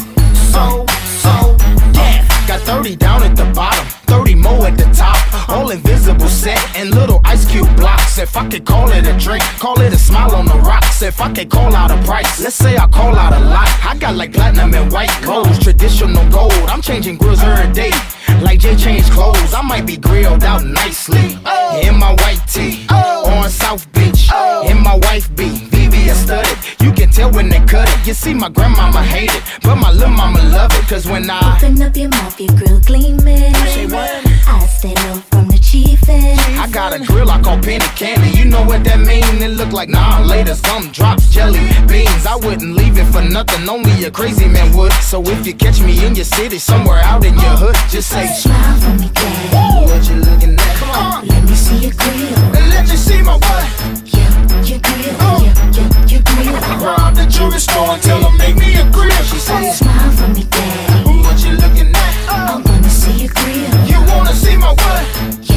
so, 0.51 0.83
uh, 0.83 0.95
so, 1.23 1.57
yeah. 1.93 2.27
Uh, 2.29 2.47
got 2.47 2.59
30 2.59 2.97
down 2.97 3.23
at 3.23 3.37
the 3.37 3.45
bottom, 3.55 3.85
30 4.07 4.35
more 4.35 4.67
at 4.67 4.77
the 4.77 4.91
top. 4.93 5.49
All 5.49 5.69
invisible 5.69 6.27
set 6.27 6.59
and 6.75 6.93
little 6.93 7.21
ice 7.23 7.49
cube 7.49 7.63
blocks. 7.67 7.68
If 8.19 8.35
I 8.35 8.49
could 8.49 8.65
call 8.65 8.91
it 8.91 9.07
a 9.07 9.17
drink, 9.17 9.43
call 9.59 9.79
it 9.79 9.93
a 9.93 9.97
smile 9.97 10.35
on 10.35 10.45
the 10.45 10.57
rocks. 10.57 11.01
If 11.01 11.21
I 11.21 11.31
could 11.31 11.49
call 11.49 11.73
out 11.73 11.89
a 11.89 11.97
price, 12.03 12.43
let's 12.43 12.55
say 12.55 12.75
I 12.75 12.85
call 12.87 13.15
out 13.15 13.31
a 13.31 13.39
lot. 13.39 13.69
I 13.85 13.95
got 13.97 14.15
like 14.15 14.33
platinum 14.33 14.73
and 14.73 14.91
white 14.91 15.11
gold, 15.23 15.47
traditional 15.61 16.29
gold. 16.29 16.51
I'm 16.67 16.81
changing 16.81 17.17
grills 17.17 17.41
every 17.41 17.71
day. 17.73 17.91
Like 18.41 18.59
Jay 18.59 18.75
changed 18.75 19.11
clothes, 19.11 19.53
I 19.53 19.61
might 19.61 19.85
be 19.85 19.95
grilled 19.95 20.43
out 20.43 20.65
nicely. 20.65 21.37
Oh. 21.45 21.79
In 21.81 21.97
my 21.97 22.11
white 22.11 22.43
tee, 22.45 22.85
oh. 22.89 23.29
on 23.29 23.49
South 23.49 23.89
Beach. 23.93 24.27
Oh. 24.33 24.67
In 24.69 24.83
my 24.83 24.95
wife 24.95 25.33
beat. 25.37 25.69
You 26.81 26.91
can 26.93 27.09
tell 27.11 27.31
when 27.31 27.49
they 27.49 27.59
cut 27.65 27.87
it. 27.87 28.07
You 28.07 28.13
see, 28.13 28.33
my 28.33 28.49
grandmama 28.49 29.03
hate 29.03 29.31
it, 29.33 29.43
but 29.61 29.75
my 29.75 29.91
little 29.91 30.09
mama 30.09 30.41
love 30.49 30.71
it. 30.73 30.87
Cause 30.87 31.05
when 31.05 31.29
I 31.29 31.57
Open 31.57 31.81
up 31.81 31.95
your 31.95 32.09
mouth, 32.09 32.39
your 32.39 32.55
grill 32.57 32.79
gleaming. 32.81 33.53
I 33.53 34.65
stay 34.65 34.95
low 34.95 35.21
from 35.29 35.47
the 35.49 35.58
chiefin'. 35.69 36.37
I 36.57 36.67
got 36.71 36.95
a 36.95 36.99
grill 36.99 37.29
I 37.29 37.39
call 37.41 37.59
penny 37.61 37.85
candy. 37.95 38.29
You 38.37 38.45
know 38.45 38.63
what 38.63 38.83
that 38.85 38.99
mean? 38.99 39.41
It 39.41 39.51
look 39.51 39.71
like 39.71 39.89
nah 39.89 40.21
later. 40.25 40.55
Some 40.55 40.89
drops 40.91 41.29
jelly 41.29 41.61
beans. 41.87 42.25
I 42.25 42.35
wouldn't 42.35 42.73
leave 42.73 42.97
it 42.97 43.05
for 43.13 43.21
nothing. 43.21 43.69
Only 43.69 44.03
a 44.05 44.11
crazy 44.11 44.47
man 44.47 44.75
would. 44.75 44.91
So 44.93 45.21
if 45.21 45.45
you 45.45 45.53
catch 45.53 45.79
me 45.81 45.93
in 46.05 46.15
your 46.15 46.25
city, 46.25 46.57
somewhere 46.57 46.99
out 46.99 47.23
in 47.23 47.35
your 47.35 47.55
hood, 47.61 47.75
just 47.89 48.09
say 48.09 48.25
Smile 48.25 48.79
for 48.81 48.93
me, 48.97 49.09
daddy. 49.13 49.89
What 49.89 50.01
you 50.09 50.17
looking 50.25 50.55
at? 50.57 50.75
Come 50.81 50.89
on. 50.89 51.27
Let 51.27 51.43
me 51.43 51.55
see 51.55 51.77
your 51.85 51.93
grill. 51.93 52.33
And 52.57 52.65
let 52.73 52.89
you 52.89 52.97
see 52.97 53.21
my 53.21 53.37
what? 53.37 53.67
Your 54.65 54.79
grill. 54.81 55.15
Oh. 55.21 55.45
Your, 55.45 55.53
your, 55.77 55.87
your 56.17 56.21
grill. 56.25 56.57
Rob 56.81 57.13
the 57.13 57.25
jewelry 57.29 57.59
store 57.59 57.93
and 57.93 58.01
tell 58.01 58.19
them 58.19 58.35
make 58.37 58.55
me 58.57 58.73
a 58.81 58.85
grill. 58.89 59.21
She 59.29 59.37
said, 59.37 59.71
Smile 59.73 60.11
for 60.17 60.29
me, 60.33 60.43
daddy. 60.49 61.21
What 61.21 61.37
you 61.45 61.53
looking 61.61 61.93
at? 61.93 62.13
I 62.25 62.61
wanna 62.65 62.89
see 62.89 63.21
your 63.21 63.33
grill. 63.37 63.69
You 63.85 63.99
wanna 64.09 64.33
see 64.33 64.57
my 64.57 64.73
what? 64.73 65.48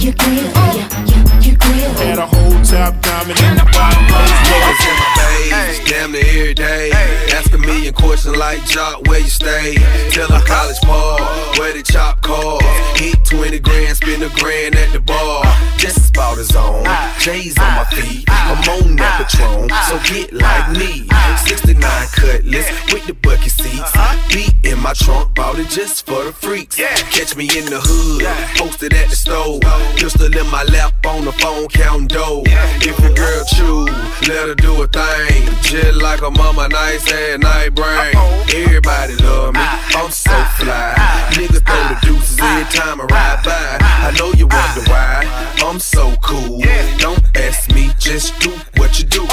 Your 0.00 0.12
grill. 0.14 0.34
Your, 0.36 0.86
your, 1.10 1.24
your 1.42 1.56
grill. 1.56 1.90
Had 1.98 2.18
a 2.18 2.26
whole 2.26 2.62
top 2.62 2.94
diamond 3.02 3.40
in 3.40 3.54
the 3.56 3.66
bottom 3.74 4.04
rose 4.06 4.30
Niggas 4.46 4.82
in 4.86 4.94
my 4.94 5.08
face, 5.50 5.90
damn 5.90 6.12
near 6.12 6.22
every 6.22 6.54
day. 6.54 6.92
Asking 7.34 7.62
me 7.62 7.88
a 7.88 7.92
question 7.92 8.34
like 8.34 8.64
Jock, 8.64 9.08
where 9.08 9.18
you 9.18 9.28
stay? 9.28 9.74
Tell 10.10 10.28
them 10.28 10.40
college 10.42 10.80
ball, 10.82 11.18
where 11.58 11.72
they 11.72 11.82
chop 11.82 12.22
cars. 12.22 12.62
Hit 12.94 13.24
20 13.24 13.58
grand, 13.58 13.96
spend 13.96 14.22
a 14.22 14.28
grand 14.40 14.76
at 14.76 14.92
the 14.92 15.00
bar. 15.00 15.42
Just 15.76 16.10
about 16.10 16.38
his 16.38 16.54
own. 16.54 16.84
J's 17.18 17.58
on 17.58 17.74
my 17.74 17.84
feet, 17.84 18.24
I'm 18.28 18.58
on 18.68 18.96
that 18.96 19.26
Patron, 19.26 19.68
so 19.88 19.98
get 20.08 20.32
like 20.32 20.78
me. 20.78 21.08
69 21.46 21.80
cutlass 22.14 22.92
with 22.92 23.06
the 23.06 23.14
bucket 23.14 23.50
seats. 23.50 23.92
Beat 24.28 24.54
in 24.64 24.78
my 24.78 24.92
trunk, 24.92 25.34
bought 25.34 25.58
it 25.58 25.68
just 25.68 26.06
for 26.06 26.24
the 26.24 26.32
freaks. 26.32 26.76
Catch 26.76 27.36
me 27.36 27.44
in 27.56 27.66
the 27.66 27.80
hood, 27.80 28.24
posted 28.56 28.94
at 28.94 29.08
the 29.10 29.16
stove. 29.16 29.60
Pistol 29.96 30.26
in 30.26 30.50
my 30.50 30.62
lap 30.64 30.94
on 31.06 31.24
the 31.24 31.32
phone, 31.32 31.68
counting 31.68 32.08
dough. 32.08 32.42
If 32.46 32.98
your 33.00 33.14
girl 33.14 33.44
choose, 33.44 34.28
let 34.28 34.48
her 34.48 34.54
do 34.54 34.82
a 34.82 34.86
thing. 34.86 35.48
Just 35.62 36.00
like 36.00 36.22
a 36.22 36.30
mama, 36.30 36.68
nice 36.68 37.10
and 37.12 37.42
night 37.42 37.74
brain. 37.74 38.14
Everybody 38.54 39.16
love 39.16 39.54
me, 39.54 39.60
I'm 39.60 40.10
so 40.10 40.32
fly. 40.56 40.94
Niggas 41.32 41.64
throw 41.66 41.82
the 41.88 41.98
deuces 42.02 42.38
every 42.40 42.64
time 42.72 43.00
I 43.00 43.04
ride 43.04 43.42
by. 43.44 43.78
I 43.80 44.16
know 44.18 44.32
you 44.32 44.46
wonder 44.46 44.90
why, 44.90 45.24
I'm 45.66 45.78
so 45.78 46.14
cool. 46.22 46.62
Don't 46.98 47.22
ask 47.36 47.70
me, 47.74 47.90
just 47.98 48.38
do 48.40 48.50
what 48.76 48.98
you 48.98 49.06
do. 49.06 49.26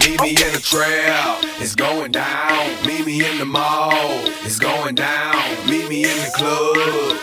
Meet 0.00 0.20
me 0.20 0.30
in 0.30 0.52
the 0.52 0.60
trail, 0.62 1.36
it's 1.60 1.74
going 1.74 2.12
down. 2.12 2.86
Meet 2.86 3.06
me 3.06 3.28
in 3.28 3.38
the 3.38 3.44
mall, 3.44 3.92
it's 4.44 4.58
going 4.58 4.94
down. 4.94 5.36
Meet 5.68 5.88
me 5.88 6.04
in 6.04 6.16
the 6.16 6.32
club, 6.34 6.76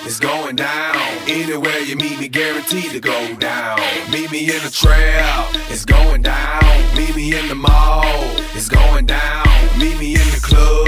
it's 0.05 0.19
going 0.19 0.55
down. 0.55 0.95
Anywhere 1.27 1.79
you 1.79 1.95
meet 1.95 2.19
me, 2.19 2.27
guaranteed 2.27 2.72
to 2.81 2.99
go 2.99 3.35
down. 3.35 3.79
Meet 4.11 4.31
me 4.31 4.41
in 4.45 4.63
the 4.63 4.71
trail, 4.71 5.47
it's 5.69 5.85
going 5.85 6.23
down. 6.23 6.63
Meet 6.97 7.15
me 7.15 7.37
in 7.37 7.47
the 7.47 7.55
mall, 7.55 8.03
it's 8.55 8.67
going 8.67 9.05
down. 9.05 9.45
Meet 9.77 9.99
me 9.99 10.15
in 10.15 10.27
the 10.31 10.41
club, 10.41 10.87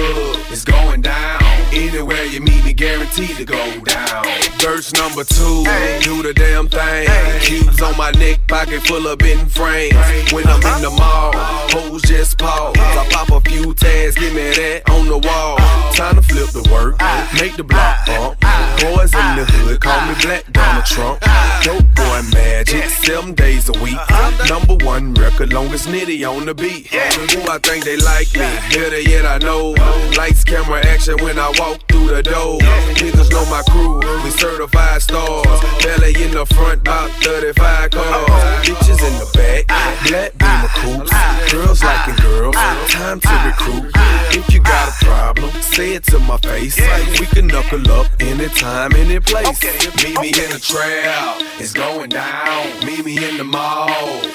it's 0.49 0.65
going 0.65 1.01
down. 1.01 1.41
Anywhere 1.71 2.25
you 2.25 2.39
meet 2.41 2.65
me, 2.65 2.73
guaranteed 2.73 3.35
to 3.37 3.45
go 3.45 3.79
down. 3.81 4.25
Verse 4.59 4.93
number 4.93 5.23
two, 5.23 5.63
do 6.01 6.23
the 6.23 6.33
damn 6.35 6.67
thing. 6.67 7.64
On 7.81 7.95
my 7.97 8.09
neck, 8.11 8.39
pocket 8.47 8.81
full 8.83 9.05
of 9.05 9.17
bitten 9.17 9.47
frames. 9.49 9.95
When 10.31 10.47
I'm 10.47 10.63
in 10.77 10.81
the 10.81 10.95
mall, 10.97 11.33
hoes 11.35 12.01
just 12.03 12.37
pause. 12.37 12.73
I 12.77 13.07
pop 13.11 13.29
a 13.31 13.49
few 13.49 13.73
tags, 13.73 14.15
give 14.15 14.33
me 14.33 14.49
that 14.49 14.89
on 14.89 15.07
the 15.07 15.17
wall. 15.17 15.57
Time 15.93 16.15
to 16.15 16.21
flip 16.21 16.49
the 16.51 16.63
work, 16.71 16.95
make 17.35 17.57
the 17.57 17.63
block 17.63 18.05
bump. 18.05 18.39
Boys 18.79 19.13
in 19.13 19.35
the 19.35 19.45
hood 19.45 19.81
call 19.81 19.99
me 20.07 20.15
Black 20.21 20.51
Donald 20.53 20.85
Trump. 20.85 21.19
Dope 21.63 21.83
boy 21.95 22.21
magic, 22.31 22.85
seven 22.85 23.33
days 23.33 23.67
a 23.67 23.73
week. 23.83 23.99
Number 24.47 24.75
one 24.85 25.13
record, 25.15 25.51
longest 25.51 25.87
nitty 25.87 26.23
on 26.23 26.45
the 26.45 26.53
beat. 26.53 26.87
Who 26.87 27.41
I 27.49 27.57
think 27.59 27.83
they 27.83 27.97
like 27.97 28.31
me, 28.33 28.47
better 28.71 29.01
yet 29.01 29.25
I 29.25 29.37
know. 29.39 29.75
Lights, 30.17 30.43
camera, 30.45 30.85
action 30.85 31.17
when 31.21 31.37
I 31.37 31.51
walk 31.59 31.81
through 31.89 32.07
the 32.07 32.23
door. 32.23 32.59
Niggas 32.99 33.31
know 33.31 33.45
my 33.49 33.63
crew, 33.69 33.99
we 34.23 34.29
certified 34.31 35.01
stars. 35.01 35.61
Belly 35.83 36.15
in 36.23 36.31
the 36.31 36.45
front, 36.45 36.81
about 36.81 37.09
35 37.23 37.64
cars. 37.89 38.65
Bitches 38.65 39.01
in 39.05 39.13
the 39.19 39.29
back, 39.33 39.67
black 40.07 40.31
beamer 40.37 40.71
coops. 40.79 41.11
Girls 41.51 41.83
liking 41.83 42.15
girls, 42.23 42.55
time 42.89 43.19
to 43.19 43.35
recruit. 43.45 43.91
If 44.31 44.53
you 44.53 44.59
got 44.59 44.89
a 44.89 45.05
problem, 45.05 45.51
say 45.61 45.93
it 45.93 46.03
to 46.05 46.19
my 46.19 46.37
face. 46.37 46.79
We 47.19 47.25
can 47.27 47.47
knuckle 47.47 47.89
up 47.91 48.07
anytime, 48.19 48.93
any 48.95 49.19
place. 49.19 49.63
Meet 50.03 50.19
me 50.19 50.29
in 50.29 50.49
the 50.51 50.59
trail, 50.59 51.35
it's 51.59 51.73
going 51.73 52.09
down. 52.09 52.85
Meet 52.85 53.05
me 53.05 53.17
in 53.17 53.37
the 53.37 53.43
mall, 53.43 53.89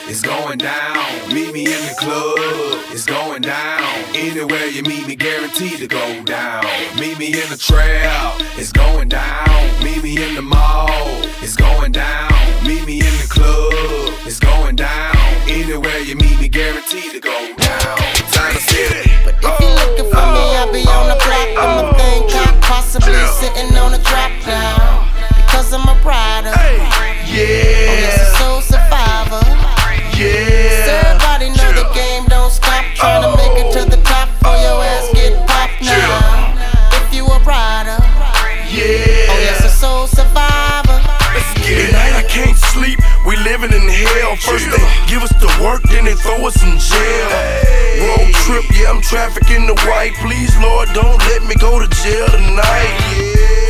it's 0.09 0.23
going 0.23 0.59
down. 0.59 0.97
Meet 1.35 1.53
me 1.53 1.67
in 1.67 1.83
the 1.89 1.95
club, 1.99 2.39
it's 2.93 3.05
going 3.05 3.43
down. 3.43 3.83
Anywhere 4.15 4.67
you 4.67 4.83
meet 4.85 5.07
me, 5.07 5.17
guaranteed 5.17 5.79
to 5.79 5.87
go 5.87 6.23
down. 6.25 6.65
Meet 6.99 7.19
me 7.19 7.27
in 7.27 7.49
the 7.51 7.59
trail, 7.59 8.35
it's 8.57 8.73
going 8.73 9.09
down. 9.09 9.85
Meet 9.85 10.03
me 10.03 10.23
in 10.23 10.35
the 10.37 10.43
mall, 10.43 10.89
it's 11.43 11.57
going 11.57 11.93
down. 11.93 12.31
Meet 12.63 12.85
me 12.85 13.01
in 13.01 13.15
the 13.17 13.27
club, 13.27 13.73
it's 14.27 14.39
going 14.39 14.77
down. 14.77 15.17
Anywhere 15.49 15.99
you 16.01 16.15
meet 16.15 16.39
me, 16.39 16.47
guaranteed 16.47 17.11
to 17.13 17.19
go 17.19 17.33
down. 17.57 17.97
Time 18.37 18.53
to 18.53 18.61
city. 18.61 19.11
If 19.25 19.61
you're 19.61 19.75
looking 19.81 20.05
for 20.13 20.27
me, 20.29 20.45
I'll 20.61 20.71
be 20.71 20.85
on 20.85 21.09
the 21.09 21.17
block 21.17 21.49
oh, 21.57 21.89
with 21.89 21.93
my 21.93 21.99
thing 21.99 22.23
oh, 22.23 22.29
cocked, 22.29 22.61
possibly 22.61 23.17
sitting 23.41 23.75
on 23.79 23.95
a 23.95 24.03
drop 24.05 24.33
down. 24.45 25.09
Because 25.41 25.73
I'm 25.73 25.89
a 25.89 25.97
rider. 26.05 26.53
Yeah. 27.25 27.33
Oh, 27.33 27.97
yes, 27.97 28.29
a 28.29 28.37
soul 28.37 28.61
survivor. 28.61 29.41
Yeah. 30.21 31.17
Everybody 31.17 31.49
know 31.57 31.73
the 31.73 31.89
game 31.95 32.27
don't 32.29 32.53
stop. 32.53 32.85
Trying 32.95 33.23
to 33.23 33.29
oh. 33.29 33.40
We 43.31 43.39
living 43.47 43.71
in 43.71 43.87
hell. 43.87 44.35
First 44.43 44.67
they 44.75 44.83
give 45.07 45.23
us 45.23 45.31
the 45.39 45.47
work, 45.63 45.87
then 45.87 46.05
they 46.05 46.19
throw 46.19 46.43
us 46.43 46.59
in 46.67 46.75
jail. 46.83 47.31
Road 48.03 48.35
trip, 48.43 48.67
yeah, 48.75 48.91
I'm 48.91 48.99
trafficking 49.01 49.71
the 49.71 49.79
white. 49.87 50.19
Please, 50.19 50.51
Lord, 50.59 50.91
don't 50.91 51.23
let 51.31 51.47
me 51.47 51.55
go 51.63 51.79
to 51.79 51.87
jail 52.03 52.27
tonight. 52.27 52.91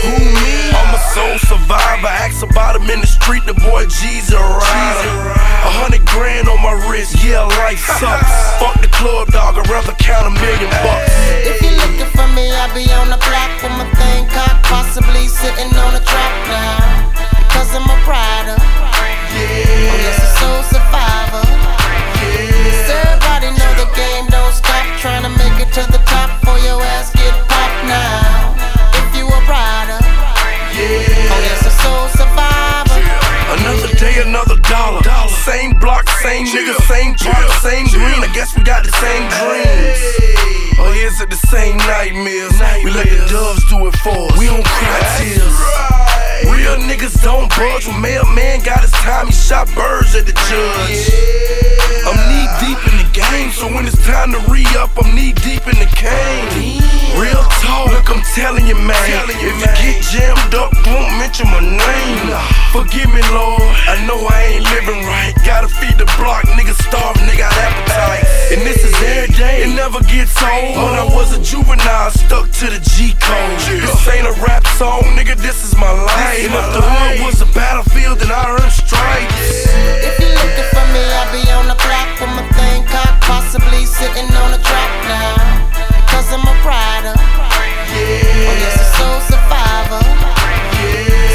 Who 0.01 0.17
me? 0.17 0.73
I'm 0.73 0.97
a 0.97 1.03
soul 1.13 1.37
survivor. 1.45 2.09
Ask 2.09 2.41
about 2.41 2.81
him 2.81 2.89
in 2.89 3.05
the 3.05 3.07
street, 3.07 3.45
the 3.45 3.53
boy 3.53 3.85
G's 3.85 4.33
a 4.33 4.41
rider. 4.41 5.13
A 5.29 5.71
hundred 5.77 6.09
grand 6.09 6.49
on 6.49 6.57
my 6.65 6.73
wrist, 6.89 7.21
yeah, 7.21 7.45
life 7.61 7.85
sucks. 8.01 8.33
Fuck 8.65 8.81
the 8.81 8.89
club, 8.89 9.29
dog, 9.29 9.61
I'd 9.61 9.69
rather 9.69 9.93
count 10.01 10.25
a 10.25 10.33
million 10.41 10.73
bucks. 10.81 11.13
If 11.45 11.61
you 11.61 11.77
looking 11.77 12.09
for 12.17 12.29
me, 12.33 12.49
I'll 12.49 12.73
be 12.73 12.89
on 12.97 13.13
the 13.13 13.21
block 13.21 13.61
with 13.61 13.77
my 13.77 13.85
thing 13.93 14.25
cocked, 14.33 14.65
possibly 14.65 15.29
sitting 15.29 15.69
on 15.77 15.93
a 15.93 16.03
drop 16.09 16.35
now. 16.49 17.13
Because 17.45 17.77
I'm 17.77 17.85
a 17.85 17.99
rider. 18.09 18.90
Oh, 19.41 19.97
yes, 20.05 20.19
a 20.21 20.29
soul 20.39 20.61
survivor. 20.69 21.45
So 22.87 22.93
everybody 22.93 23.49
know 23.57 23.73
the 23.81 23.89
game 23.97 24.27
don't 24.29 24.53
stop. 24.53 24.85
Trying 25.01 25.25
to 25.25 25.33
make 25.33 25.57
it 25.65 25.73
to 25.81 25.83
the 25.91 26.01
top 26.05 26.29
for 26.45 26.59
your 26.61 26.81
ass 26.97 27.09
get 27.17 27.33
popped 27.49 27.83
now. 27.89 28.53
If 29.01 29.17
you 29.17 29.25
a 29.25 29.41
rider. 29.49 30.01
Yeah 30.77 31.33
Oh, 31.33 31.41
yes, 31.41 31.65
a 31.65 31.73
soul 31.81 32.05
survivor. 32.21 33.01
Another 33.61 33.89
day, 33.97 34.21
another 34.23 34.57
dollar. 34.69 35.01
Same 35.45 35.73
block, 35.81 36.09
same 36.21 36.47
nigga, 36.47 36.77
same 36.87 37.15
product, 37.15 37.53
same 37.63 37.87
green. 37.87 38.21
I 38.23 38.31
guess 38.35 38.57
we 38.57 38.63
got 38.63 38.85
the 38.85 38.93
same 38.93 39.25
dreams. 39.41 40.01
Or 40.79 40.93
is 40.95 41.21
it 41.21 41.31
the 41.31 41.41
same 41.49 41.77
nightmares? 41.79 42.53
We 42.85 42.91
let 42.91 43.09
the 43.09 43.27
doves 43.29 43.65
do 43.69 43.87
it 43.89 43.97
for 44.05 44.31
us. 44.31 44.39
We 44.39 44.47
don't 44.47 44.65
cry 44.65 45.01
tears. 45.19 46.10
Don't 47.23 47.49
budge. 47.57 47.87
When 47.87 48.01
mailman 48.01 48.63
got 48.63 48.81
his 48.81 48.93
time, 48.93 49.27
he 49.27 49.33
shot 49.33 49.69
birds 49.75 50.15
at 50.15 50.27
the 50.27 50.33
judge. 50.33 51.13
I'm 52.07 52.17
knee 52.29 52.49
deep 52.61 52.90
game, 53.31 53.51
so 53.51 53.67
when 53.69 53.87
it's 53.87 53.99
time 54.07 54.33
to 54.33 54.41
re 54.51 54.65
up, 54.79 54.91
I'm 54.97 55.15
knee 55.15 55.33
deep 55.33 55.65
in 55.69 55.77
the 55.77 55.91
cane. 55.93 56.81
Real 57.19 57.45
talk, 57.61 57.93
look, 57.93 58.09
I'm 58.09 58.23
telling 58.35 58.67
you, 58.67 58.79
man. 58.79 58.97
If 59.29 59.57
you 59.61 59.71
get 59.83 59.97
jammed 60.09 60.55
up, 60.55 60.73
won't 60.87 61.11
mention 61.21 61.47
my 61.51 61.61
name. 61.61 62.31
Forgive 62.73 63.11
me, 63.13 63.23
Lord. 63.35 63.61
I 63.91 63.99
know 64.07 64.17
I 64.31 64.57
ain't 64.57 64.65
living 64.71 65.03
right. 65.05 65.35
Gotta 65.45 65.69
feed 65.69 65.99
the 65.99 66.07
block, 66.17 66.47
niggas 66.55 66.79
starving, 66.87 67.27
they 67.27 67.37
got 67.37 67.53
appetite. 67.53 68.25
And 68.55 68.63
this 68.63 68.85
is 68.85 68.95
every 69.03 69.35
day, 69.35 69.67
it 69.67 69.75
never 69.75 70.01
gets 70.07 70.35
old. 70.43 70.79
When 70.79 70.95
I 70.95 71.07
was 71.11 71.37
a 71.37 71.41
juvenile, 71.43 72.11
stuck 72.11 72.51
to 72.63 72.67
the 72.71 72.81
G 72.95 73.15
code. 73.19 73.59
This 73.67 74.09
ain't 74.09 74.27
a 74.27 74.35
rap 74.43 74.67
song, 74.79 75.03
nigga, 75.19 75.37
this 75.37 75.65
is 75.65 75.75
my 75.77 75.91
life. 75.91 76.47
And 76.47 76.55
if 76.55 76.67
the 76.75 76.83
hood 76.83 77.27
was 77.27 77.43
a 77.43 77.49
battlefield, 77.53 78.19
then 78.21 78.31
I 78.31 78.55
earned 78.55 78.73
stripes. 78.73 79.67
If 80.07 80.15
you're 80.19 80.35
looking 80.35 80.69
for 80.71 80.87
me, 80.95 81.03
I'll 81.19 81.31
be 81.35 81.43
on 81.51 81.67
the 81.69 81.77
block 81.77 82.09
with 82.21 82.31
my 82.39 82.47
thing 82.55 82.60
cocked, 82.60 82.60
possibly 82.60 82.60
sitting 84.01 84.33
on 84.33 84.57
a 84.57 84.61
drop 84.65 84.93
now. 85.13 85.37
Because 86.01 86.33
I'm 86.33 86.41
a 86.41 86.55
rider. 86.65 87.13
Yeah. 87.93 88.49
Oh, 88.49 88.57
yes, 88.57 88.81
a 88.81 88.87
soul 88.97 89.21
survivor. 89.29 90.01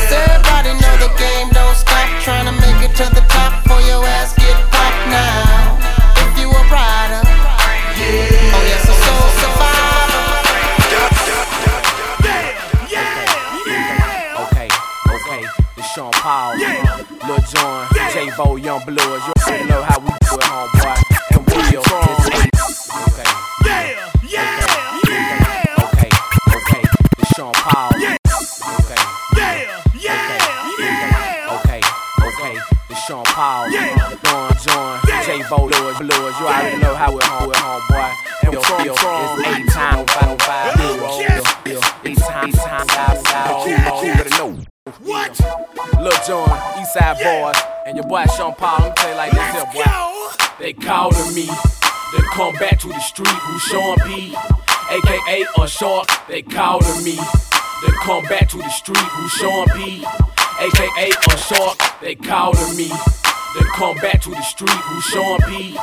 So 0.10 0.18
everybody 0.18 0.74
know 0.82 0.96
the 0.98 1.14
game 1.22 1.54
don't 1.54 1.78
stop. 1.78 2.10
Trying 2.26 2.50
to 2.50 2.56
make 2.58 2.82
it 2.82 2.98
to 2.98 3.06
the 3.14 3.22
top 3.30 3.62
for 3.70 3.78
your 3.86 4.02
ass 4.18 4.34
get 4.34 4.58
popped 4.74 5.06
now. 5.14 5.78
If 6.26 6.42
you 6.42 6.50
a 6.50 6.62
rider. 6.74 7.22
Yeah. 8.02 8.56
Oh, 8.58 8.64
yes, 8.66 8.82
a 8.90 8.96
soul 9.06 9.28
survivor. 9.42 10.26
Yeah. 12.90 14.42
Okay, 14.46 14.70
okay, 15.14 15.42
it's 15.78 15.88
Sean 15.94 16.12
Paul, 16.14 16.58
Lil 16.58 17.42
Jon, 17.54 17.88
J 18.12 18.32
Bo, 18.36 18.56
Young 18.56 18.84
Blues. 18.86 19.22
You 19.28 19.34
already 19.46 19.66
know 19.70 19.84
how 19.84 20.00
we 20.00 20.08
do 20.08 20.34
it, 20.34 20.50
homeboy. 20.50 21.05
You 36.46 36.52
already 36.52 36.78
know 36.78 36.94
how 36.94 37.10
we 37.10 37.24
home, 37.24 37.50
we 37.50 37.56
homeboy. 37.56 38.14
And 38.44 38.52
we 38.52 38.58
are 38.58 38.62
it's 38.62 39.48
eight 39.50 39.68
time, 39.74 40.06
five, 40.06 40.40
five, 40.44 40.78
zero, 40.78 41.82
eight 42.06 42.18
time, 42.20 42.50
eight 42.50 42.54
time, 42.54 42.88
five, 42.88 43.22
five, 43.24 43.68
you 43.68 43.76
already 43.90 44.30
know. 44.30 44.64
What? 45.02 45.42
Lil 46.00 46.14
Jon, 46.28 46.80
East 46.80 46.94
Side 46.94 47.18
Boyz, 47.18 47.60
and 47.88 47.98
your 47.98 48.06
boy 48.06 48.26
Sean 48.38 48.54
Paul. 48.54 48.78
Let 48.78 48.90
me 48.90 48.94
tell 48.96 49.10
you 49.10 49.16
like 49.16 49.32
this 49.32 49.52
here, 49.54 49.66
boy. 49.74 50.46
They 50.60 50.74
calling 50.74 51.34
me 51.34 51.48
to 51.48 52.22
come 52.34 52.54
back 52.58 52.78
to 52.82 52.90
the 52.90 53.00
street. 53.00 53.28
Who 53.28 53.58
Sean 53.58 53.98
P, 54.06 54.36
aka 54.92 55.46
a 55.58 55.68
shark. 55.68 56.08
They 56.28 56.44
calling 56.44 57.04
me 57.04 57.16
to 57.16 57.92
come 58.04 58.24
back 58.26 58.50
to 58.50 58.58
the 58.58 58.70
street. 58.70 59.00
Who 59.00 59.28
Sean 59.30 59.68
P, 59.70 60.06
aka 60.60 61.10
a 61.10 61.38
shark. 61.40 61.80
They 62.02 62.14
calling 62.14 62.78
me 62.78 62.90
to 62.90 63.66
come 63.74 63.96
back 63.98 64.22
to 64.22 64.30
the 64.30 64.44
street. 64.44 64.70
Who 64.70 65.02
Sean 65.02 65.40
P. 65.50 65.76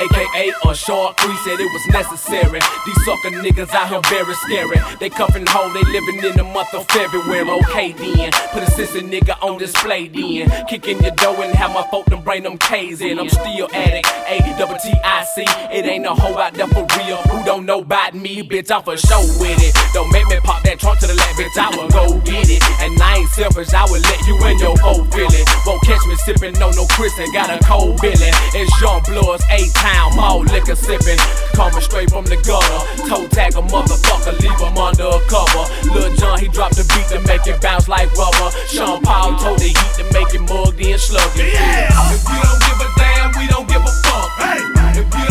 AKA 0.00 0.52
a 0.64 0.74
short 0.74 1.16
Cree 1.18 1.36
said 1.44 1.60
it 1.60 1.70
was 1.72 1.86
necessary. 1.88 2.60
These 2.86 3.04
sucker 3.04 3.36
niggas 3.36 3.74
out 3.74 3.88
here 3.88 4.00
very 4.08 4.34
scary. 4.34 4.80
They 4.98 5.10
cuffin' 5.10 5.44
hoe, 5.46 5.68
they 5.74 5.82
living 5.92 6.24
in 6.24 6.36
the 6.38 6.44
month 6.44 6.72
of 6.72 6.86
February. 6.88 7.50
Okay 7.50 7.92
then, 7.92 8.32
put 8.52 8.62
a 8.62 8.70
sissy 8.72 9.02
nigga 9.02 9.36
on 9.42 9.58
display 9.58 10.08
then. 10.08 10.48
Kick 10.66 10.88
in 10.88 11.00
your 11.00 11.14
door 11.16 11.44
and 11.44 11.54
have 11.54 11.74
my 11.74 11.86
folk 11.90 12.06
them 12.06 12.22
bring 12.22 12.44
them 12.44 12.56
K's 12.56 13.02
in. 13.02 13.18
I'm 13.18 13.28
still 13.28 13.68
addict, 13.74 14.08
A 14.26 14.40
double 14.58 14.78
T 14.78 14.88
I 15.04 15.24
C. 15.34 15.44
It 15.70 15.84
ain't 15.84 16.06
a 16.06 16.14
hoe 16.14 16.38
out 16.38 16.54
there 16.54 16.68
for 16.68 16.86
real. 16.96 17.18
Who 17.28 17.44
don't 17.44 17.66
know 17.66 17.80
about 17.80 18.14
me, 18.14 18.42
bitch? 18.42 18.70
I'm 18.70 18.82
for 18.82 18.96
sure 18.96 19.20
with 19.38 19.60
it. 19.60 19.76
Don't 19.92 20.10
make 20.12 20.26
me 20.28 20.40
pop 20.40 20.62
that 20.62 20.78
trunk 20.78 21.00
to 21.00 21.08
the 21.08 21.14
left, 21.14 21.36
bitch. 21.36 21.58
I 21.60 21.76
will 21.76 21.90
go 21.90 22.18
get 22.20 22.48
it. 22.48 22.62
And 22.80 22.96
I 23.02 23.18
ain't 23.18 23.28
selfish, 23.30 23.74
I 23.74 23.84
will 23.84 24.00
let 24.00 24.26
you 24.26 24.36
in 24.48 24.58
your 24.58 24.78
whole 24.78 25.04
feeling. 25.12 25.44
Won't 25.66 25.82
catch 25.84 26.00
me 26.06 26.14
sippin' 26.24 26.58
no 26.58 26.70
no 26.70 26.86
Chris 26.96 27.12
and 27.18 27.30
got 27.34 27.50
a 27.50 27.58
cold 27.64 28.00
billy. 28.00 28.32
It's 28.56 28.72
Jean 28.80 29.02
Blues, 29.04 29.42
A 29.52 29.60
town, 29.90 30.16
mall 30.16 30.40
liquor 30.40 30.74
sippin'. 30.74 31.18
Coming 31.54 31.80
straight 31.80 32.10
from 32.10 32.24
the 32.24 32.36
gutter. 32.46 32.80
Toe 33.08 33.26
tag 33.28 33.54
a 33.54 33.62
motherfucker, 33.62 34.38
leave 34.40 34.60
him 34.60 34.76
under 34.78 35.08
a 35.08 35.20
cover. 35.28 35.64
Lil 35.92 36.14
Jon, 36.16 36.38
he 36.38 36.48
dropped 36.48 36.76
the 36.76 36.84
beat 36.94 37.06
to 37.12 37.20
make 37.26 37.46
it 37.46 37.60
bounce 37.60 37.88
like 37.88 38.12
rubber. 38.16 38.50
Sean 38.68 39.02
Paul 39.02 39.36
told 39.38 39.58
the 39.58 39.68
heat 39.68 39.92
to 39.98 40.04
make 40.14 40.32
it 40.34 40.42
mugged 40.48 40.80
in 40.80 40.98
sluggy. 40.98 41.50
If 41.50 42.22
you 42.28 42.38
don't 42.42 42.60
give 42.66 42.80
a 42.80 42.88
damn, 42.96 43.28
we 43.38 43.46
don't 43.48 43.68
give 43.68 43.82
a 43.82 43.94
fuck. 44.06 44.30
Hey. 44.38 44.60
If 45.00 45.06
you 45.14 45.29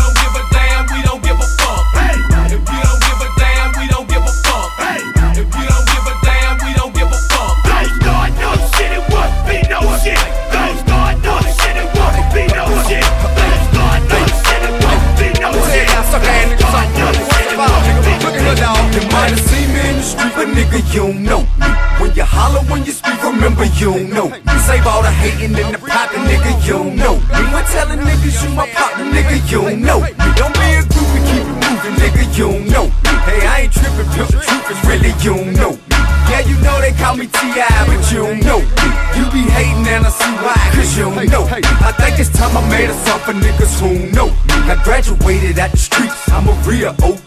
When 22.00 22.16
you 22.16 22.24
holler, 22.24 22.60
when 22.72 22.86
you 22.86 22.92
speak, 22.92 23.22
remember 23.24 23.66
you 23.66 24.08
know. 24.08 24.30
me. 24.30 24.40
save 24.68 24.88
all 24.88 25.04
the 25.04 25.12
hating 25.12 25.56
and 25.56 25.76
the 25.76 25.78
poppin', 25.78 26.24
nigga, 26.24 26.52
you 26.66 26.96
know. 26.96 27.16
Me 27.16 27.44
when 27.54 27.66
telling 27.66 28.00
niggas 28.00 28.44
you 28.44 28.56
my 28.56 28.68
partner, 28.70 29.06
nigga, 29.06 29.40
you 29.52 29.76
know. 29.78 30.00
Me 30.00 30.30
don't 30.36 30.54
be 30.56 30.80
a 30.80 30.84
groupie, 30.88 31.24
keep 31.28 31.44
it 31.44 31.60
moving, 31.60 31.96
nigga, 32.00 32.24
you 32.38 32.72
know. 32.72 32.88
Hey, 33.28 33.46
I 33.46 33.60
ain't 33.64 33.74
trippin', 33.74 34.08
pimp, 34.16 34.30
the 34.32 34.40
truth 34.40 34.72
is 34.72 34.80
really 34.88 35.14
you 35.24 35.52
know. 35.60 35.78
Yeah, 36.30 36.42
you 36.46 36.58
know 36.62 36.80
they 36.82 36.94
call 36.94 37.16
me 37.18 37.28
T.I., 37.28 37.68
but 37.88 38.02
you 38.12 38.24
don't 38.26 38.42
know. 38.46 38.60
me. 38.62 38.88
You 39.18 39.26
be 39.34 39.44
hating 39.50 39.86
and 39.88 40.06
I 40.06 40.10
see 40.10 40.34
why, 40.46 40.56
cause 40.74 40.96
you 40.98 41.10
don't 41.10 41.30
know. 41.30 41.44
I 41.50 41.92
think 41.98 42.20
it's 42.20 42.30
time 42.30 42.56
I 42.56 42.62
made 42.70 42.90
a 42.90 42.98
song 43.06 43.20
for 43.26 43.34
niggas 43.34 43.80
who 43.82 44.12
know. 44.14 44.28
me. 44.30 44.56
I 44.70 44.78
graduated 44.84 45.58
at 45.60 45.72
the 45.72 45.78
streets, 45.78 46.30
I'm 46.30 46.48
a 46.48 46.54
real 46.70 46.94
OG. 47.02 47.20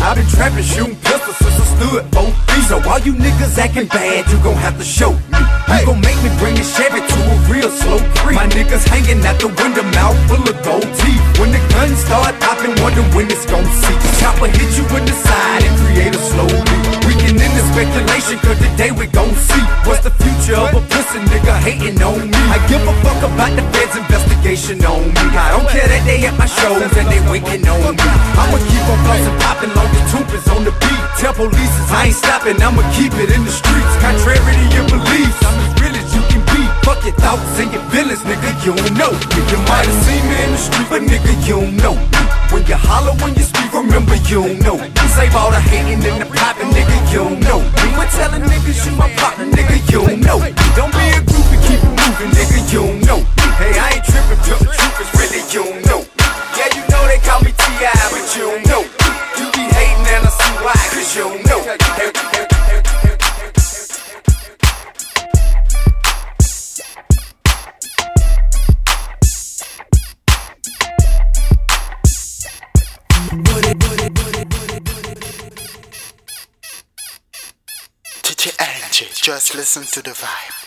I've 0.00 0.16
been 0.16 0.26
trapping, 0.28 0.64
shooting 0.64 0.96
pistols 1.02 1.36
since 1.36 1.58
I 1.60 1.66
stood 1.76 2.10
both 2.10 2.34
feet. 2.50 2.64
So 2.68 2.80
all 2.88 2.98
you 3.00 3.12
niggas 3.14 3.58
acting 3.58 3.86
bad, 3.88 4.24
you 4.30 4.38
gon' 4.42 4.56
have 4.56 4.76
to 4.78 4.84
show 4.84 5.12
me. 5.12 5.40
You 5.76 5.86
gon' 5.86 6.00
make 6.00 6.18
me 6.22 6.30
bring 6.38 6.54
a 6.56 6.64
Chevy 6.64 7.00
to 7.02 7.18
a 7.26 7.36
real 7.52 7.70
slow 7.70 7.98
creep. 8.22 8.36
My 8.38 8.46
niggas 8.48 8.86
hanging 8.88 9.24
out 9.26 9.38
the 9.38 9.48
window, 9.48 9.84
mouth 9.98 10.16
full 10.28 10.42
of 10.42 10.56
gold 10.64 10.86
teeth. 11.00 11.22
When 11.38 11.50
the 11.52 11.60
guns 11.74 11.98
start 12.06 12.32
popping, 12.40 12.74
wonder 12.82 13.02
when 13.14 13.26
it's 13.30 13.44
gon' 13.46 13.66
see. 13.66 13.96
Chopper 14.18 14.48
hit 14.48 14.70
you 14.78 14.84
in 14.96 15.04
the 15.04 15.16
side 15.26 15.62
and 15.66 15.74
create 15.84 16.14
a 16.14 16.22
slow 16.22 16.48
beat. 16.48 16.86
We 17.06 17.12
can 17.18 17.34
end 17.36 17.54
the 17.58 17.64
speculation, 17.74 18.38
cause 18.46 18.58
today 18.62 18.94
we 18.94 19.06
gon' 19.10 19.34
see 19.34 19.64
what's 19.82 20.06
the 20.06 20.14
future 20.22 20.54
of 20.54 20.70
a 20.70 20.82
pussy 20.86 21.18
nigga 21.26 21.54
hating 21.58 21.98
on 21.98 22.30
me. 22.30 22.42
I 22.54 22.62
give 22.70 22.82
a 22.86 22.94
fuck 23.02 23.18
about 23.26 23.50
the 23.58 23.64
feds' 23.74 23.98
investigation 23.98 24.78
on 24.86 25.02
me. 25.10 25.24
I 25.34 25.50
don't 25.50 25.66
care 25.66 25.88
that 25.90 26.02
they 26.06 26.22
at 26.22 26.38
my 26.38 26.46
shows 26.46 26.94
and 26.94 27.06
they 27.10 27.20
waiting 27.26 27.66
on 27.66 27.98
me. 27.98 28.08
I'ma 28.38 28.58
keep 28.70 28.86
on 28.86 29.00
bustin' 29.02 29.36
poppin' 29.42 29.72
long 29.74 29.90
as 29.90 30.04
Toomp 30.14 30.30
is 30.30 30.46
on 30.54 30.62
the 30.62 30.74
beat. 30.78 31.02
Tell 31.18 31.34
police 31.34 31.74
I 31.90 32.06
ain't 32.06 32.14
stopping, 32.14 32.62
I'ma 32.62 32.86
keep 32.94 33.12
it 33.18 33.34
in 33.34 33.42
the 33.42 33.50
streets. 33.50 33.94
Contrary 33.98 34.38
to 34.38 34.66
your 34.70 34.86
beliefs, 34.86 35.40
Fuck 36.86 37.02
your 37.02 37.18
thoughts 37.18 37.58
and 37.58 37.66
your 37.74 37.82
feelings, 37.90 38.22
nigga, 38.22 38.46
you 38.62 38.70
don't 38.70 38.94
know. 38.94 39.10
You 39.50 39.58
might 39.66 39.90
have 39.90 40.00
seen 40.06 40.22
me 40.30 40.38
in 40.38 40.54
the 40.54 40.60
street, 40.62 40.86
but 40.86 41.02
nigga, 41.02 41.34
you 41.42 41.58
don't 41.58 41.74
know. 41.82 41.98
When 42.54 42.62
you 42.70 42.78
holler, 42.78 43.10
when 43.18 43.34
you 43.34 43.42
speak, 43.42 43.74
remember 43.74 44.14
you 44.30 44.46
don't 44.46 44.62
know. 44.62 44.78
Save 45.18 45.34
all 45.34 45.50
the 45.50 45.58
hating 45.58 45.98
and 46.06 46.22
the 46.22 46.30
poppin', 46.30 46.70
nigga, 46.70 46.94
you 47.10 47.26
don't 47.26 47.42
know. 47.42 47.58
We 47.82 47.90
were 47.98 48.06
telling 48.14 48.46
niggas 48.46 48.86
you 48.86 48.94
my 48.94 49.10
partner, 49.18 49.50
nigga, 49.50 49.82
you 49.90 49.98
don't 50.06 50.22
know. 50.22 50.38
Don't 50.78 50.94
be 50.94 51.10
a 51.10 51.18
groupie, 51.26 51.58
keep 51.66 51.82
it 51.82 51.90
moving, 51.90 52.30
nigga, 52.38 52.58
you 52.70 52.78
don't 52.86 53.02
know. 53.02 53.18
Hey, 53.58 53.74
I 53.74 53.98
ain't 53.98 54.06
trippin', 54.06 54.38
tell 54.46 54.62
the 54.62 54.70
truth 54.70 55.02
is 55.02 55.10
really 55.18 55.42
you 55.50 55.66
don't 55.66 55.82
know. 55.90 56.06
Yeah, 56.54 56.70
you 56.70 56.86
know 56.86 57.02
they 57.10 57.18
call 57.18 57.42
me 57.42 57.50
T.I., 57.50 57.90
but 58.14 58.30
you 58.38 58.46
don't 58.46 58.62
know. 58.70 58.82
You 59.34 59.50
be 59.58 59.66
hating 59.74 60.06
and 60.06 60.22
I 60.22 60.30
see 60.30 60.54
why, 60.62 60.78
cause 60.94 61.10
you 61.18 61.34
don't 61.34 61.42
know. 61.50 61.60
Hey, 61.98 62.35
just 79.26 79.56
listen 79.56 79.82
to 79.82 80.00
the 80.02 80.12
vibe. 80.12 80.65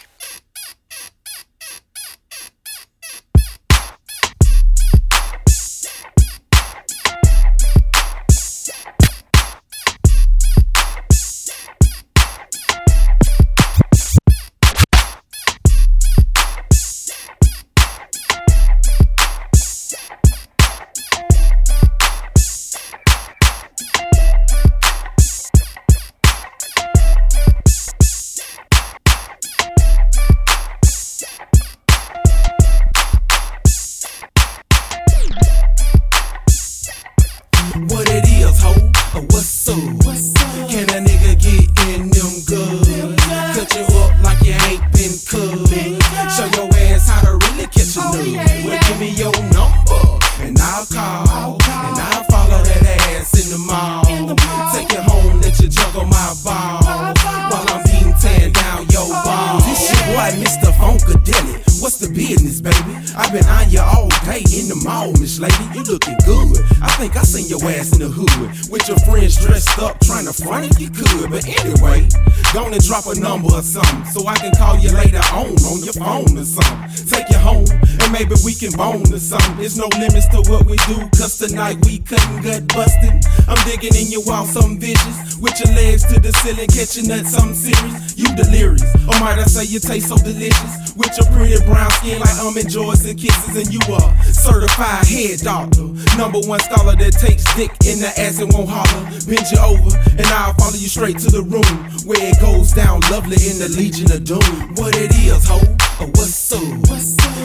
Tonight 81.60 81.86
we 81.86 82.00
cutting 82.00 82.42
gut 82.42 82.64
busting. 82.72 83.20
I'm 83.52 83.60
digging 83.68 83.92
in 84.00 84.08
your 84.08 84.24
wall, 84.24 84.46
some 84.46 84.80
vicious. 84.80 85.36
With 85.44 85.60
your 85.60 85.76
legs 85.76 86.04
to 86.08 86.20
the 86.20 86.32
ceiling, 86.40 86.72
catching 86.72 87.08
nuts, 87.08 87.36
something 87.36 87.54
serious. 87.54 88.16
You 88.16 88.32
delirious, 88.36 88.88
or 89.04 89.20
might 89.20 89.40
I 89.40 89.44
say 89.44 89.66
you 89.68 89.80
taste 89.80 90.08
so 90.08 90.16
delicious? 90.16 90.96
With 90.96 91.12
your 91.20 91.28
pretty 91.36 91.60
brown 91.68 91.92
skin 92.00 92.20
like 92.20 92.36
almond 92.40 92.70
joys 92.70 93.04
and 93.04 93.20
kisses, 93.20 93.56
and 93.60 93.68
you 93.68 93.80
a 93.92 94.00
certified 94.32 95.04
head 95.04 95.44
doctor. 95.44 95.92
Number 96.16 96.40
one 96.48 96.64
scholar 96.64 96.96
that 96.96 97.20
takes 97.20 97.44
dick 97.56 97.72
in 97.84 98.00
the 98.00 98.12
ass 98.16 98.40
and 98.40 98.52
won't 98.56 98.72
holler. 98.72 99.04
Bend 99.28 99.44
you 99.52 99.60
over, 99.60 99.92
and 100.16 100.28
I'll 100.32 100.56
follow 100.56 100.80
you 100.80 100.88
straight 100.88 101.20
to 101.28 101.30
the 101.32 101.44
room 101.44 101.76
where 102.08 102.24
it 102.24 102.40
goes 102.40 102.72
down 102.72 103.04
lovely 103.12 103.36
in 103.36 103.60
the 103.60 103.68
Legion 103.76 104.08
of 104.16 104.24
Doom. 104.24 104.80
What 104.80 104.96
it 104.96 105.12
is, 105.12 105.44
ho, 105.44 105.60
or 106.00 106.08
what's 106.16 106.56
up? 106.56 106.64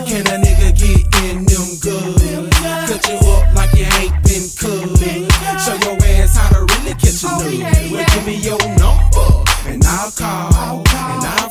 Can 0.07 0.23
a 0.31 0.39
nigga 0.39 0.71
get 0.71 1.03
in 1.27 1.47
them 1.51 1.69
good? 1.83 2.51
Cut 2.87 3.03
you 3.11 3.19
up 3.35 3.55
like 3.55 3.74
a. 7.63 7.91
Well, 7.93 8.07
give 8.15 8.27
me 8.27 8.37
your 8.37 8.59
number, 8.59 9.45
and 9.67 9.85
I'll 9.85 10.11
call. 10.11 10.83
And 10.89 11.25
I'll 11.25 11.44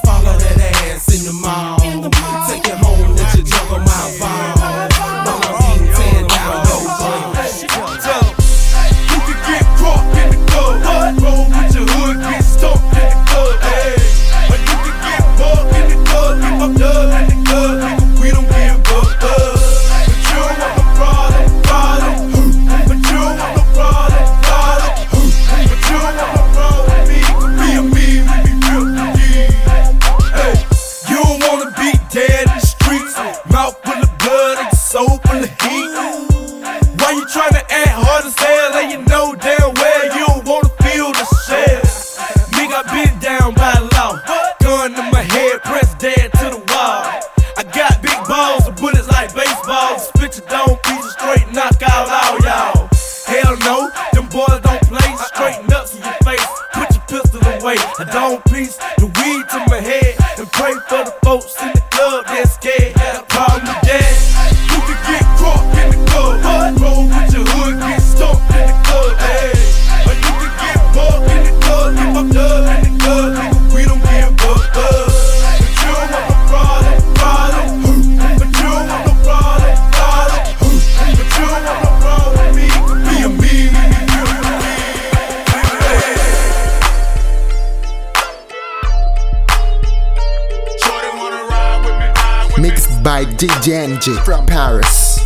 by 93.63 93.69
DJ 93.69 93.87
Enjay 93.87 94.25
from 94.25 94.45
Paris. 94.45 95.19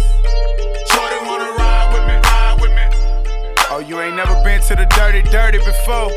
Oh, 3.70 3.84
you 3.86 4.00
ain't 4.02 4.16
never 4.16 4.34
been 4.44 4.62
to 4.62 4.76
the 4.76 4.86
dirty, 4.96 5.22
dirty 5.24 5.60
before? 5.60 6.10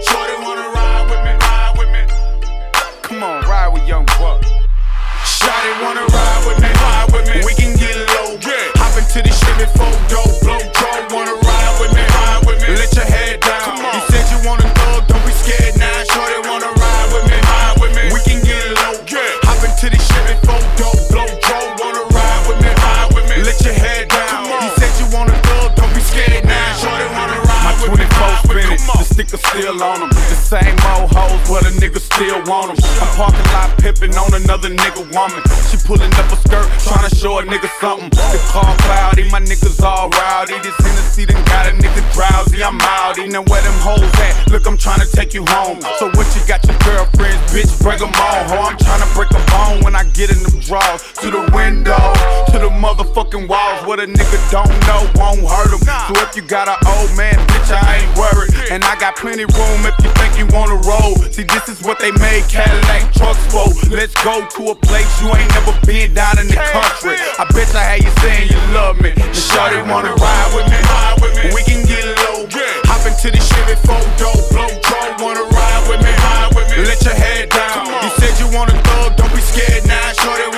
Pimping 33.80 34.14
on 34.16 34.32
another 34.34 34.68
nigga 34.68 35.02
woman. 35.16 35.42
She 35.72 35.80
pulling 35.80 36.12
up 36.20 36.28
a 36.30 36.36
skirt, 36.36 36.68
trying 36.84 37.08
to 37.08 37.12
show 37.16 37.40
a 37.40 37.42
nigga 37.42 37.68
something. 37.80 38.10
The 38.10 38.40
car 38.52 38.76
cloudy, 38.84 39.24
my 39.30 39.40
niggas 39.40 39.82
all 39.82 40.08
rowdy. 40.10 40.60
This 40.60 40.76
Hennessy 40.76 41.26
done 41.26 41.42
got 41.44 41.66
a 41.66 41.72
nigga 41.72 42.04
drowsy. 42.12 42.62
I'm 42.62 42.78
outy, 42.78 43.32
now 43.32 43.42
where 43.48 43.62
them 43.62 43.78
hoes 43.80 44.04
at? 44.20 44.50
Look, 44.50 44.66
I'm 44.68 44.76
trying 44.76 45.00
to 45.00 45.08
take 45.10 45.34
you 45.34 45.44
home. 45.48 45.80
So 45.98 46.12
what 46.12 46.28
you 46.36 46.42
got 46.46 46.64
your 46.68 46.76
girlfriends, 46.84 47.40
bitch? 47.50 47.72
Break 47.82 47.98
them 47.98 48.12
all, 48.14 48.44
ho. 48.52 48.58
I'm 48.68 48.76
trying 48.76 49.00
to 49.00 49.10
break 49.16 49.32
a 49.32 49.42
bone 49.50 49.82
when 49.82 49.96
I 49.96 50.04
get 50.12 50.30
in 50.30 50.38
them 50.44 50.60
drawers. 50.60 51.02
To 51.20 51.28
the 51.28 51.44
window, 51.52 52.00
to 52.48 52.56
the 52.56 52.72
motherfucking 52.80 53.44
walls. 53.44 53.84
What 53.84 54.00
a 54.00 54.08
nigga 54.08 54.40
don't 54.48 54.72
know 54.88 55.04
won't 55.20 55.44
hurt 55.44 55.68
him. 55.68 55.84
So 55.84 56.16
if 56.24 56.32
you 56.32 56.40
got 56.40 56.64
an 56.64 56.80
old 56.88 57.12
man, 57.12 57.36
bitch, 57.52 57.68
I 57.68 58.00
ain't 58.00 58.12
worried. 58.16 58.56
And 58.72 58.80
I 58.82 58.96
got 58.96 59.20
plenty 59.20 59.44
room 59.44 59.84
if 59.84 59.92
you 60.00 60.08
think 60.16 60.40
you 60.40 60.48
wanna 60.48 60.80
roll. 60.88 61.20
See, 61.28 61.44
this 61.44 61.68
is 61.68 61.84
what 61.84 62.00
they 62.00 62.08
made 62.16 62.48
Cadillac 62.48 63.12
trucks 63.12 63.44
for. 63.52 63.68
Let's 63.92 64.16
go 64.24 64.48
to 64.48 64.72
a 64.72 64.76
place 64.80 65.12
you 65.20 65.28
ain't 65.28 65.52
never 65.52 65.76
been 65.84 66.16
down 66.16 66.40
in 66.40 66.48
the 66.48 66.56
country. 66.56 67.20
I 67.36 67.44
bet 67.52 67.68
I 67.76 67.84
had 67.84 68.00
you 68.00 68.12
saying 68.24 68.48
you 68.48 68.60
love 68.72 68.96
me. 68.96 69.12
The 69.12 69.36
shorty 69.36 69.84
wanna 69.84 70.16
ride 70.16 70.50
with 70.56 70.72
me, 70.72 70.80
with 71.20 71.36
me. 71.36 71.52
We 71.52 71.60
can 71.68 71.84
get 71.84 72.16
low. 72.24 72.48
Hop 72.88 73.04
into 73.04 73.28
the 73.28 73.44
Chevy 73.44 73.76
door, 74.16 74.40
blow 74.48 74.72
draw. 74.88 75.04
Wanna 75.20 75.44
ride 75.52 75.84
with 75.84 76.00
me, 76.00 76.12
ride 76.16 76.56
with 76.56 76.64
me. 76.72 76.80
Let 76.88 77.04
your 77.04 77.12
head 77.12 77.52
down. 77.52 77.92
You 78.00 78.08
said 78.16 78.40
you 78.40 78.48
wanna 78.56 78.72
thug, 78.88 79.20
don't 79.20 79.28
be 79.36 79.44
scared 79.44 79.84
now. 79.84 80.00
Shorty 80.16 80.48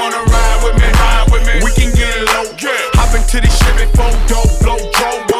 Into 3.35 3.49
the 3.49 3.55
Chevy 3.65 3.87
four 3.97 4.11
door, 4.29 4.45
blow 4.61 4.91
draw. 4.93 5.32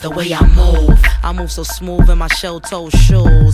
The 0.00 0.10
way 0.10 0.32
I 0.32 0.46
move. 0.54 0.98
I 1.22 1.32
move 1.32 1.52
so 1.52 1.62
smooth 1.62 2.08
in 2.08 2.18
my 2.18 2.28
shell 2.28 2.60
toe 2.60 2.88
shoes. 2.90 3.49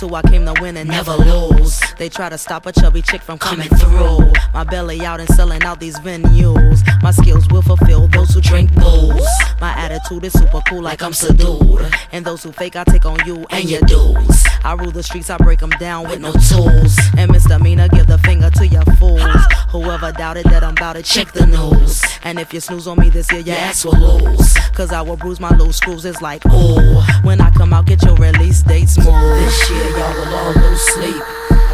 92, 0.00 0.14
I 0.14 0.22
came 0.22 0.46
to 0.46 0.60
win 0.60 0.76
and 0.76 0.88
never 0.88 1.12
lose. 1.12 1.80
They 1.98 2.08
try 2.08 2.28
to 2.28 2.38
stop 2.38 2.66
a 2.66 2.72
chubby 2.72 3.02
chick 3.02 3.22
from 3.22 3.38
coming 3.38 3.68
through. 3.68 4.32
My 4.54 4.64
belly 4.64 5.04
out 5.04 5.20
and 5.20 5.28
selling 5.30 5.62
out 5.62 5.80
these 5.80 5.98
venues. 5.98 6.82
My 7.02 7.10
skills 7.10 7.48
will 7.48 7.62
fulfill 7.62 8.08
those 8.08 8.30
who 8.30 8.40
drink 8.40 8.72
booze. 8.74 9.28
My 9.60 9.72
attitude 9.72 10.24
is 10.24 10.32
super 10.32 10.60
cool, 10.68 10.82
like 10.82 11.02
I'm 11.02 11.12
subdued. 11.12 11.92
And 12.12 12.24
those 12.24 12.42
who 12.42 12.52
fake, 12.52 12.76
I 12.76 12.84
take 12.84 13.04
on 13.04 13.18
you 13.26 13.44
and 13.50 13.68
your 13.68 13.82
dudes. 13.82 14.44
I 14.64 14.74
rule 14.74 14.90
the 14.90 15.02
streets, 15.02 15.30
I 15.30 15.36
break 15.36 15.60
them 15.60 15.70
down 15.70 16.08
with 16.08 16.20
no 16.20 16.32
tools. 16.32 16.98
And 17.16 17.30
misdemeanor, 17.30 17.88
give 17.88 18.06
the 18.06 18.18
finger 18.18 18.50
to 18.50 18.66
your 18.66 18.84
fools. 18.96 19.22
Whoever 19.70 20.12
doubted 20.12 20.46
that 20.46 20.64
I'm 20.64 20.72
about 20.72 20.94
to 20.94 21.02
check 21.02 21.32
the 21.32 21.46
news. 21.46 22.02
And 22.24 22.38
if 22.38 22.52
you 22.52 22.60
snooze 22.60 22.86
on 22.86 22.98
me 22.98 23.10
this 23.10 23.30
year, 23.32 23.40
your 23.40 23.56
ass 23.56 23.84
will 23.84 23.98
lose. 23.98 24.54
Cause 24.74 24.92
I 24.92 25.02
will 25.02 25.16
bruise 25.16 25.40
my 25.40 25.50
loose 25.56 25.76
screws. 25.76 26.04
It's 26.04 26.22
like, 26.22 26.44
ooh. 26.46 27.00
When 27.22 27.40
I 27.40 27.50
come 27.50 27.72
out, 27.72 27.86
get 27.86 28.02
your 28.02 28.14
release 28.16 28.62
dates 28.62 28.94
smooth. 28.94 29.06
This 29.06 29.70
year, 29.70 29.89
y'all 29.96 30.14
will 30.14 30.34
all 30.34 30.52
lose 30.52 30.80
sleep. 30.80 31.22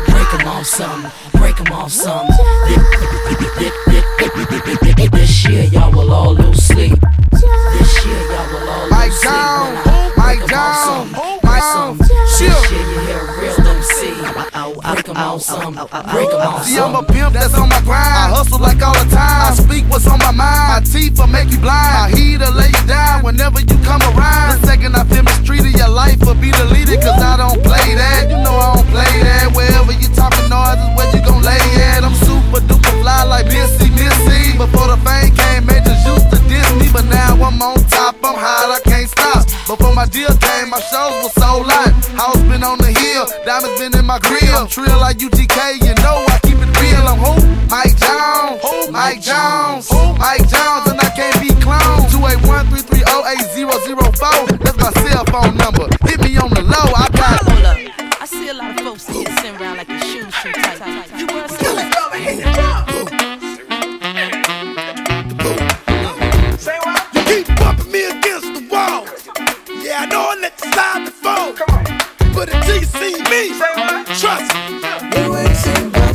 Break 0.09 0.35
'em 0.35 0.49
off 0.49 0.67
some, 0.67 1.07
break 1.33 1.61
'em 1.61 1.73
off 1.73 1.93
some. 1.93 2.27
This 5.13 5.45
year, 5.49 5.65
y'all 5.65 5.93
will 5.93 6.13
all 6.13 6.35
lose 6.35 6.63
sleep. 6.63 6.99
This 7.33 8.07
year, 8.07 8.23
y'all 8.33 8.49
will 8.53 8.69
all 8.69 8.89
lose 8.91 9.21
sleep. 9.21 9.33
down, 9.33 9.75
Mic 10.17 10.47
down, 10.49 11.07
mic 11.13 11.61
down. 11.61 11.99
This 11.99 12.41
year, 12.41 12.51
you 12.71 13.01
hear 13.07 13.23
real 13.41 13.66
See, 13.87 14.11
I'm 16.79 16.95
a 16.95 17.03
pimp 17.07 17.33
that's 17.33 17.55
on 17.55 17.69
my 17.69 17.81
grind. 17.87 18.03
I 18.03 18.35
hustle 18.35 18.59
like 18.59 18.83
all 18.83 18.95
the 18.95 19.07
time. 19.15 19.53
I 19.53 19.55
speak 19.55 19.85
what's 19.87 20.07
on 20.07 20.19
my 20.19 20.33
mind. 20.35 20.67
My 20.75 20.81
teeth 20.83 21.19
will 21.19 21.31
make 21.31 21.51
you 21.51 21.59
blind. 21.59 22.11
My 22.13 22.19
heat 22.19 22.39
will 22.43 22.53
lay 22.53 22.67
you 22.67 22.85
down 22.87 23.23
whenever 23.23 23.61
you 23.61 23.79
come 23.87 24.03
around. 24.11 24.61
The 24.61 24.67
second 24.67 24.97
I 24.97 25.05
feel 25.07 25.23
mistreated, 25.23 25.79
your 25.79 25.89
life 25.89 26.19
will 26.27 26.35
be 26.35 26.51
deleted. 26.51 27.01
Cause 27.01 27.23
I 27.23 27.37
don't 27.39 27.63
play 27.63 27.95
that. 27.95 28.27
You 28.27 28.43
know 28.43 28.59
I 28.59 28.75
don't 28.75 28.89
play 28.91 29.23
that. 29.23 29.55
Wherever 29.55 29.93
you 29.95 30.09
talking 30.19 30.51
noise 30.51 30.83
is 30.83 30.91
where 30.99 31.09
you 31.15 31.23
gon' 31.23 31.43
lay 31.47 31.63
at. 31.95 32.03
I'm 32.03 32.15
but 32.53 32.67
do 32.69 32.77
fly 33.03 33.25
like 33.25 33.47
Missy 33.47 33.91
Missy. 33.91 34.57
Before 34.59 34.89
the 34.89 34.99
fame 35.07 35.35
came, 35.35 35.67
man, 35.67 35.85
just 35.85 36.07
used 36.07 36.29
to 36.33 36.39
Disney. 36.49 36.89
But 36.93 37.07
now 37.07 37.35
I'm 37.39 37.61
on 37.63 37.79
top, 37.89 38.17
I'm 38.25 38.35
hot, 38.35 38.71
I 38.73 38.81
can't 38.89 39.09
stop. 39.09 39.47
Before 39.67 39.95
my 39.95 40.07
deal 40.07 40.33
came, 40.39 40.71
my 40.71 40.81
shows 40.81 41.15
were 41.23 41.35
so 41.35 41.63
light. 41.63 41.93
House 42.17 42.41
been 42.51 42.63
on 42.63 42.79
the 42.79 42.93
hill, 42.93 43.27
diamonds 43.45 43.79
been 43.81 43.95
in 43.99 44.07
my 44.07 44.19
grill. 44.21 44.55
I'm 44.55 44.69
trill 44.69 44.99
like 45.01 45.19
UGK, 45.19 45.83
you 45.87 45.95
know 46.03 46.25
I 46.29 46.39
keep 46.43 46.59
it 46.59 46.73
real. 46.81 47.05
I'm 47.07 47.19
who? 47.19 47.35
Mike 47.69 47.97
Jones, 47.99 48.63
who? 48.63 48.91
Mike 48.93 49.21
Jones, 49.21 49.89
who? 49.91 50.03
Mike 50.19 50.47
Jones, 50.49 50.85
and 50.91 51.01
I 51.01 51.11
can't 51.15 51.39
be 51.41 51.51
cloned. 51.63 52.11
281 52.13 52.57
that's 54.61 54.77
my 54.79 54.91
cell 55.03 55.25
phone 55.27 55.57
number. 55.57 55.87
Hit 56.07 56.21
me 56.21 56.37
on 56.37 56.51
the 56.51 56.63
low, 56.63 56.93
I 56.95 57.09
got. 57.13 58.23
I 58.23 58.27
see 58.27 58.49
a 58.49 58.55
lot 58.55 58.81
of 58.81 59.01
folks 59.01 59.36
But 72.47 72.55
until 72.55 73.11
you 73.11 73.25
me, 73.25 73.59
trust 74.21 74.55
me. 74.55 74.79
You 75.19 75.37
ain't 75.37 75.57
seen 75.57 75.91
back. 75.91 76.15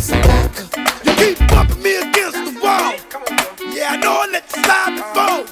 You 1.03 1.13
keep 1.15 1.37
bumping 1.49 1.83
me 1.83 1.97
against 1.97 2.39
the 2.39 2.57
wall. 2.63 2.95
Yeah, 3.73 3.91
I 3.91 3.97
know 3.97 4.23
I 4.23 4.27
let 4.31 4.45
you 4.55 4.63
slide 4.63 4.95
before. 4.95 5.43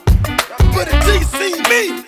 But 0.72 0.88
until 0.94 1.20
you 1.50 1.62
me, 1.68 2.04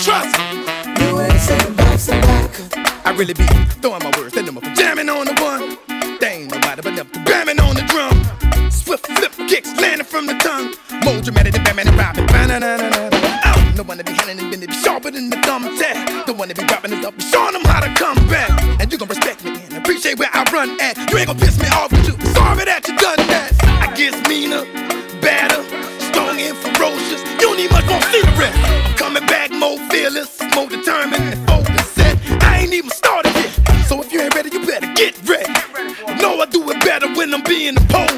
trust 0.00 0.32
me. 0.38 0.64
You 1.04 1.20
ain't 1.20 1.98
seen 1.98 2.24
back. 2.24 3.06
I 3.06 3.14
really 3.14 3.34
be 3.34 3.44
throwing 3.82 4.02
my 4.02 4.10
words, 4.16 4.32
then 4.32 4.48
I'm 4.48 4.74
jamming 4.74 5.10
on 5.10 5.26
the 5.26 5.34
one. 5.34 5.76
They 6.18 6.28
ain't 6.28 6.50
nobody 6.50 6.80
but 6.80 6.96
them 6.96 7.08
jamming 7.26 7.60
on 7.60 7.74
the 7.74 7.82
drum. 7.82 8.70
Swift 8.70 9.06
flip 9.06 9.32
kicks 9.48 9.68
landing 9.78 10.06
from 10.06 10.26
the 10.26 10.34
tongue. 10.34 10.72
More 11.04 11.20
dramatic 11.20 11.52
than 11.52 11.64
Batman 11.64 11.88
and 11.88 11.98
Robin. 11.98 12.26
Ba-na-na-na-na. 12.26 13.13
No 13.76 13.82
one 13.82 13.98
to 13.98 14.04
be 14.04 14.12
handling 14.12 14.38
it, 14.38 14.50
been 14.52 14.60
be 14.60 14.72
sharper 14.72 15.10
than 15.10 15.30
the 15.30 15.36
thumbtack. 15.36 16.26
The 16.26 16.32
one 16.32 16.48
to 16.48 16.54
be 16.54 16.62
dropping 16.64 16.92
it 16.92 17.04
up, 17.04 17.20
showing 17.20 17.54
them 17.54 17.64
how 17.64 17.80
to 17.80 17.92
come 17.94 18.14
back. 18.28 18.50
And 18.80 18.92
you 18.92 18.96
gon' 18.96 19.08
respect 19.08 19.42
me 19.44 19.50
and 19.50 19.74
appreciate 19.74 20.16
where 20.16 20.30
I 20.32 20.44
run 20.52 20.80
at. 20.80 20.96
You 21.10 21.18
ain't 21.18 21.26
gon' 21.26 21.38
piss 21.38 21.58
me 21.58 21.66
off, 21.74 21.90
but 21.90 22.06
you 22.06 22.14
sorry 22.38 22.64
that 22.66 22.86
you 22.86 22.94
done 22.96 23.18
that. 23.26 23.50
I 23.82 23.90
guess 23.96 24.14
meaner, 24.28 24.62
badder, 25.20 25.62
strong 25.98 26.38
and 26.38 26.56
ferocious. 26.62 27.18
You 27.42 27.50
don't 27.50 27.56
need 27.58 27.72
much 27.72 27.86
more 27.90 28.00
see 28.14 28.22
the 28.22 28.34
rest. 28.38 28.54
Coming 28.96 29.26
back 29.26 29.50
more 29.50 29.78
fearless, 29.90 30.38
more 30.54 30.68
determined 30.70 31.34
and 31.34 31.42
focused. 31.48 31.98
I 32.46 32.62
ain't 32.62 32.72
even 32.72 32.90
started 32.90 33.34
yet. 33.34 33.58
So 33.90 34.00
if 34.00 34.12
you 34.12 34.20
ain't 34.20 34.36
ready, 34.36 34.50
you 34.54 34.64
better 34.64 34.86
get 34.94 35.18
ready. 35.26 35.50
No, 36.22 36.38
I 36.38 36.46
do 36.46 36.62
it 36.70 36.78
better 36.84 37.10
when 37.18 37.34
I'm 37.34 37.42
being 37.42 37.76
opposed. 37.76 38.13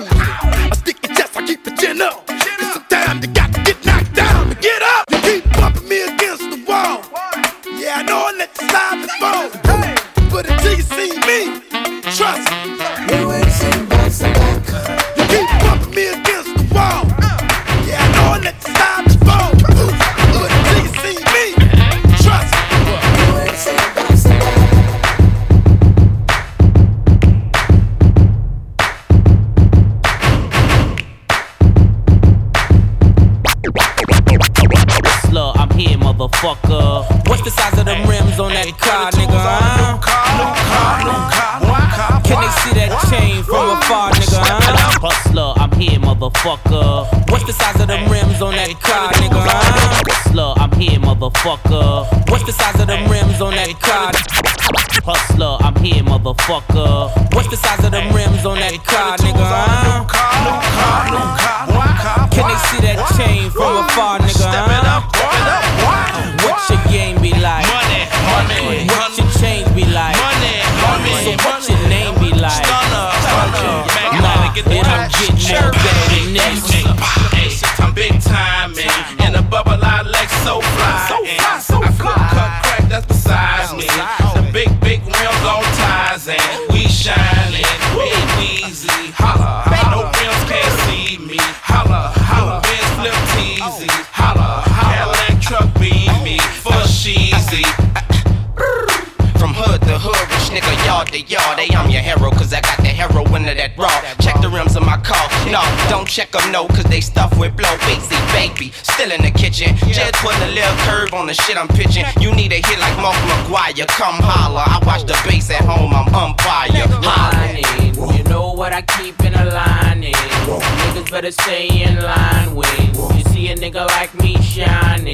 Check 106.17 106.33
them, 106.33 106.51
no, 106.51 106.67
cause 106.69 106.85
they 106.85 107.03
stuffed 107.03 107.39
with 107.39 107.55
blow. 107.59 107.77
Easy, 107.93 108.17
baby, 108.33 108.73
still 108.73 109.13
in 109.13 109.21
the 109.21 109.31
kitchen. 109.31 109.77
Just 109.77 110.15
put 110.15 110.35
a 110.41 110.47
little 110.47 110.75
curve 110.89 111.13
on 111.13 111.27
the 111.27 111.35
shit 111.35 111.59
I'm 111.59 111.69
pitching. 111.69 112.07
You 112.19 112.35
need 112.35 112.53
a 112.53 112.57
hit 112.57 112.79
like 112.79 112.97
Mark 113.03 113.17
McGwire. 113.29 113.87
Come 113.87 114.17
holler. 114.25 114.65
I 114.65 114.81
watch 114.87 115.03
the 115.03 115.13
bass 115.29 115.51
at 115.51 115.61
home, 115.61 115.93
I'm 115.93 116.09
umpire. 116.15 116.71
Holla. 116.73 117.37
lining. 117.37 118.17
You 118.17 118.25
know 118.31 118.51
what 118.55 118.73
I 118.73 118.81
keep 118.97 119.21
in 119.25 119.35
a 119.35 119.45
lining. 119.45 120.15
Niggas 120.15 121.11
better 121.11 121.31
stay 121.33 121.69
in 121.83 122.01
line 122.01 122.55
with. 122.55 123.15
You 123.15 123.23
see 123.31 123.49
a 123.49 123.55
nigga 123.55 123.87
like 123.87 124.15
me 124.15 124.41
shining, 124.41 125.13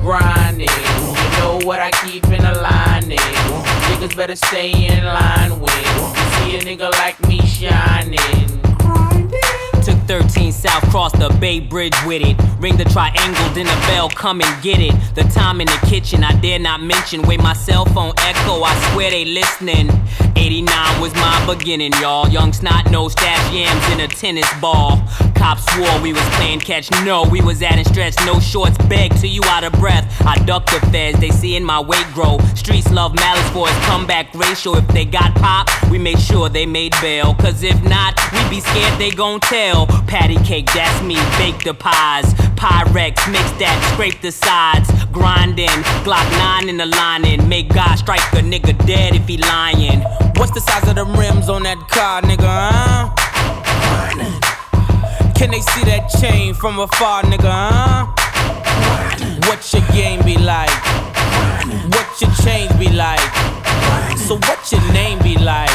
grinding. 0.00 0.70
You 0.70 1.28
know 1.36 1.60
what 1.64 1.78
I 1.78 1.90
keep 2.06 2.24
in 2.28 2.42
a 2.42 2.54
lining. 2.54 3.18
Niggas 3.18 4.16
better 4.16 4.36
stay 4.36 4.70
in 4.70 5.04
line 5.04 5.60
with. 5.60 5.76
You 5.76 6.56
see 6.56 6.56
a 6.56 6.60
nigga 6.60 6.90
like 6.92 7.20
me 7.28 7.42
shining. 7.44 8.59
Took 10.10 10.22
13 10.22 10.50
South, 10.50 10.82
cross 10.90 11.12
the 11.12 11.28
Bay 11.40 11.60
Bridge 11.60 11.94
with 12.04 12.20
it. 12.22 12.36
Ring 12.58 12.76
the 12.76 12.84
triangle, 12.84 13.48
then 13.54 13.66
the 13.66 13.86
bell, 13.86 14.08
come 14.08 14.40
and 14.40 14.60
get 14.60 14.80
it. 14.80 14.92
The 15.14 15.22
time 15.22 15.60
in 15.60 15.68
the 15.68 15.86
kitchen, 15.86 16.24
I 16.24 16.32
dare 16.40 16.58
not 16.58 16.82
mention. 16.82 17.22
Wait, 17.22 17.40
my 17.40 17.52
cell 17.52 17.84
phone 17.84 18.12
echo, 18.18 18.60
I 18.60 18.74
swear 18.90 19.12
they 19.12 19.24
listening. 19.24 19.88
89 20.34 21.00
was 21.00 21.14
my 21.14 21.46
beginning, 21.46 21.92
y'all. 22.00 22.28
Young 22.28 22.52
snot 22.52 22.90
nose 22.90 23.12
stash 23.12 23.54
yams 23.54 23.88
in 23.92 24.00
a 24.00 24.08
tennis 24.08 24.52
ball. 24.60 25.00
Cops 25.40 25.64
swore 25.72 26.02
we 26.02 26.12
was 26.12 26.28
playing 26.36 26.60
catch. 26.60 26.90
No, 27.02 27.24
we 27.24 27.40
was 27.40 27.62
adding 27.62 27.86
stretch. 27.86 28.14
No 28.26 28.38
shorts, 28.40 28.76
beg 28.90 29.14
till 29.14 29.30
you 29.30 29.40
out 29.44 29.64
of 29.64 29.72
breath. 29.72 30.04
I 30.26 30.36
duck 30.44 30.66
the 30.66 30.78
feds, 30.92 31.18
they 31.18 31.30
seeing 31.30 31.64
my 31.64 31.80
weight 31.80 32.04
grow. 32.12 32.36
Streets 32.54 32.90
love 32.90 33.14
malice 33.14 33.48
for 33.48 33.66
its 33.66 33.86
comeback 33.86 34.34
ratio. 34.34 34.76
If 34.76 34.86
they 34.88 35.06
got 35.06 35.34
pop, 35.36 35.66
we 35.90 35.96
made 35.96 36.20
sure 36.20 36.50
they 36.50 36.66
made 36.66 36.92
bail. 37.00 37.32
Cause 37.36 37.62
if 37.62 37.82
not, 37.84 38.20
we 38.34 38.50
be 38.50 38.60
scared 38.60 39.00
they 39.00 39.12
gon' 39.12 39.40
tell. 39.40 39.86
Patty 40.06 40.36
cake, 40.44 40.66
that's 40.74 41.02
me. 41.02 41.16
Bake 41.38 41.64
the 41.64 41.72
pies. 41.72 42.34
Pyrex, 42.60 43.32
mix 43.32 43.50
that, 43.52 43.92
scrape 43.94 44.20
the 44.20 44.32
sides. 44.32 44.90
Grinding, 45.10 45.68
Glock 46.04 46.30
9 46.32 46.68
in 46.68 46.76
the 46.76 46.84
lining. 46.84 47.48
Make 47.48 47.72
God 47.72 47.94
strike 47.94 48.20
a 48.34 48.42
nigga 48.42 48.76
dead 48.86 49.14
if 49.14 49.26
he 49.26 49.38
lying. 49.38 50.02
What's 50.36 50.52
the 50.52 50.60
size 50.60 50.86
of 50.86 50.96
the 50.96 51.06
rims 51.06 51.48
on 51.48 51.62
that 51.62 51.78
car, 51.88 52.20
nigga? 52.20 52.44
Huh? 52.44 53.29
Can 55.40 55.52
they 55.52 55.62
see 55.62 55.84
that 55.84 56.12
chain 56.20 56.52
from 56.52 56.78
afar, 56.78 57.22
nigga? 57.22 57.48
Huh? 57.48 58.04
What 59.48 59.64
your 59.72 59.80
game 59.88 60.20
be 60.22 60.36
like? 60.36 60.68
What 61.96 62.08
your 62.20 62.30
change 62.44 62.68
be 62.78 62.90
like? 62.92 63.24
So 64.28 64.36
what 64.36 64.60
your 64.70 64.84
name 64.92 65.18
be 65.20 65.38
like? 65.38 65.72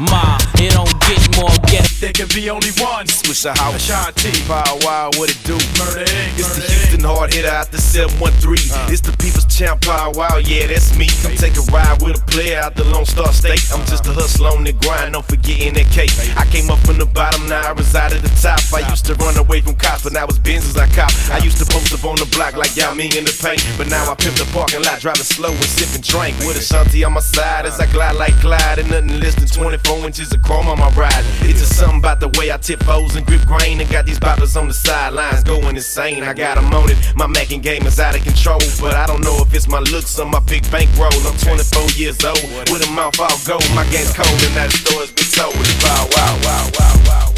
Ma, 0.00 0.40
it 0.56 0.72
don't 0.72 0.88
get 1.04 1.20
more 1.36 1.52
get 1.74 1.94
Think 2.04 2.16
can 2.16 2.28
be 2.36 2.50
only 2.50 2.70
one. 2.82 3.06
Swishahouse. 3.06 3.76
Ashanti. 3.76 4.30
Paul 4.46 4.78
Wall, 4.84 5.10
what 5.16 5.30
it 5.30 5.40
do? 5.42 5.56
Murder 5.80 6.04
Inc. 6.04 6.38
It's 6.38 6.52
the 6.54 6.62
Houston 6.62 7.00
hard 7.00 7.32
hitter 7.32 7.48
out 7.48 7.70
the 7.70 7.78
713. 7.78 8.60
Uh. 8.70 8.92
It's 8.92 9.00
the 9.00 9.16
people's 9.16 9.46
champ 9.48 9.80
Paul 9.82 10.12
Wall, 10.12 10.40
yeah, 10.40 10.66
that's 10.66 10.92
me. 10.98 11.08
Come 11.22 11.34
take 11.34 11.56
a 11.56 11.64
ride 11.72 12.02
with 12.02 12.20
a 12.20 12.24
player 12.30 12.60
out 12.60 12.74
the 12.74 12.84
Lone 12.84 13.06
Star 13.06 13.32
State. 13.32 13.62
I'm 13.72 13.80
just 13.86 14.06
a 14.06 14.12
hustler 14.12 14.50
on 14.50 14.64
the 14.64 14.72
grind, 14.84 15.14
don't 15.14 15.24
forgetting 15.24 15.74
that 15.74 15.88
cake. 15.90 16.12
I 16.36 16.44
came 16.52 16.68
up 16.70 16.78
from 16.84 16.98
the 16.98 17.06
bottom, 17.06 17.48
now 17.48 17.62
I 17.62 17.72
reside 17.72 18.12
at 18.12 18.22
the 18.22 18.34
top. 18.36 18.60
I 18.74 18.86
used 18.90 19.06
to 19.06 19.14
run 19.16 19.36
away 19.38 19.60
from 19.60 19.74
cops, 19.76 20.04
but 20.04 20.12
now 20.12 20.26
it's 20.26 20.38
Benz 20.38 20.68
as 20.68 20.76
I 20.76 20.86
cop. 20.92 21.10
I 21.32 21.38
used 21.38 21.58
to 21.58 21.66
post 21.66 21.94
up 21.94 22.04
on 22.04 22.16
the 22.16 22.28
block 22.36 22.54
like 22.56 22.76
Yao 22.76 22.92
Ming 22.92 23.16
in 23.16 23.24
the 23.24 23.34
paint, 23.40 23.64
but 23.78 23.88
now 23.88 24.10
I 24.10 24.14
pimp 24.14 24.36
the 24.36 24.44
parking 24.52 24.82
lot, 24.84 25.00
driving 25.00 25.24
slow 25.24 25.56
and 25.56 25.72
sipping 25.72 26.04
drink. 26.04 26.36
With 26.44 26.60
Ashanti 26.60 27.02
on 27.04 27.14
my 27.14 27.24
side 27.24 27.64
as 27.64 27.80
I 27.80 27.86
glide 27.88 28.16
like 28.20 28.36
Clyde, 28.44 28.78
and 28.78 28.90
nothing 28.90 29.20
less 29.20 29.34
than 29.40 29.48
24 29.48 30.04
inches 30.04 30.32
of 30.34 30.42
chrome 30.42 30.68
on 30.68 30.78
my 30.78 30.90
ride. 30.92 31.24
It's 31.48 31.63
just 31.64 31.78
something 31.78 31.98
about 31.98 32.20
the 32.20 32.28
way 32.38 32.52
I 32.52 32.58
tip 32.58 32.82
foes 32.82 33.16
and 33.16 33.26
grip 33.26 33.42
grain, 33.46 33.80
and 33.80 33.88
got 33.90 34.04
these 34.04 34.18
boppers 34.18 34.56
on 34.60 34.68
the 34.68 34.74
sidelines 34.74 35.42
going 35.44 35.76
insane. 35.76 36.22
I 36.22 36.34
got 36.34 36.58
'em 36.58 36.72
on 36.74 36.90
it, 36.90 36.98
my 37.16 37.26
macking 37.26 37.62
game 37.62 37.86
is 37.86 37.98
out 37.98 38.14
of 38.14 38.22
control, 38.22 38.60
but 38.80 38.94
I 38.94 39.06
don't 39.06 39.22
know 39.22 39.36
if 39.40 39.54
it's 39.54 39.68
my 39.68 39.78
looks 39.78 40.18
or 40.18 40.26
my 40.26 40.40
big 40.40 40.62
bankroll. 40.70 41.12
I'm 41.26 41.36
24 41.38 41.90
years 41.96 42.22
old, 42.24 42.42
with 42.70 42.86
a 42.86 42.90
mouth 42.90 43.18
all 43.18 43.38
gold. 43.46 43.64
My 43.74 43.84
game's 43.86 44.12
cold, 44.12 44.40
and 44.46 44.54
that 44.56 44.70
story's 44.72 45.12
been 45.12 45.30
told. 45.32 45.54
It's 45.56 45.84
wow, 45.84 46.06
wow, 46.16 46.36
wow, 46.44 46.70
wow, 46.78 46.98
wow. 47.08 47.30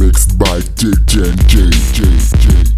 Mixed 0.00 0.38
by 0.38 0.60
DJ 0.76 1.34
J 1.46 1.70
J 1.92 1.98
J. 2.38 2.77